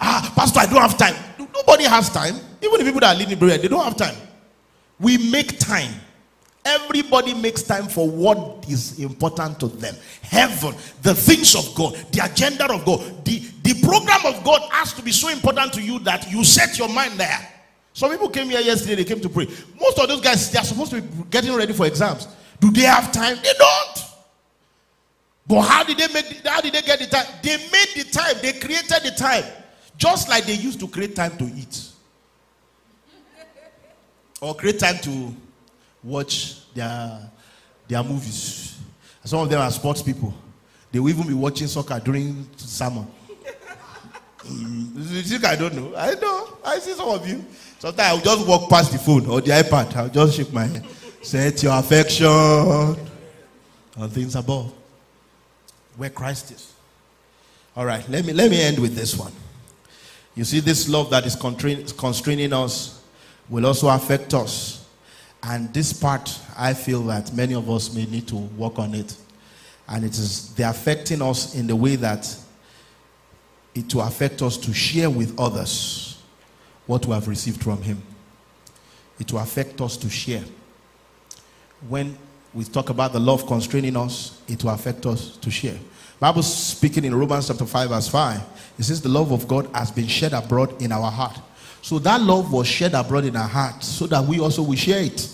Ah, 0.00 0.32
Pastor, 0.34 0.60
I 0.60 0.66
don't 0.66 0.80
have 0.80 0.96
time. 0.96 1.14
Nobody 1.38 1.84
has 1.84 2.08
time. 2.08 2.34
Even 2.62 2.78
the 2.78 2.84
people 2.84 3.00
that 3.00 3.14
are 3.14 3.18
leading 3.18 3.38
prayer, 3.38 3.58
they 3.58 3.68
don't 3.68 3.84
have 3.84 3.96
time. 3.96 4.16
We 4.98 5.18
make 5.30 5.58
time. 5.58 5.92
Everybody 6.64 7.34
makes 7.34 7.62
time 7.62 7.88
for 7.88 8.08
what 8.08 8.64
is 8.68 9.00
important 9.00 9.58
to 9.60 9.66
them. 9.66 9.96
Heaven, 10.22 10.74
the 11.02 11.14
things 11.14 11.56
of 11.56 11.74
God, 11.74 11.94
the 12.12 12.24
agenda 12.24 12.72
of 12.72 12.84
God, 12.84 13.24
the, 13.24 13.40
the 13.62 13.74
program 13.82 14.24
of 14.26 14.44
God 14.44 14.62
has 14.70 14.92
to 14.94 15.02
be 15.02 15.10
so 15.10 15.28
important 15.28 15.72
to 15.72 15.82
you 15.82 15.98
that 16.00 16.30
you 16.30 16.44
set 16.44 16.78
your 16.78 16.88
mind 16.88 17.18
there. 17.18 17.48
Some 17.94 18.10
people 18.10 18.28
came 18.28 18.48
here 18.48 18.60
yesterday, 18.60 18.94
they 18.96 19.04
came 19.04 19.20
to 19.20 19.28
pray. 19.28 19.46
Most 19.80 19.98
of 19.98 20.08
those 20.08 20.20
guys, 20.20 20.50
they 20.50 20.58
are 20.58 20.64
supposed 20.64 20.92
to 20.92 21.02
be 21.02 21.24
getting 21.30 21.52
ready 21.52 21.72
for 21.72 21.86
exams. 21.86 22.28
Do 22.60 22.70
they 22.70 22.82
have 22.82 23.10
time? 23.10 23.36
They 23.42 23.52
don't. 23.58 24.04
But 25.46 25.62
how 25.62 25.82
did 25.82 25.98
they 25.98 26.08
make 26.14 26.46
how 26.46 26.60
did 26.60 26.72
they 26.72 26.82
get 26.82 27.00
the 27.00 27.06
time? 27.06 27.26
They 27.42 27.56
made 27.56 27.88
the 27.96 28.04
time, 28.10 28.36
they 28.40 28.52
created 28.52 29.02
the 29.02 29.12
time. 29.16 29.44
Just 29.98 30.28
like 30.28 30.44
they 30.44 30.54
used 30.54 30.80
to 30.80 30.88
create 30.88 31.16
time 31.16 31.36
to 31.38 31.44
eat. 31.44 31.88
Or 34.40 34.54
create 34.54 34.78
time 34.78 34.98
to 34.98 35.34
watch 36.02 36.72
their, 36.74 37.30
their 37.88 38.02
movies. 38.02 38.78
Some 39.24 39.40
of 39.40 39.50
them 39.50 39.60
are 39.60 39.70
sports 39.70 40.02
people. 40.02 40.34
They 40.90 40.98
will 40.98 41.08
even 41.08 41.26
be 41.26 41.34
watching 41.34 41.66
soccer 41.68 42.00
during 42.00 42.46
summer. 42.56 43.06
Mm, 44.44 44.96
you 44.96 45.22
think 45.22 45.44
I 45.44 45.54
don't 45.54 45.74
know? 45.74 45.94
I 45.96 46.14
know. 46.14 46.48
I 46.64 46.78
see 46.80 46.92
some 46.94 47.08
of 47.08 47.26
you. 47.28 47.44
Sometimes 47.78 48.08
I'll 48.08 48.36
just 48.36 48.46
walk 48.46 48.68
past 48.68 48.90
the 48.90 48.98
phone 48.98 49.26
or 49.26 49.40
the 49.40 49.52
iPad. 49.52 49.94
I'll 49.94 50.08
just 50.08 50.36
shake 50.36 50.52
my 50.52 50.64
head. 50.64 50.84
Set 51.22 51.62
your 51.62 51.78
affection 51.78 52.26
on 52.26 54.10
things 54.10 54.34
above. 54.34 54.72
Where 55.96 56.10
Christ 56.10 56.50
is. 56.50 56.72
All 57.76 57.86
right, 57.86 58.06
let 58.08 58.24
me 58.24 58.32
let 58.32 58.50
me 58.50 58.60
end 58.60 58.78
with 58.78 58.96
this 58.96 59.16
one. 59.16 59.32
You 60.34 60.44
see, 60.44 60.60
this 60.60 60.88
love 60.88 61.10
that 61.10 61.24
is 61.24 61.36
constraining 61.36 62.52
us 62.52 63.00
will 63.48 63.66
also 63.66 63.88
affect 63.88 64.34
us 64.34 64.81
and 65.42 65.72
this 65.74 65.92
part, 65.92 66.38
I 66.56 66.72
feel 66.72 67.02
that 67.04 67.32
many 67.34 67.54
of 67.54 67.68
us 67.68 67.94
may 67.94 68.06
need 68.06 68.28
to 68.28 68.36
work 68.36 68.78
on 68.78 68.94
it. 68.94 69.16
And 69.88 70.04
it 70.04 70.12
is 70.12 70.54
they're 70.54 70.70
affecting 70.70 71.20
us 71.20 71.54
in 71.56 71.66
the 71.66 71.74
way 71.74 71.96
that 71.96 72.34
it 73.74 73.92
will 73.94 74.02
affect 74.02 74.42
us 74.42 74.56
to 74.58 74.72
share 74.72 75.10
with 75.10 75.38
others 75.38 76.22
what 76.86 77.06
we 77.06 77.12
have 77.12 77.26
received 77.26 77.62
from 77.62 77.82
Him. 77.82 78.00
It 79.18 79.32
will 79.32 79.40
affect 79.40 79.80
us 79.80 79.96
to 79.98 80.08
share. 80.08 80.44
When 81.88 82.16
we 82.54 82.64
talk 82.64 82.90
about 82.90 83.12
the 83.12 83.20
love 83.20 83.46
constraining 83.46 83.96
us, 83.96 84.40
it 84.46 84.62
will 84.62 84.70
affect 84.70 85.06
us 85.06 85.36
to 85.38 85.50
share. 85.50 85.78
Bible 86.20 86.42
speaking 86.42 87.04
in 87.04 87.14
Romans 87.14 87.48
chapter 87.48 87.66
5, 87.66 87.88
verse 87.88 88.08
5, 88.08 88.40
it 88.78 88.82
says 88.84 89.02
the 89.02 89.08
love 89.08 89.32
of 89.32 89.48
God 89.48 89.68
has 89.74 89.90
been 89.90 90.06
shed 90.06 90.32
abroad 90.32 90.80
in 90.80 90.92
our 90.92 91.10
heart 91.10 91.40
so 91.82 91.98
that 91.98 92.20
love 92.20 92.52
was 92.52 92.66
shed 92.66 92.94
abroad 92.94 93.24
in 93.24 93.36
our 93.36 93.48
hearts 93.48 93.86
so 93.86 94.06
that 94.06 94.24
we 94.24 94.40
also 94.40 94.62
will 94.62 94.76
share 94.76 95.02
it. 95.02 95.28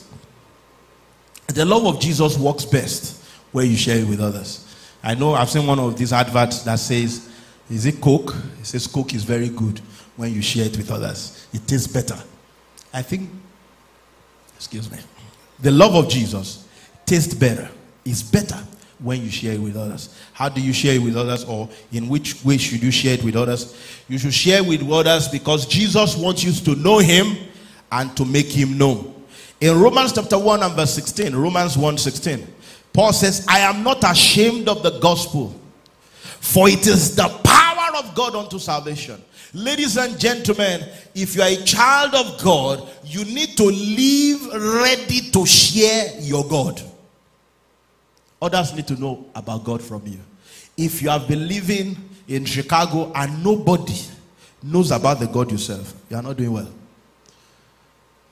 The 1.47 1.65
love 1.65 1.87
of 1.87 2.01
Jesus 2.01 2.37
works 2.37 2.65
best 2.65 3.25
where 3.53 3.65
you 3.65 3.77
share 3.77 3.99
it 3.99 4.09
with 4.09 4.21
others. 4.21 4.65
I 5.03 5.15
know 5.15 5.35
I've 5.35 5.49
seen 5.49 5.67
one 5.67 5.79
of 5.79 5.97
these 5.97 6.13
adverts 6.13 6.63
that 6.63 6.79
says, 6.81 7.31
Is 7.71 7.87
it 7.87 8.01
Coke? 8.01 8.35
It 8.61 8.67
says 8.67 8.87
Coke 8.87 9.15
is 9.15 9.23
very 9.25 9.49
good. 9.49 9.81
when 10.19 10.35
you 10.35 10.43
share 10.43 10.67
it 10.67 10.77
with 10.77 10.91
others. 10.91 11.47
It 11.55 11.67
tastes 11.67 11.87
better. 11.87 12.19
I 12.93 13.03
think, 13.03 13.31
excuse 14.57 14.91
me, 14.91 14.99
the 15.61 15.71
love 15.71 15.95
of 15.95 16.09
Jesus 16.11 16.67
tastes 17.07 17.35
better, 17.35 17.71
is 18.05 18.23
better 18.23 18.59
when 18.99 19.23
you 19.23 19.31
share 19.31 19.53
it 19.55 19.61
with 19.61 19.77
others. 19.77 20.19
How 20.33 20.49
do 20.49 20.61
you 20.61 20.73
share 20.73 20.95
it 20.95 21.03
with 21.03 21.17
others, 21.17 21.45
or 21.45 21.69
in 21.93 22.09
which 22.09 22.45
way 22.45 22.57
should 22.59 22.83
you 22.83 22.91
share 22.91 23.15
it 23.15 23.25
with 23.25 23.37
others? 23.37 23.77
You 24.09 24.19
should 24.19 24.35
share 24.35 24.65
with 24.65 24.89
others 24.91 25.29
because 25.29 25.67
Jesus 25.67 26.17
wants 26.17 26.43
you 26.43 26.53
to 26.53 26.81
know 26.81 26.99
Him 26.99 27.37
and 27.93 28.17
to 28.17 28.25
make 28.25 28.47
Him 28.47 28.77
known. 28.77 29.15
In 29.61 29.81
Romans 29.81 30.13
chapter 30.13 30.39
1 30.39 30.63
and 30.63 30.75
verse 30.75 30.95
16, 30.95 31.35
Romans 31.35 31.77
1 31.77 31.99
16, 31.99 32.47
Paul 32.93 33.13
says, 33.13 33.45
I 33.49 33.61
am 33.61 33.83
not 33.83 34.03
ashamed 34.05 34.69
of 34.69 34.83
the 34.83 34.99
gospel, 34.99 35.55
for 36.41 36.69
it 36.69 36.87
is 36.87 37.15
the 37.17 37.29
power 37.45 37.97
of 37.99 38.15
God 38.15 38.35
unto 38.35 38.59
salvation. 38.59 39.23
Ladies 39.55 39.97
and 39.97 40.19
gentlemen, 40.19 40.85
if 41.15 41.35
you 41.35 41.43
are 41.43 41.49
a 41.49 41.65
child 41.65 42.15
of 42.15 42.43
God, 42.43 42.89
you 43.05 43.25
need 43.25 43.57
to 43.57 43.65
live 43.65 44.75
ready 44.83 45.31
to 45.31 45.47
share 45.47 46.21
your 46.21 46.47
God. 46.47 46.83
Others 48.41 48.75
need 48.75 48.87
to 48.89 48.95
know 48.95 49.27
about 49.35 49.65
God 49.65 49.83
from 49.83 50.07
you. 50.07 50.21
If 50.77 51.03
you 51.03 51.09
have 51.09 51.27
been 51.27 51.49
living 51.49 51.97
in 52.29 52.45
Chicago 52.45 53.11
and 53.15 53.43
nobody 53.43 53.99
knows 54.63 54.91
about 54.91 55.19
the 55.19 55.27
God 55.27 55.51
you 55.51 55.59
serve, 55.59 55.93
you 56.09 56.17
are 56.17 56.23
not 56.23 56.37
doing 56.37 56.53
well. 56.53 56.71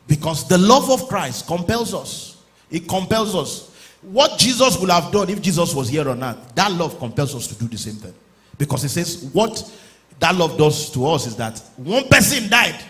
Because 0.06 0.46
the 0.48 0.58
love 0.58 0.90
of 0.90 1.08
Christ 1.08 1.46
compels 1.46 1.92
us. 1.92 2.42
It 2.70 2.88
compels 2.88 3.34
us. 3.34 3.70
What 4.02 4.38
Jesus 4.38 4.78
would 4.78 4.90
have 4.90 5.10
done 5.10 5.30
if 5.30 5.42
Jesus 5.42 5.74
was 5.74 5.88
here 5.88 6.08
on 6.08 6.22
earth, 6.22 6.54
that 6.54 6.70
love 6.70 6.98
compels 6.98 7.34
us 7.34 7.48
to 7.48 7.54
do 7.56 7.66
the 7.66 7.78
same 7.78 7.94
thing. 7.94 8.14
Because 8.56 8.84
it 8.84 8.90
says, 8.90 9.28
what 9.32 9.72
that 10.20 10.34
love 10.36 10.56
does 10.56 10.90
to 10.92 11.06
us 11.06 11.26
is 11.26 11.36
that 11.36 11.58
one 11.76 12.06
person 12.08 12.48
died. 12.48 12.80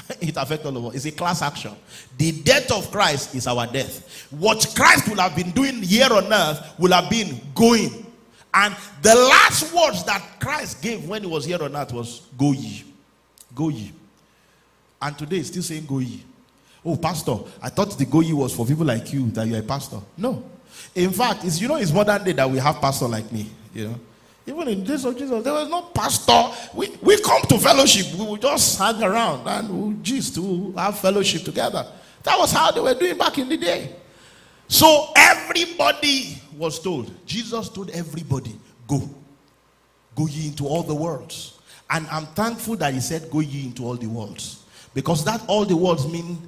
it 0.20 0.36
affects 0.36 0.64
all 0.66 0.76
of 0.76 0.86
us. 0.86 0.94
It's 0.94 1.04
a 1.06 1.12
class 1.12 1.42
action. 1.42 1.72
The 2.16 2.32
death 2.42 2.70
of 2.72 2.90
Christ 2.90 3.34
is 3.34 3.46
our 3.46 3.66
death. 3.66 4.26
What 4.30 4.72
Christ 4.76 5.08
will 5.08 5.16
have 5.18 5.34
been 5.36 5.50
doing 5.50 5.82
here 5.82 6.08
on 6.10 6.32
earth 6.32 6.74
will 6.78 6.92
have 6.92 7.10
been 7.10 7.40
going. 7.54 8.06
And 8.52 8.74
the 9.02 9.14
last 9.14 9.72
words 9.74 10.04
that 10.04 10.22
Christ 10.40 10.82
gave 10.82 11.08
when 11.08 11.22
he 11.22 11.28
was 11.28 11.44
here 11.44 11.62
on 11.62 11.76
earth 11.76 11.92
was, 11.92 12.26
Go 12.36 12.52
ye. 12.52 12.84
Go 13.54 13.68
ye. 13.68 13.92
And 15.00 15.16
today, 15.16 15.36
he's 15.36 15.48
still 15.48 15.62
saying, 15.62 15.86
Go 15.86 15.98
ye. 15.98 16.24
Oh, 16.84 16.96
pastor, 16.96 17.36
I 17.60 17.68
thought 17.68 17.96
the 17.98 18.06
go 18.06 18.20
ye 18.20 18.32
was 18.32 18.54
for 18.54 18.64
people 18.64 18.86
like 18.86 19.12
you 19.12 19.30
that 19.32 19.46
you're 19.46 19.58
a 19.58 19.62
pastor. 19.62 20.00
No. 20.16 20.42
In 20.94 21.10
fact, 21.10 21.44
it's 21.44 21.60
you 21.60 21.68
know 21.68 21.76
it's 21.76 21.92
modern 21.92 22.24
day 22.24 22.32
that 22.32 22.48
we 22.48 22.58
have 22.58 22.80
pastor 22.80 23.06
like 23.06 23.30
me. 23.30 23.50
You 23.74 23.88
know. 23.88 24.00
Even 24.48 24.66
in 24.68 24.82
days 24.82 25.04
of 25.04 25.16
Jesus, 25.16 25.44
there 25.44 25.52
was 25.52 25.68
no 25.68 25.82
pastor. 25.82 26.50
We, 26.74 26.88
we 27.02 27.20
come 27.20 27.42
to 27.42 27.58
fellowship. 27.58 28.14
We 28.18 28.24
will 28.24 28.36
just 28.38 28.78
hang 28.78 29.02
around 29.02 29.46
and 29.46 29.68
we'll 29.68 30.02
just 30.02 30.38
we'll 30.38 30.72
have 30.72 30.98
fellowship 30.98 31.42
together. 31.42 31.86
That 32.22 32.38
was 32.38 32.50
how 32.50 32.70
they 32.70 32.80
were 32.80 32.94
doing 32.94 33.18
back 33.18 33.36
in 33.36 33.48
the 33.48 33.58
day. 33.58 33.94
So 34.66 35.12
everybody 35.14 36.40
was 36.56 36.80
told. 36.80 37.12
Jesus 37.26 37.68
told 37.68 37.90
everybody, 37.90 38.58
go. 38.86 39.02
Go 40.16 40.26
ye 40.26 40.48
into 40.48 40.66
all 40.66 40.82
the 40.82 40.94
worlds. 40.94 41.58
And 41.90 42.06
I'm 42.08 42.26
thankful 42.26 42.76
that 42.76 42.94
he 42.94 43.00
said, 43.00 43.30
go 43.30 43.40
ye 43.40 43.66
into 43.66 43.84
all 43.84 43.96
the 43.96 44.06
worlds. 44.06 44.64
Because 44.94 45.24
that 45.26 45.42
all 45.46 45.66
the 45.66 45.76
worlds 45.76 46.08
mean 46.08 46.38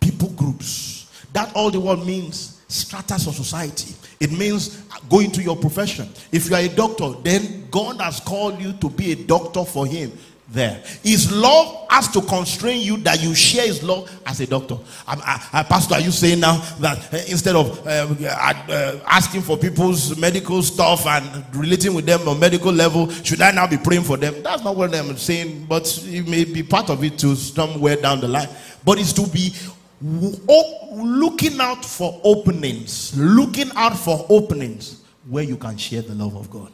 people 0.00 0.30
groups. 0.30 1.26
That 1.32 1.54
all 1.54 1.70
the 1.70 1.80
world 1.80 2.04
means 2.04 2.60
stratas 2.68 3.28
of 3.28 3.34
society. 3.34 3.94
It 4.18 4.32
means 4.32 4.82
going 5.08 5.30
to 5.32 5.42
your 5.42 5.56
profession. 5.56 6.08
If 6.32 6.48
you 6.48 6.56
are 6.56 6.62
a 6.62 6.68
doctor, 6.68 7.12
then 7.22 7.68
God 7.70 8.00
has 8.00 8.20
called 8.20 8.60
you 8.60 8.72
to 8.74 8.88
be 8.88 9.12
a 9.12 9.16
doctor 9.16 9.64
for 9.64 9.86
Him 9.86 10.12
there. 10.48 10.82
His 11.02 11.32
love 11.32 11.86
has 11.90 12.08
to 12.08 12.20
constrain 12.20 12.80
you 12.80 12.96
that 12.98 13.22
you 13.22 13.34
share 13.34 13.66
His 13.66 13.82
love 13.82 14.10
as 14.24 14.40
a 14.40 14.46
doctor. 14.46 14.78
I, 15.06 15.48
I, 15.52 15.62
Pastor, 15.64 15.94
are 15.94 16.00
you 16.00 16.10
saying 16.10 16.40
now 16.40 16.58
that 16.78 17.12
uh, 17.12 17.16
instead 17.28 17.56
of 17.56 17.86
uh, 17.86 18.14
uh, 18.20 19.00
asking 19.06 19.42
for 19.42 19.56
people's 19.56 20.16
medical 20.16 20.62
stuff 20.62 21.06
and 21.06 21.44
relating 21.54 21.94
with 21.94 22.06
them 22.06 22.26
on 22.28 22.38
medical 22.38 22.72
level, 22.72 23.10
should 23.10 23.42
I 23.42 23.50
now 23.50 23.66
be 23.66 23.76
praying 23.76 24.04
for 24.04 24.16
them? 24.16 24.42
That's 24.42 24.62
not 24.62 24.76
what 24.76 24.94
I'm 24.94 25.16
saying, 25.16 25.66
but 25.68 25.86
it 26.04 26.28
may 26.28 26.44
be 26.44 26.62
part 26.62 26.90
of 26.90 27.02
it 27.02 27.18
to 27.18 27.34
somewhere 27.34 27.96
down 27.96 28.20
the 28.20 28.28
line. 28.28 28.48
But 28.84 29.00
it's 29.00 29.12
to 29.14 29.26
be 29.26 29.52
looking 30.00 31.60
out 31.60 31.84
for 31.84 32.20
openings, 32.22 33.16
looking 33.18 33.70
out 33.74 33.96
for 33.96 34.26
openings 34.28 35.02
where 35.28 35.44
you 35.44 35.56
can 35.56 35.76
share 35.76 36.02
the 36.02 36.14
love 36.14 36.36
of 36.36 36.50
God, 36.50 36.72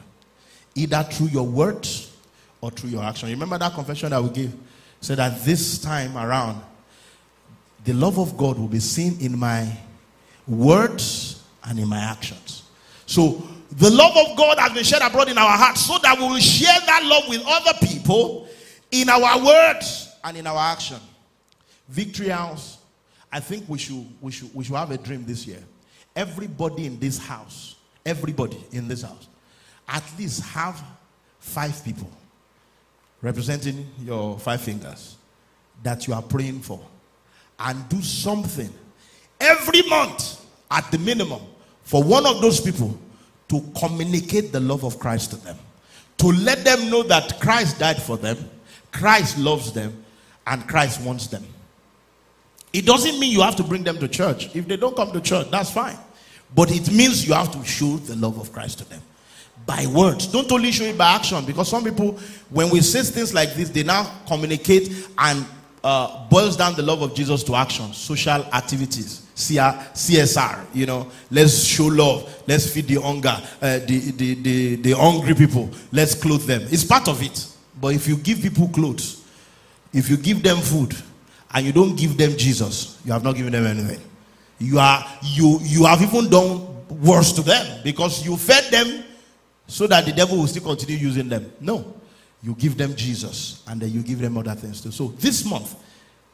either 0.75 1.03
through 1.05 1.29
your 1.29 1.47
words 1.47 2.15
or 2.61 2.71
through 2.71 2.91
your 2.91 3.03
action. 3.03 3.29
Remember 3.29 3.59
that 3.59 3.73
confession 3.75 4.11
that 4.11 4.23
we 4.23 4.31
gave? 4.31 4.53
Said 5.01 5.19
that 5.19 5.45
this 5.45 5.79
time 5.79 6.17
around, 6.17 6.63
the 7.85 7.93
love 7.93 8.19
of 8.19 8.37
God 8.37 8.59
will 8.59 8.69
be 8.69 8.79
seen 8.81 9.19
in 9.21 9.37
my 9.39 9.77
words 10.47 11.43
and 11.65 11.79
in 11.79 11.89
my 11.89 11.99
actions. 11.99 12.63
So 13.07 13.43
the 13.73 13.91
love 13.91 14.17
of 14.17 14.37
God 14.37 14.59
has 14.59 14.73
been 14.73 14.85
shed 14.85 15.03
abroad 15.03 15.29
in 15.29 15.39
our 15.39 15.57
hearts 15.57 15.87
so 15.87 15.99
that 16.03 16.19
we 16.19 16.25
will 16.25 16.39
share 16.39 16.79
that 16.87 17.03
love 17.05 17.29
with 17.29 17.43
other 17.47 17.73
people 17.85 18.47
in 18.91 19.09
our 19.09 19.45
words 19.45 20.15
and 20.23 20.37
in 20.37 20.47
our 20.47 20.73
action. 20.73 20.99
Victory 21.89 22.29
House 22.29 22.79
I 23.33 23.41
think 23.41 23.69
we 23.69 23.79
should, 23.79 24.07
we 24.21 24.31
should, 24.31 24.55
we 24.55 24.65
should 24.65 24.77
have 24.77 24.91
a 24.91 24.99
dream 24.99 25.25
this 25.25 25.47
year. 25.47 25.63
Everybody 26.15 26.87
in 26.87 26.99
this 26.99 27.19
house, 27.19 27.77
everybody 28.05 28.63
in 28.73 28.87
this 28.87 29.03
house, 29.03 29.29
at 29.89 30.05
least 30.19 30.43
have 30.43 30.83
five 31.39 31.83
people 31.85 32.11
representing 33.23 33.89
your 34.03 34.39
five 34.39 34.61
fingers 34.61 35.17
that 35.83 36.07
you 36.07 36.13
are 36.13 36.23
praying 36.23 36.61
for. 36.61 36.81
And 37.59 37.89
do 37.89 38.03
something 38.03 38.71
every 39.41 39.83
month 39.83 40.45
at 40.71 40.91
the 40.91 40.99
minimum 40.99 41.41
for 41.83 42.03
one 42.03 42.27
of 42.27 42.41
those 42.41 42.61
people 42.61 42.99
to 43.49 43.63
communicate 43.79 44.53
the 44.53 44.61
love 44.61 44.85
of 44.85 44.99
Christ 44.99 45.31
to 45.31 45.37
them. 45.37 45.57
To 46.19 46.29
let 46.29 46.65
them 46.65 46.91
know 46.91 47.03
that 47.05 47.41
Christ 47.41 47.79
died 47.79 48.01
for 48.03 48.17
them, 48.17 48.37
Christ 48.91 49.39
loves 49.39 49.73
them, 49.73 50.05
and 50.47 50.67
Christ 50.69 51.01
wants 51.03 51.27
them. 51.29 51.45
It 52.73 52.87
doesn't 52.87 53.19
mean 53.19 53.33
you 53.33 53.43
have 53.43 53.57
to 53.57 53.63
bring 53.63 53.85
them 53.85 53.99
to 53.99 54.09
church. 54.09 54.55
If 54.57 54.67
they 54.67 54.77
don't 54.77 54.97
come 54.97 55.13
to 55.13 55.21
church, 55.21 55.51
that's 55.51 55.71
fine. 55.71 55.99
But 56.55 56.71
it 56.71 56.91
means 56.91 57.27
you 57.27 57.35
have 57.35 57.53
to 57.53 57.65
show 57.65 57.97
the 57.97 58.17
love 58.17 58.39
of 58.39 58.53
Christ 58.53 58.79
to 58.79 58.89
them 58.89 59.03
by 59.67 59.87
words. 59.87 60.27
Don't 60.27 60.51
only 60.51 60.73
show 60.73 60.85
it 60.85 60.99
by 60.99 61.13
action 61.13 61.45
because 61.45 61.69
some 61.69 61.85
people, 61.85 62.19
when 62.51 62.71
we 62.71 62.81
say 62.81 63.03
things 63.03 63.33
like 63.33 63.55
this, 63.55 63.71
they 63.71 63.83
now 63.83 64.05
communicate 64.27 65.09
and 65.19 65.47
uh, 65.85 66.29
boils 66.29 66.57
down 66.57 66.75
the 66.75 66.83
love 66.83 67.03
of 67.03 67.15
Jesus 67.15 67.43
to 67.45 67.55
action, 67.55 67.93
social 67.93 68.45
activities, 68.53 69.27
CSR. 69.35 70.67
You 70.75 70.87
know, 70.87 71.11
let's 71.31 71.65
show 71.65 71.87
love, 71.87 72.43
let's 72.47 72.73
feed 72.73 72.87
the 72.87 73.01
hunger, 73.01 73.37
uh, 73.61 73.79
the, 73.81 74.13
the, 74.17 74.35
the, 74.35 74.77
the 74.77 74.93
hungry 74.93 75.35
people, 75.35 75.71
let's 75.91 76.15
clothe 76.15 76.47
them. 76.47 76.63
It's 76.71 76.85
part 76.85 77.09
of 77.09 77.23
it. 77.23 77.47
But 77.81 77.95
if 77.95 78.07
you 78.07 78.17
give 78.17 78.41
people 78.41 78.69
clothes, 78.69 79.25
if 79.93 80.09
you 80.09 80.17
give 80.17 80.43
them 80.43 80.59
food, 80.59 80.95
and 81.55 81.67
you 81.67 81.73
don't 81.73 81.97
give 81.97 82.17
them 82.17 82.37
Jesus, 82.37 83.01
you 83.05 83.13
have 83.13 83.23
not 83.23 83.37
given 83.37 83.53
them 83.53 83.67
anything. 83.67 84.01
You 84.59 84.79
are 84.79 85.05
you 85.23 85.59
you 85.63 85.85
have 85.85 86.03
even 86.03 86.31
done 86.31 86.69
worse 87.01 87.33
to 87.33 87.43
them 87.43 87.81
because 87.83 88.25
you 88.25 88.37
fed 88.37 88.71
them 88.71 89.05
so 89.67 89.87
that 89.87 90.05
the 90.05 90.13
devil 90.13 90.39
will 90.39 90.47
still 90.47 90.63
continue 90.63 90.97
using 90.97 91.29
them. 91.29 91.53
No. 91.61 91.95
You 92.43 92.55
give 92.55 92.77
them 92.77 92.95
Jesus 92.95 93.63
and 93.69 93.81
then 93.81 93.91
you 93.91 94.03
give 94.03 94.19
them 94.19 94.37
other 94.37 94.55
things 94.55 94.81
too. 94.81 94.91
So 94.91 95.09
this 95.19 95.45
month, 95.45 95.77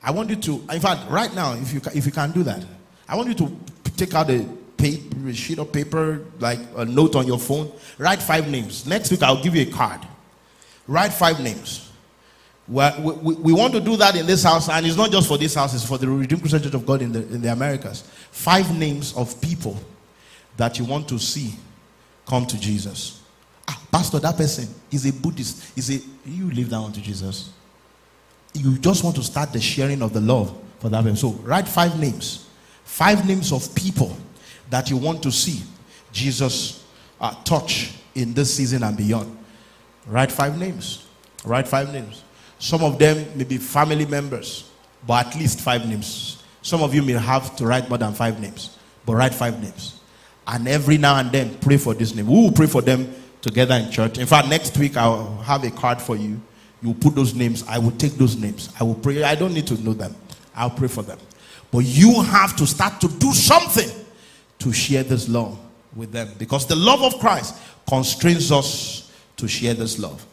I 0.02 0.10
want 0.10 0.30
you 0.30 0.36
to, 0.36 0.52
in 0.72 0.80
fact, 0.80 1.10
right 1.10 1.32
now, 1.34 1.54
if 1.54 1.72
you 1.72 1.80
if 1.94 2.06
you 2.06 2.12
can 2.12 2.32
do 2.32 2.42
that, 2.44 2.64
I 3.08 3.16
want 3.16 3.28
you 3.28 3.34
to 3.34 3.56
take 3.96 4.14
out 4.14 4.30
a 4.30 4.46
paper, 4.76 5.28
a 5.28 5.34
sheet 5.34 5.58
of 5.58 5.72
paper, 5.72 6.24
like 6.38 6.60
a 6.76 6.84
note 6.84 7.16
on 7.16 7.26
your 7.26 7.38
phone. 7.38 7.70
Write 7.98 8.22
five 8.22 8.48
names. 8.48 8.86
Next 8.86 9.10
week, 9.10 9.22
I'll 9.22 9.42
give 9.42 9.54
you 9.54 9.62
a 9.62 9.70
card. 9.70 10.00
Write 10.86 11.12
five 11.12 11.40
names. 11.40 11.87
We, 12.68 13.34
we, 13.34 13.52
want 13.54 13.72
to 13.74 13.80
do 13.80 13.96
that 13.96 14.14
in 14.14 14.26
this 14.26 14.42
house, 14.42 14.68
and 14.68 14.84
it's 14.84 14.96
not 14.96 15.10
just 15.10 15.26
for 15.26 15.38
this 15.38 15.54
house, 15.54 15.74
it's 15.74 15.86
for 15.86 15.96
the 15.96 16.06
Redeemed 16.06 16.42
Christian 16.42 16.62
Church 16.62 16.74
of 16.74 16.84
God 16.84 17.00
in 17.00 17.12
the, 17.12 17.20
in 17.20 17.40
the 17.40 17.50
Americas. 17.50 18.02
Five 18.30 18.76
names 18.76 19.16
of 19.16 19.40
people 19.40 19.78
that 20.58 20.78
you 20.78 20.84
want 20.84 21.08
to 21.08 21.18
see 21.18 21.54
come 22.26 22.44
to 22.44 22.60
Jesus. 22.60 23.22
Ah, 23.66 23.80
Pastor, 23.90 24.18
that 24.18 24.36
person 24.36 24.68
is 24.90 25.06
a 25.06 25.12
Buddhist. 25.12 25.78
Is 25.78 25.90
a 25.90 26.28
you 26.28 26.50
leave 26.50 26.68
that 26.68 26.80
one 26.80 26.92
to 26.92 27.00
Jesus. 27.00 27.52
You 28.52 28.76
just 28.78 29.02
want 29.02 29.16
to 29.16 29.22
start 29.22 29.52
the 29.52 29.60
sharing 29.60 30.02
of 30.02 30.12
the 30.12 30.20
love 30.20 30.54
for 30.80 30.90
that 30.90 31.02
person. 31.02 31.16
So 31.16 31.30
write 31.42 31.66
five 31.66 31.98
names. 31.98 32.48
Five 32.84 33.26
names 33.26 33.50
of 33.50 33.74
people 33.74 34.14
that 34.68 34.90
you 34.90 34.98
want 34.98 35.22
to 35.22 35.32
see 35.32 35.62
Jesus 36.12 36.84
uh, 37.20 37.34
touch 37.44 37.94
in 38.14 38.34
this 38.34 38.54
season 38.54 38.82
and 38.82 38.96
beyond. 38.96 39.36
Write 40.06 40.32
five 40.32 40.58
names. 40.58 41.06
Write 41.44 41.68
five 41.68 41.92
names. 41.92 42.24
Some 42.58 42.82
of 42.82 42.98
them 42.98 43.26
may 43.36 43.44
be 43.44 43.58
family 43.58 44.06
members, 44.06 44.70
but 45.06 45.26
at 45.26 45.36
least 45.36 45.60
five 45.60 45.86
names. 45.86 46.42
Some 46.62 46.82
of 46.82 46.94
you 46.94 47.02
may 47.02 47.12
have 47.12 47.54
to 47.56 47.66
write 47.66 47.88
more 47.88 47.98
than 47.98 48.12
five 48.14 48.40
names, 48.40 48.76
but 49.06 49.14
write 49.14 49.34
five 49.34 49.62
names. 49.62 50.00
And 50.46 50.66
every 50.66 50.98
now 50.98 51.16
and 51.16 51.30
then, 51.30 51.56
pray 51.58 51.76
for 51.76 51.94
this 51.94 52.14
name. 52.14 52.26
We 52.26 52.34
will 52.34 52.52
pray 52.52 52.66
for 52.66 52.82
them 52.82 53.14
together 53.40 53.74
in 53.74 53.90
church. 53.90 54.18
In 54.18 54.26
fact, 54.26 54.48
next 54.48 54.76
week 54.76 54.96
I'll 54.96 55.36
have 55.38 55.62
a 55.64 55.70
card 55.70 56.00
for 56.00 56.16
you 56.16 56.40
You 56.82 56.94
put 56.94 57.14
those 57.14 57.34
names. 57.34 57.64
I 57.66 57.78
will 57.78 57.90
take 57.92 58.12
those 58.12 58.36
names. 58.36 58.72
I 58.78 58.84
will 58.84 58.94
pray. 58.94 59.22
I 59.22 59.34
don't 59.34 59.52
need 59.52 59.66
to 59.68 59.82
know 59.82 59.92
them. 59.92 60.14
I'll 60.54 60.70
pray 60.70 60.88
for 60.88 61.02
them. 61.02 61.18
But 61.70 61.80
you 61.80 62.22
have 62.22 62.56
to 62.56 62.66
start 62.66 63.00
to 63.00 63.08
do 63.08 63.32
something 63.32 63.88
to 64.60 64.72
share 64.72 65.02
this 65.02 65.28
love 65.28 65.58
with 65.94 66.12
them 66.12 66.30
because 66.38 66.66
the 66.66 66.76
love 66.76 67.02
of 67.02 67.18
Christ 67.20 67.56
constrains 67.88 68.52
us 68.52 69.12
to 69.36 69.48
share 69.48 69.74
this 69.74 69.98
love. 69.98 70.24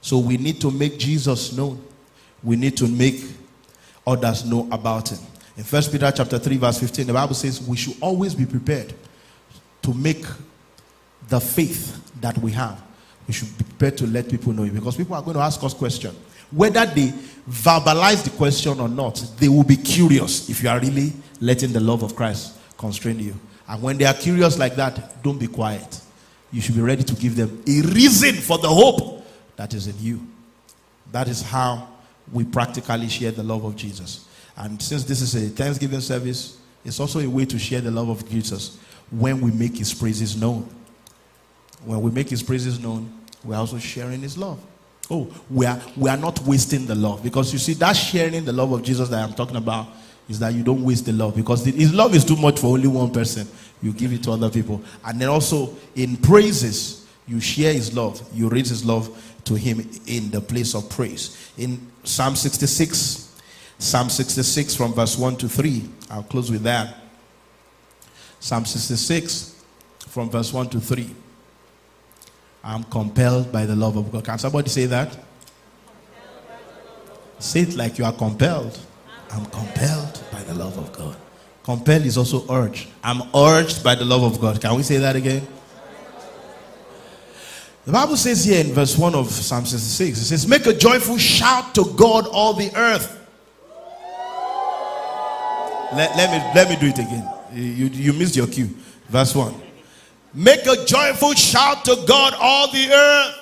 So 0.00 0.18
we 0.18 0.36
need 0.36 0.60
to 0.62 0.70
make 0.70 0.98
Jesus 0.98 1.52
known. 1.52 1.82
We 2.42 2.56
need 2.56 2.76
to 2.78 2.88
make 2.88 3.22
others 4.06 4.44
know 4.44 4.68
about 4.72 5.10
him. 5.10 5.18
In 5.56 5.64
1 5.64 5.82
Peter 5.92 6.10
chapter 6.10 6.38
3 6.38 6.56
verse 6.56 6.78
15 6.78 7.06
the 7.06 7.12
Bible 7.12 7.34
says 7.34 7.60
we 7.60 7.76
should 7.76 7.96
always 8.00 8.34
be 8.34 8.46
prepared 8.46 8.94
to 9.82 9.92
make 9.94 10.24
the 11.28 11.40
faith 11.40 12.00
that 12.20 12.36
we 12.38 12.52
have. 12.52 12.80
We 13.26 13.34
should 13.34 13.56
be 13.58 13.64
prepared 13.64 13.98
to 13.98 14.06
let 14.06 14.28
people 14.28 14.52
know 14.52 14.64
it 14.64 14.74
because 14.74 14.96
people 14.96 15.14
are 15.14 15.22
going 15.22 15.36
to 15.36 15.42
ask 15.42 15.62
us 15.62 15.74
questions. 15.74 16.16
Whether 16.50 16.84
they 16.86 17.08
verbalize 17.48 18.24
the 18.24 18.30
question 18.30 18.80
or 18.80 18.88
not, 18.88 19.24
they 19.38 19.48
will 19.48 19.62
be 19.62 19.76
curious 19.76 20.48
if 20.50 20.62
you 20.62 20.68
are 20.68 20.80
really 20.80 21.12
letting 21.40 21.72
the 21.72 21.80
love 21.80 22.02
of 22.02 22.16
Christ 22.16 22.56
constrain 22.76 23.20
you. 23.20 23.34
And 23.68 23.80
when 23.80 23.98
they 23.98 24.04
are 24.04 24.14
curious 24.14 24.58
like 24.58 24.74
that, 24.76 25.22
don't 25.22 25.38
be 25.38 25.46
quiet. 25.46 26.00
You 26.50 26.60
should 26.60 26.74
be 26.74 26.80
ready 26.80 27.04
to 27.04 27.14
give 27.14 27.36
them 27.36 27.62
a 27.68 27.82
reason 27.82 28.34
for 28.34 28.58
the 28.58 28.68
hope 28.68 29.19
that 29.60 29.74
is 29.74 29.88
in 29.88 29.94
you. 29.98 30.26
That 31.12 31.28
is 31.28 31.42
how 31.42 31.86
we 32.32 32.44
practically 32.44 33.10
share 33.10 33.30
the 33.30 33.42
love 33.42 33.62
of 33.62 33.76
Jesus. 33.76 34.26
And 34.56 34.80
since 34.80 35.04
this 35.04 35.20
is 35.20 35.34
a 35.34 35.50
Thanksgiving 35.50 36.00
service, 36.00 36.58
it's 36.82 36.98
also 36.98 37.20
a 37.20 37.28
way 37.28 37.44
to 37.44 37.58
share 37.58 37.82
the 37.82 37.90
love 37.90 38.08
of 38.08 38.26
Jesus 38.30 38.78
when 39.10 39.38
we 39.42 39.50
make 39.50 39.76
his 39.76 39.92
praises 39.92 40.34
known. 40.34 40.66
When 41.84 42.00
we 42.00 42.10
make 42.10 42.30
his 42.30 42.42
praises 42.42 42.80
known, 42.80 43.12
we're 43.44 43.56
also 43.56 43.76
sharing 43.76 44.22
his 44.22 44.38
love. 44.38 44.58
Oh, 45.10 45.30
we 45.50 45.66
are, 45.66 45.78
we 45.94 46.08
are 46.08 46.16
not 46.16 46.40
wasting 46.46 46.86
the 46.86 46.94
love. 46.94 47.22
Because 47.22 47.52
you 47.52 47.58
see, 47.58 47.74
that 47.74 47.92
sharing 47.92 48.46
the 48.46 48.54
love 48.54 48.72
of 48.72 48.82
Jesus 48.82 49.10
that 49.10 49.22
I'm 49.22 49.34
talking 49.34 49.56
about 49.56 49.88
is 50.26 50.38
that 50.38 50.54
you 50.54 50.62
don't 50.62 50.82
waste 50.82 51.04
the 51.04 51.12
love. 51.12 51.36
Because 51.36 51.64
the, 51.64 51.72
his 51.72 51.92
love 51.92 52.14
is 52.14 52.24
too 52.24 52.36
much 52.36 52.60
for 52.60 52.68
only 52.68 52.88
one 52.88 53.12
person. 53.12 53.46
You 53.82 53.92
give 53.92 54.14
it 54.14 54.22
to 54.22 54.32
other 54.32 54.48
people. 54.48 54.82
And 55.04 55.20
then 55.20 55.28
also 55.28 55.76
in 55.96 56.16
praises, 56.16 56.99
you 57.30 57.40
share 57.40 57.72
his 57.72 57.94
love. 57.94 58.20
You 58.34 58.48
raise 58.48 58.68
his 58.68 58.84
love 58.84 59.08
to 59.44 59.54
him 59.54 59.88
in 60.06 60.32
the 60.32 60.40
place 60.40 60.74
of 60.74 60.90
praise. 60.90 61.52
In 61.56 61.90
Psalm 62.02 62.34
66, 62.34 63.40
Psalm 63.78 64.10
66 64.10 64.74
from 64.74 64.92
verse 64.92 65.16
1 65.16 65.36
to 65.36 65.48
3, 65.48 65.88
I'll 66.10 66.24
close 66.24 66.50
with 66.50 66.64
that. 66.64 66.96
Psalm 68.40 68.64
66 68.64 69.62
from 70.08 70.28
verse 70.28 70.52
1 70.52 70.70
to 70.70 70.80
3. 70.80 71.14
I'm 72.64 72.82
compelled 72.84 73.52
by 73.52 73.64
the 73.64 73.76
love 73.76 73.96
of 73.96 74.10
God. 74.10 74.24
Can 74.24 74.38
somebody 74.38 74.68
say 74.68 74.86
that? 74.86 75.16
Say 77.38 77.60
it 77.60 77.76
like 77.76 77.96
you 77.96 78.04
are 78.04 78.12
compelled. 78.12 78.76
I'm 79.30 79.46
compelled 79.46 80.20
by 80.32 80.42
the 80.42 80.54
love 80.54 80.76
of 80.76 80.92
God. 80.92 81.16
Compelled 81.62 82.04
is 82.06 82.18
also 82.18 82.44
urged. 82.52 82.88
I'm 83.04 83.22
urged 83.34 83.84
by 83.84 83.94
the 83.94 84.04
love 84.04 84.24
of 84.24 84.40
God. 84.40 84.60
Can 84.60 84.74
we 84.74 84.82
say 84.82 84.98
that 84.98 85.14
again? 85.14 85.46
The 87.90 87.94
Bible 87.94 88.16
says 88.16 88.44
here 88.44 88.64
in 88.64 88.72
verse 88.72 88.96
1 88.96 89.16
of 89.16 89.28
Psalm 89.32 89.66
66, 89.66 90.16
it 90.16 90.24
says, 90.24 90.46
Make 90.46 90.64
a 90.66 90.72
joyful 90.72 91.18
shout 91.18 91.74
to 91.74 91.92
God, 91.96 92.28
all 92.28 92.54
the 92.54 92.70
earth. 92.76 93.18
Let, 95.92 96.16
let, 96.16 96.30
me, 96.30 96.52
let 96.54 96.68
me 96.68 96.76
do 96.76 96.86
it 96.86 97.00
again. 97.00 97.28
You, 97.52 97.86
you 97.86 98.12
missed 98.12 98.36
your 98.36 98.46
cue. 98.46 98.66
Verse 99.08 99.34
1. 99.34 99.52
Make 100.34 100.66
a 100.66 100.84
joyful 100.84 101.32
shout 101.32 101.84
to 101.86 101.96
God, 102.06 102.34
all 102.38 102.70
the 102.70 102.92
earth. 102.92 103.36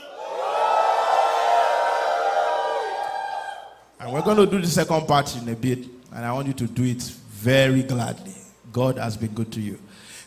And 4.01 4.15
we're 4.15 4.23
going 4.23 4.39
to 4.39 4.47
do 4.47 4.63
the 4.63 4.67
second 4.67 5.07
part 5.07 5.37
in 5.37 5.47
a 5.51 5.57
bit. 5.57 5.81
And 6.15 6.25
I 6.25 6.33
want 6.33 6.47
you 6.47 6.55
to 6.55 6.67
do 6.67 6.85
it 6.85 7.03
very 7.03 7.83
gladly. 7.83 8.33
God 8.73 8.97
has 8.97 9.15
been 9.15 9.35
good 9.35 9.53
to 9.53 9.61
you. 9.61 9.79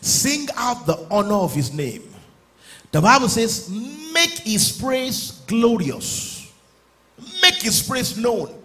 Sing 0.01 0.47
out 0.57 0.85
the 0.85 1.07
honor 1.09 1.37
of 1.37 1.55
his 1.55 1.73
name. 1.73 2.03
The 2.91 3.01
Bible 3.01 3.29
says, 3.29 3.69
make 4.13 4.39
his 4.39 4.71
praise 4.71 5.41
glorious, 5.47 6.51
make 7.41 7.55
his 7.55 7.81
praise 7.81 8.17
known. 8.17 8.57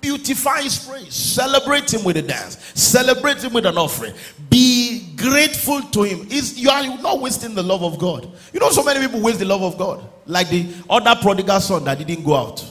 Beautify 0.00 0.62
his 0.62 0.78
praise. 0.78 1.12
Celebrate 1.12 1.92
him 1.92 2.04
with 2.04 2.16
a 2.16 2.22
dance. 2.22 2.56
Celebrate 2.74 3.42
him 3.42 3.52
with 3.52 3.66
an 3.66 3.76
offering. 3.76 4.14
Be 4.48 5.12
grateful 5.16 5.82
to 5.82 6.02
him. 6.04 6.26
Is 6.30 6.56
you 6.58 6.70
are 6.70 6.84
not 7.02 7.20
wasting 7.20 7.54
the 7.54 7.62
love 7.62 7.82
of 7.82 7.98
God. 7.98 8.30
You 8.52 8.60
know, 8.60 8.70
so 8.70 8.84
many 8.84 9.00
people 9.04 9.20
waste 9.20 9.40
the 9.40 9.44
love 9.44 9.62
of 9.62 9.76
God. 9.76 10.08
Like 10.26 10.50
the 10.50 10.72
other 10.88 11.20
prodigal 11.20 11.60
son 11.60 11.84
that 11.84 11.98
didn't 11.98 12.24
go 12.24 12.36
out. 12.36 12.64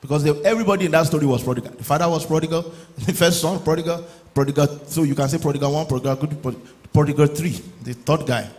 Because 0.00 0.24
they, 0.24 0.30
everybody 0.42 0.86
in 0.86 0.90
that 0.90 1.06
story 1.06 1.24
was 1.24 1.44
prodigal. 1.44 1.70
The 1.70 1.84
father 1.84 2.08
was 2.08 2.26
prodigal, 2.26 2.62
the 2.98 3.12
first 3.12 3.40
son, 3.40 3.62
prodigal, 3.62 4.04
prodigal. 4.34 4.66
So 4.86 5.04
you 5.04 5.14
can 5.14 5.28
say 5.28 5.38
prodigal 5.38 5.72
one, 5.72 5.86
prodigal 5.86 6.16
two, 6.16 6.60
prodigal 6.92 7.26
three, 7.28 7.60
the 7.82 7.94
third 7.94 8.26
guy. 8.26 8.50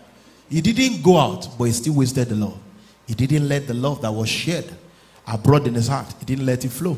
He 0.54 0.62
didn't 0.62 1.01
go 1.01 1.18
out, 1.18 1.49
but 1.58 1.66
he 1.66 1.72
still 1.72 1.95
wasted 1.95 2.30
the 2.30 2.36
love. 2.36 2.58
He 3.08 3.16
didn't 3.16 3.47
let 3.47 3.68
the 3.68 3.74
love 3.74 4.01
that 4.01 4.12
was 4.12 4.30
shared 4.30 4.66
abroad 5.28 5.68
in 5.68 5.74
his 5.74 5.88
heart, 5.88 6.14
he 6.20 6.26
didn't 6.26 6.45
let 6.45 6.64
it 6.66 6.70
flow 6.70 6.97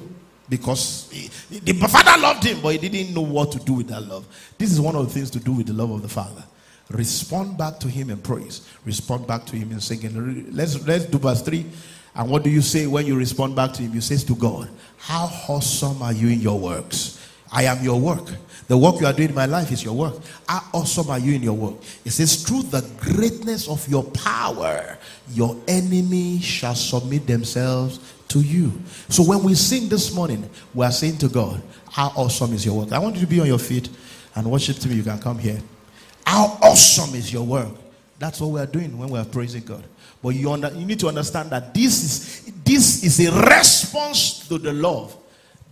because 0.50 1.10
he, 1.12 1.28
the 1.60 1.74
father 1.88 2.20
loved 2.22 2.44
him, 2.44 2.62
but 2.62 2.76
he 2.76 2.90
didn't 2.90 3.14
know 3.14 3.22
what 3.22 3.52
to 3.52 3.60
do 3.60 3.74
with 3.74 3.88
that 3.88 4.02
love. 4.02 4.26
This 4.58 4.72
is 4.72 4.80
one 4.80 4.96
of 4.96 5.06
the 5.08 5.14
things 5.14 5.30
to 5.32 5.40
do 5.40 5.54
with 5.54 5.68
the 5.68 5.74
love 5.74 5.92
of 5.92 6.02
the 6.02 6.10
father. 6.10 6.44
Respond 6.90 7.58
back 7.58 7.80
to 7.80 7.88
him 7.88 8.12
in 8.12 8.18
praise. 8.18 8.68
Respond 8.86 9.26
back 9.26 9.46
to 9.48 9.56
him 9.56 9.72
in 9.72 9.80
singing. 9.80 10.52
Let's 10.52 10.86
let's 10.86 11.06
do 11.06 11.18
verse 11.18 11.42
three. 11.42 11.66
And 12.14 12.30
what 12.30 12.44
do 12.44 12.50
you 12.50 12.62
say 12.62 12.86
when 12.86 13.08
you 13.08 13.16
respond 13.18 13.56
back 13.56 13.74
to 13.74 13.82
him? 13.82 13.94
You 13.94 14.02
say 14.02 14.18
to 14.18 14.36
God, 14.36 14.70
"How 14.98 15.26
awesome 15.50 16.02
are 16.04 16.14
you 16.14 16.28
in 16.28 16.42
your 16.42 16.60
works? 16.60 17.20
I 17.52 17.64
am 17.64 17.84
your 17.84 18.00
work. 18.00 18.30
The 18.68 18.78
work 18.78 19.00
you 19.00 19.06
are 19.06 19.14
doing 19.14 19.30
in 19.30 19.36
my 19.36 19.46
life 19.46 19.72
is 19.72 19.84
your 19.84 19.94
work. 19.94 20.16
How 20.48 20.64
awesome 20.74 21.10
are 21.10 21.20
you 21.20 21.36
in 21.36 21.44
your 21.44 21.54
work? 21.54 21.76
It 22.04 22.12
says, 22.12 22.44
Through 22.44 22.64
the 22.64 22.82
greatness 23.00 23.68
of 23.68 23.88
your 23.88 24.04
power, 24.04 24.98
your 25.32 25.56
enemy 25.68 26.40
shall 26.40 26.76
submit 26.76 27.28
themselves 27.28 28.00
to 28.30 28.42
you. 28.42 28.72
So 29.10 29.24
when 29.24 29.44
we 29.44 29.54
sing 29.54 29.88
this 29.88 30.14
morning, 30.14 30.50
we 30.74 30.84
are 30.86 30.92
saying 30.92 31.20
to 31.20 31.28
God, 31.28 31.62
How 31.92 32.08
awesome 32.16 32.54
is 32.54 32.66
your 32.66 32.80
work? 32.80 32.92
I 32.92 33.00
want 33.00 33.16
you 33.16 33.22
to 33.22 33.28
be 33.28 33.40
on 33.40 33.48
your 33.48 33.60
feet 33.60 33.90
and 34.34 34.50
worship 34.50 34.78
to 34.78 34.90
me. 34.90 34.96
You 34.96 35.04
can 35.04 35.20
come 35.20 35.38
here. 35.38 35.60
How 36.26 36.58
awesome 36.62 37.14
is 37.16 37.32
your 37.32 37.44
work? 37.44 37.70
That's 38.18 38.42
what 38.42 38.50
we 38.50 38.60
are 38.60 38.66
doing 38.66 38.98
when 38.98 39.10
we 39.10 39.20
are 39.20 39.26
praising 39.26 39.64
God. 39.64 39.84
But 40.24 40.30
you, 40.30 40.52
under, 40.52 40.72
you 40.72 40.86
need 40.86 41.00
to 41.02 41.08
understand 41.08 41.52
that 41.52 41.74
this 41.74 42.04
is 42.04 42.52
this 42.64 43.04
is 43.04 43.28
a 43.28 43.48
response 43.48 44.48
to 44.48 44.58
the 44.58 44.74
love 44.74 45.16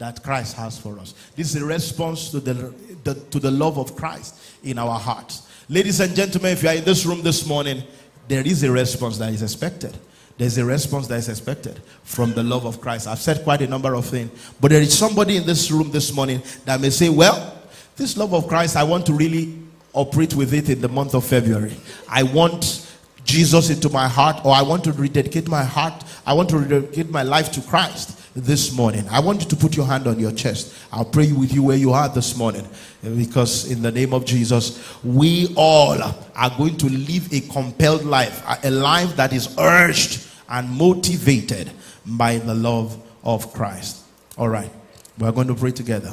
that 0.04 0.22
Christ 0.22 0.58
has 0.58 0.78
for 0.78 1.00
us. 1.00 1.14
This 1.34 1.56
is 1.56 1.62
a 1.62 1.66
response 1.66 2.30
to 2.32 2.42
the, 2.42 2.74
the, 3.06 3.16
to 3.16 3.40
the 3.40 3.50
love 3.50 3.78
of 3.80 3.96
Christ 3.96 4.38
in 4.62 4.78
our 4.78 5.00
hearts. 5.00 5.48
Ladies 5.70 6.02
and 6.02 6.14
gentlemen, 6.14 6.52
if 6.52 6.62
you 6.62 6.68
are 6.68 6.76
in 6.76 6.84
this 6.84 7.06
room 7.06 7.22
this 7.22 7.48
morning, 7.48 7.84
there 8.28 8.46
is 8.46 8.64
a 8.64 8.72
response 8.72 9.18
that 9.20 9.32
is 9.32 9.42
expected. 9.42 9.98
There's 10.38 10.58
a 10.58 10.66
response 10.66 11.08
that 11.08 11.20
is 11.20 11.30
expected 11.30 11.82
from 12.04 12.34
the 12.34 12.44
love 12.44 12.66
of 12.66 12.82
Christ. 12.82 13.08
I've 13.08 13.20
said 13.20 13.46
quite 13.46 13.62
a 13.62 13.68
number 13.68 13.94
of 13.94 14.06
things, 14.06 14.30
but 14.60 14.72
there 14.72 14.82
is 14.82 14.98
somebody 14.98 15.38
in 15.38 15.46
this 15.46 15.72
room 15.72 15.90
this 15.90 16.14
morning 16.14 16.44
that 16.66 16.82
may 16.82 16.90
say, 16.90 17.08
Well, 17.08 17.58
this 17.96 18.18
love 18.18 18.34
of 18.34 18.50
Christ, 18.50 18.76
I 18.76 18.84
want 18.84 19.06
to 19.06 19.14
really 19.14 19.58
operate 19.94 20.36
with 20.36 20.54
it 20.54 20.70
in 20.70 20.82
the 20.82 20.90
month 20.90 21.14
of 21.14 21.26
February. 21.26 21.78
I 22.10 22.24
want 22.24 22.94
Jesus 23.24 23.70
into 23.70 23.88
my 23.88 24.10
heart, 24.10 24.44
or 24.44 24.54
I 24.54 24.64
want 24.64 24.84
to 24.84 24.92
rededicate 24.92 25.48
my 25.48 25.64
heart, 25.64 26.04
I 26.26 26.34
want 26.34 26.50
to 26.50 26.58
rededicate 26.58 27.10
my 27.10 27.24
life 27.24 27.54
to 27.54 27.62
Christ 27.62 28.20
this 28.36 28.76
morning. 28.76 29.08
I 29.10 29.20
want 29.20 29.44
you 29.44 29.50
to 29.50 29.56
put 29.56 29.78
your 29.78 29.86
hand 29.86 30.08
on 30.08 30.20
your 30.20 30.32
chest. 30.32 30.74
I'll 30.92 31.06
pray 31.06 31.32
with 31.32 31.54
you 31.54 31.64
where 31.64 31.78
you 31.78 31.94
are 31.94 32.10
this 32.10 32.36
morning. 32.36 32.68
Because 33.04 33.70
in 33.72 33.82
the 33.82 33.92
name 33.92 34.14
of 34.14 34.26
Jesus, 34.26 34.82
we 35.04 35.54
all 35.56 36.02
are 36.02 36.58
going 36.58 36.78
to 36.78 36.90
live 36.90 37.32
a 37.32 37.42
compelled 37.42 38.04
life, 38.04 38.44
a 38.64 38.72
life 38.72 39.16
that 39.18 39.34
is 39.34 39.56
urged 39.60 40.28
and 40.50 40.70
motivated 40.70 41.72
by 42.06 42.38
the 42.38 42.54
love 42.54 42.98
of 43.24 43.54
Christ. 43.54 44.04
All 44.38 44.50
right, 44.50 44.72
we're 45.18 45.32
going 45.32 45.48
to 45.48 45.56
pray 45.56 45.72
together. 45.72 46.12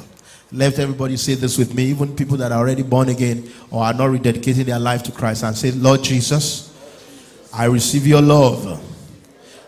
Let 0.51 0.79
everybody 0.79 1.17
say 1.17 1.35
this 1.35 1.57
with 1.57 1.73
me, 1.73 1.85
even 1.85 2.15
people 2.15 2.37
that 2.37 2.51
are 2.51 2.59
already 2.59 2.83
born 2.83 3.09
again 3.09 3.49
or 3.71 3.83
are 3.83 3.93
not 3.93 4.09
rededicating 4.09 4.65
their 4.65 4.79
life 4.79 5.01
to 5.03 5.11
Christ, 5.11 5.43
and 5.43 5.55
say, 5.55 5.71
Lord 5.71 6.03
Jesus, 6.03 6.67
I 7.53 7.65
receive 7.65 8.05
your 8.05 8.21
love. 8.21 8.81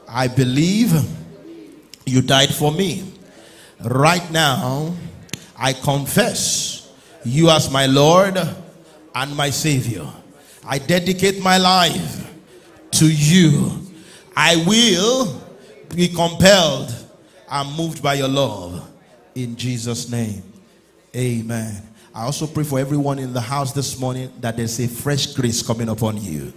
I 0.08 0.28
believe 0.28 0.94
you 2.06 2.22
died 2.22 2.54
for 2.54 2.72
me. 2.72 3.14
Right 3.82 4.30
now, 4.32 4.96
I 5.58 5.74
confess 5.74 6.92
you 7.24 7.50
as 7.50 7.72
my 7.72 7.86
Lord 7.86 8.38
and 9.16 9.36
my 9.36 9.50
Savior. 9.50 10.08
I 10.66 10.80
dedicate 10.80 11.42
my 11.42 11.58
life 11.58 12.32
to 12.92 13.12
you. 13.12 13.82
I 14.36 14.64
will 14.66 15.42
be 15.96 16.08
compelled 16.08 16.94
and 17.50 17.78
moved 17.78 18.02
by 18.02 18.16
your 18.16 18.28
love. 18.28 18.90
In 19.36 19.56
Jesus' 19.56 20.10
name, 20.10 20.44
amen. 21.16 21.82
I 22.16 22.26
also 22.26 22.46
pray 22.46 22.64
for 22.64 22.78
everyone 22.78 23.18
in 23.18 23.34
the 23.34 23.42
house 23.42 23.74
this 23.74 24.00
morning 24.00 24.32
that 24.40 24.56
there's 24.56 24.80
a 24.80 24.88
fresh 24.88 25.34
grace 25.34 25.64
coming 25.64 25.90
upon 25.90 26.22
you. 26.22 26.54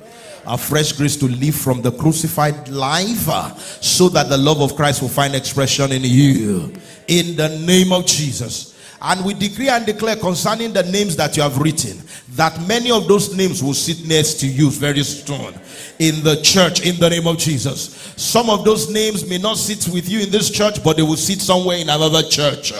A 0.46 0.58
fresh 0.58 0.92
grace 0.92 1.16
to 1.16 1.26
live 1.28 1.54
from 1.54 1.80
the 1.80 1.92
crucified 1.92 2.68
life 2.68 3.26
uh, 3.26 3.54
so 3.54 4.10
that 4.10 4.28
the 4.28 4.36
love 4.36 4.60
of 4.60 4.76
Christ 4.76 5.00
will 5.00 5.08
find 5.08 5.34
expression 5.34 5.92
in 5.92 6.02
you. 6.04 6.74
In 7.08 7.36
the 7.36 7.58
name 7.64 7.90
of 7.90 8.04
Jesus. 8.04 8.75
And 9.00 9.24
we 9.24 9.34
decree 9.34 9.68
and 9.68 9.84
declare 9.84 10.16
concerning 10.16 10.72
the 10.72 10.82
names 10.84 11.16
that 11.16 11.36
you 11.36 11.42
have 11.42 11.58
written 11.58 12.02
that 12.30 12.60
many 12.66 12.90
of 12.90 13.08
those 13.08 13.34
names 13.34 13.62
will 13.62 13.74
sit 13.74 14.06
next 14.06 14.34
to 14.40 14.46
you 14.46 14.70
very 14.70 15.02
soon 15.02 15.54
in 15.98 16.22
the 16.22 16.40
church 16.42 16.84
in 16.84 16.98
the 16.98 17.08
name 17.08 17.26
of 17.26 17.38
Jesus. 17.38 18.12
Some 18.16 18.50
of 18.50 18.64
those 18.64 18.90
names 18.90 19.28
may 19.28 19.38
not 19.38 19.58
sit 19.58 19.88
with 19.92 20.08
you 20.08 20.20
in 20.20 20.30
this 20.30 20.50
church, 20.50 20.82
but 20.82 20.96
they 20.96 21.02
will 21.02 21.16
sit 21.16 21.40
somewhere 21.40 21.78
in 21.78 21.88
another 21.88 22.22
church. 22.22 22.72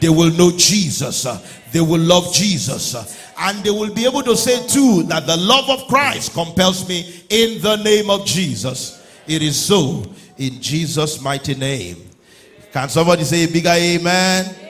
They 0.00 0.08
will 0.08 0.30
know 0.32 0.52
Jesus, 0.56 1.24
they 1.72 1.80
will 1.80 2.00
love 2.00 2.32
Jesus, 2.32 2.94
and 3.38 3.58
they 3.64 3.70
will 3.70 3.92
be 3.92 4.04
able 4.04 4.22
to 4.22 4.36
say 4.36 4.66
too 4.66 5.02
that 5.04 5.26
the 5.26 5.36
love 5.36 5.68
of 5.68 5.88
Christ 5.88 6.34
compels 6.34 6.88
me 6.88 7.24
in 7.30 7.60
the 7.62 7.76
name 7.76 8.10
of 8.10 8.24
Jesus. 8.24 9.04
It 9.26 9.42
is 9.42 9.60
so 9.60 10.04
in 10.36 10.60
Jesus' 10.60 11.20
mighty 11.20 11.54
name. 11.54 11.96
Can 12.72 12.88
somebody 12.88 13.24
say 13.24 13.44
a 13.44 13.48
bigger 13.48 13.70
amen? 13.70 14.63